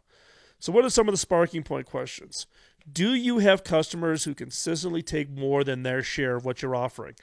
So, 0.59 0.73
what 0.73 0.83
are 0.83 0.89
some 0.89 1.07
of 1.07 1.13
the 1.13 1.17
sparking 1.17 1.63
point 1.63 1.85
questions? 1.85 2.45
Do 2.91 3.13
you 3.13 3.37
have 3.37 3.63
customers 3.63 4.25
who 4.25 4.35
consistently 4.35 5.01
take 5.01 5.29
more 5.29 5.63
than 5.63 5.83
their 5.83 6.03
share 6.03 6.35
of 6.35 6.43
what 6.43 6.61
you're 6.61 6.75
offering? 6.75 7.15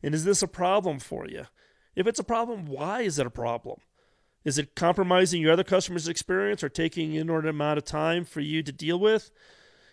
And 0.00 0.14
is 0.14 0.22
this 0.22 0.42
a 0.42 0.48
problem 0.48 1.00
for 1.00 1.26
you? 1.26 1.46
If 1.96 2.06
it's 2.06 2.20
a 2.20 2.24
problem, 2.24 2.66
why 2.66 3.00
is 3.00 3.18
it 3.18 3.26
a 3.26 3.30
problem? 3.30 3.80
Is 4.44 4.56
it 4.56 4.76
compromising 4.76 5.42
your 5.42 5.54
other 5.54 5.64
customers' 5.64 6.06
experience 6.06 6.62
or 6.62 6.68
taking 6.68 7.16
an 7.16 7.22
inordinate 7.22 7.56
amount 7.56 7.78
of 7.78 7.84
time 7.84 8.24
for 8.24 8.40
you 8.40 8.62
to 8.62 8.70
deal 8.70 9.00
with? 9.00 9.32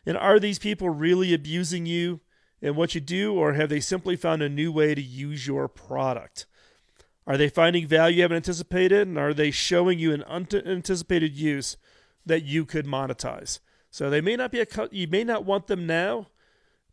And 0.06 0.16
are 0.16 0.40
these 0.40 0.60
people 0.60 0.92
really 0.92 1.34
abusing 1.34 1.88
you 1.88 2.20
and 2.62 2.76
what 2.76 2.94
you 2.94 3.02
do, 3.02 3.34
or 3.34 3.54
have 3.54 3.70
they 3.70 3.80
simply 3.80 4.16
found 4.16 4.44
a 4.44 4.50
new 4.50 4.72
way 4.72 4.94
to 4.94 5.02
use 5.02 5.48
your 5.48 5.68
product? 5.68 6.46
Are 7.28 7.38
they 7.38 7.50
finding 7.50 7.88
value 7.88 8.18
you 8.18 8.22
haven't 8.24 8.38
anticipated? 8.38 9.08
And 9.08 9.18
are 9.18 9.34
they 9.34 9.52
showing 9.52 10.00
you 10.00 10.14
an 10.14 10.24
unanticipated 10.24 11.36
use 11.36 11.78
that 12.26 12.44
you 12.44 12.66
could 12.66 12.86
monetize? 12.86 13.60
So 13.90 14.10
they 14.10 14.22
may 14.22 14.36
not 14.36 14.52
be 14.52 14.62
a 14.62 14.68
you 14.92 15.08
may 15.08 15.24
not 15.24 15.46
want 15.46 15.68
them 15.68 15.86
now, 15.86 16.28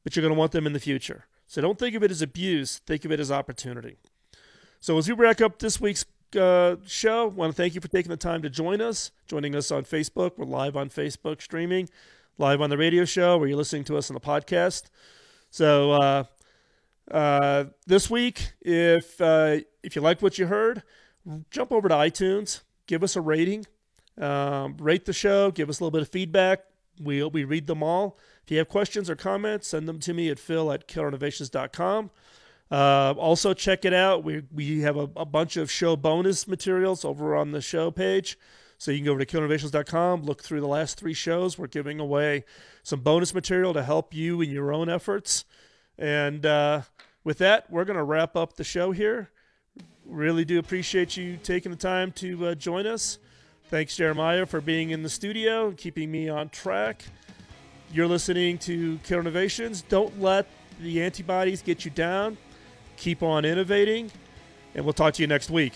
but 0.05 0.15
you're 0.15 0.23
going 0.23 0.35
to 0.35 0.39
want 0.39 0.53
them 0.53 0.67
in 0.67 0.73
the 0.73 0.81
future. 0.81 1.27
So 1.47 1.63
don't 1.63 1.79
think 1.79 1.95
of 1.95 2.03
it 2.03 2.11
as 2.11 2.21
abuse. 2.21 2.79
Think 2.79 3.05
of 3.05 3.13
it 3.13 3.21
as 3.21 3.31
opportunity. 3.31 3.97
So 4.81 4.99
as 4.99 5.09
we 5.09 5.15
wrap 5.15 5.41
up 5.41 5.59
this 5.59 5.81
week's 5.81 6.05
uh, 6.39 6.77
show, 6.85 7.23
I 7.23 7.27
want 7.27 7.53
to 7.53 7.57
thank 7.57 7.75
you 7.75 7.81
for 7.81 7.89
taking 7.89 8.11
the 8.11 8.17
time 8.17 8.43
to 8.43 8.51
join 8.51 8.81
us, 8.81 9.13
joining 9.27 9.55
us 9.55 9.71
on 9.71 9.85
Facebook. 9.85 10.33
We're 10.37 10.45
live 10.45 10.77
on 10.77 10.91
Facebook 10.91 11.41
streaming, 11.41 11.89
live 12.37 12.61
on 12.61 12.69
the 12.69 12.77
radio 12.77 13.05
show, 13.05 13.39
where 13.39 13.49
you're 13.49 13.57
listening 13.57 13.85
to 13.85 13.97
us 13.97 14.11
on 14.11 14.15
the 14.15 14.21
podcast. 14.21 14.91
So 15.51 15.93
uh, 15.93 16.25
uh, 17.11 17.65
this 17.87 18.11
week, 18.11 18.53
if 18.61 19.21
uh, 19.21 19.61
if 19.89 19.97
you 19.97 20.03
like 20.03 20.21
what 20.21 20.39
you 20.39 20.49
heard, 20.49 20.83
jump 21.51 21.73
over 21.73 21.89
to 21.89 21.95
iTunes, 21.95 22.61
give 22.87 23.03
us 23.03 23.17
a 23.17 23.23
rating, 23.23 23.67
um, 24.21 24.77
rate 24.79 25.07
the 25.07 25.15
show, 25.15 25.51
give 25.51 25.71
us 25.71 25.81
a 25.81 25.83
little 25.83 25.91
bit 25.91 26.03
of 26.03 26.09
feedback. 26.09 26.65
We 27.01 27.25
we 27.25 27.45
read 27.45 27.67
them 27.67 27.83
all. 27.83 28.19
If 28.45 28.51
you 28.51 28.59
have 28.59 28.69
questions 28.69 29.09
or 29.09 29.17
comments, 29.17 29.69
send 29.69 29.89
them 29.89 29.99
to 30.01 30.13
me 30.13 30.29
at 30.29 30.39
phil 30.39 30.71
at 30.71 30.89
killerinnovations.com. 30.89 32.11
Uh, 32.71 33.15
also, 33.17 33.55
check 33.55 33.87
it 33.87 33.95
out. 33.95 34.25
We 34.25 34.43
we 34.53 34.81
have 34.81 34.99
a, 34.99 35.09
a, 35.17 35.25
bunch 35.25 35.57
of 35.57 35.71
show 35.71 35.97
bonus 35.97 36.47
materials 36.47 37.03
over 37.03 37.35
on 37.35 37.53
the 37.53 37.63
show 37.63 37.91
page. 37.91 38.39
So 38.77 38.91
you 38.91 38.99
can 38.99 39.07
go 39.07 39.13
over 39.13 39.25
to 39.25 39.27
killerinnovations.com, 39.27 40.23
look 40.23 40.43
through 40.43 40.61
the 40.61 40.69
last 40.69 41.01
three 41.01 41.15
shows. 41.15 41.57
We're 41.57 41.67
giving 41.67 41.99
away 41.99 42.45
some 42.83 43.01
bonus 43.01 43.33
material 43.33 43.73
to 43.73 43.83
help 43.83 44.13
you 44.13 44.43
in 44.43 44.51
your 44.51 44.71
own 44.71 44.91
efforts. 44.91 45.47
And 45.97 46.45
uh, 46.45 46.83
with 47.25 47.39
that, 47.39 47.71
we're 47.71 47.87
going 47.87 47.97
to 47.97 48.05
wrap 48.05 48.37
up 48.37 48.57
the 48.57 48.65
show 48.65 48.93
here. 48.93 49.31
Really 50.09 50.45
do 50.45 50.59
appreciate 50.59 51.17
you 51.17 51.37
taking 51.37 51.71
the 51.71 51.77
time 51.77 52.13
to 52.13 52.49
uh, 52.49 52.55
join 52.55 52.87
us. 52.87 53.19
Thanks, 53.69 53.95
Jeremiah, 53.95 54.47
for 54.47 54.63
being 54.63 54.91
in 54.91 55.03
the 55.03 55.11
studio 55.11 55.73
keeping 55.73 56.11
me 56.11 56.31
on 56.31 56.49
track. 56.49 57.05
You're 57.93 58.07
listening 58.07 58.57
to 58.59 58.99
Killer 59.05 59.21
Innovations. 59.21 59.83
Don't 59.83 60.19
let 60.21 60.47
the 60.81 61.03
antibodies 61.03 61.61
get 61.61 61.85
you 61.85 61.91
down. 61.91 62.39
Keep 62.97 63.23
on 63.23 63.45
innovating, 63.45 64.11
and 64.75 64.85
we'll 64.85 64.95
talk 64.95 65.15
to 65.15 65.23
you 65.23 65.27
next 65.27 65.51
week. 65.51 65.75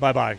Bye 0.00 0.12
bye. 0.12 0.38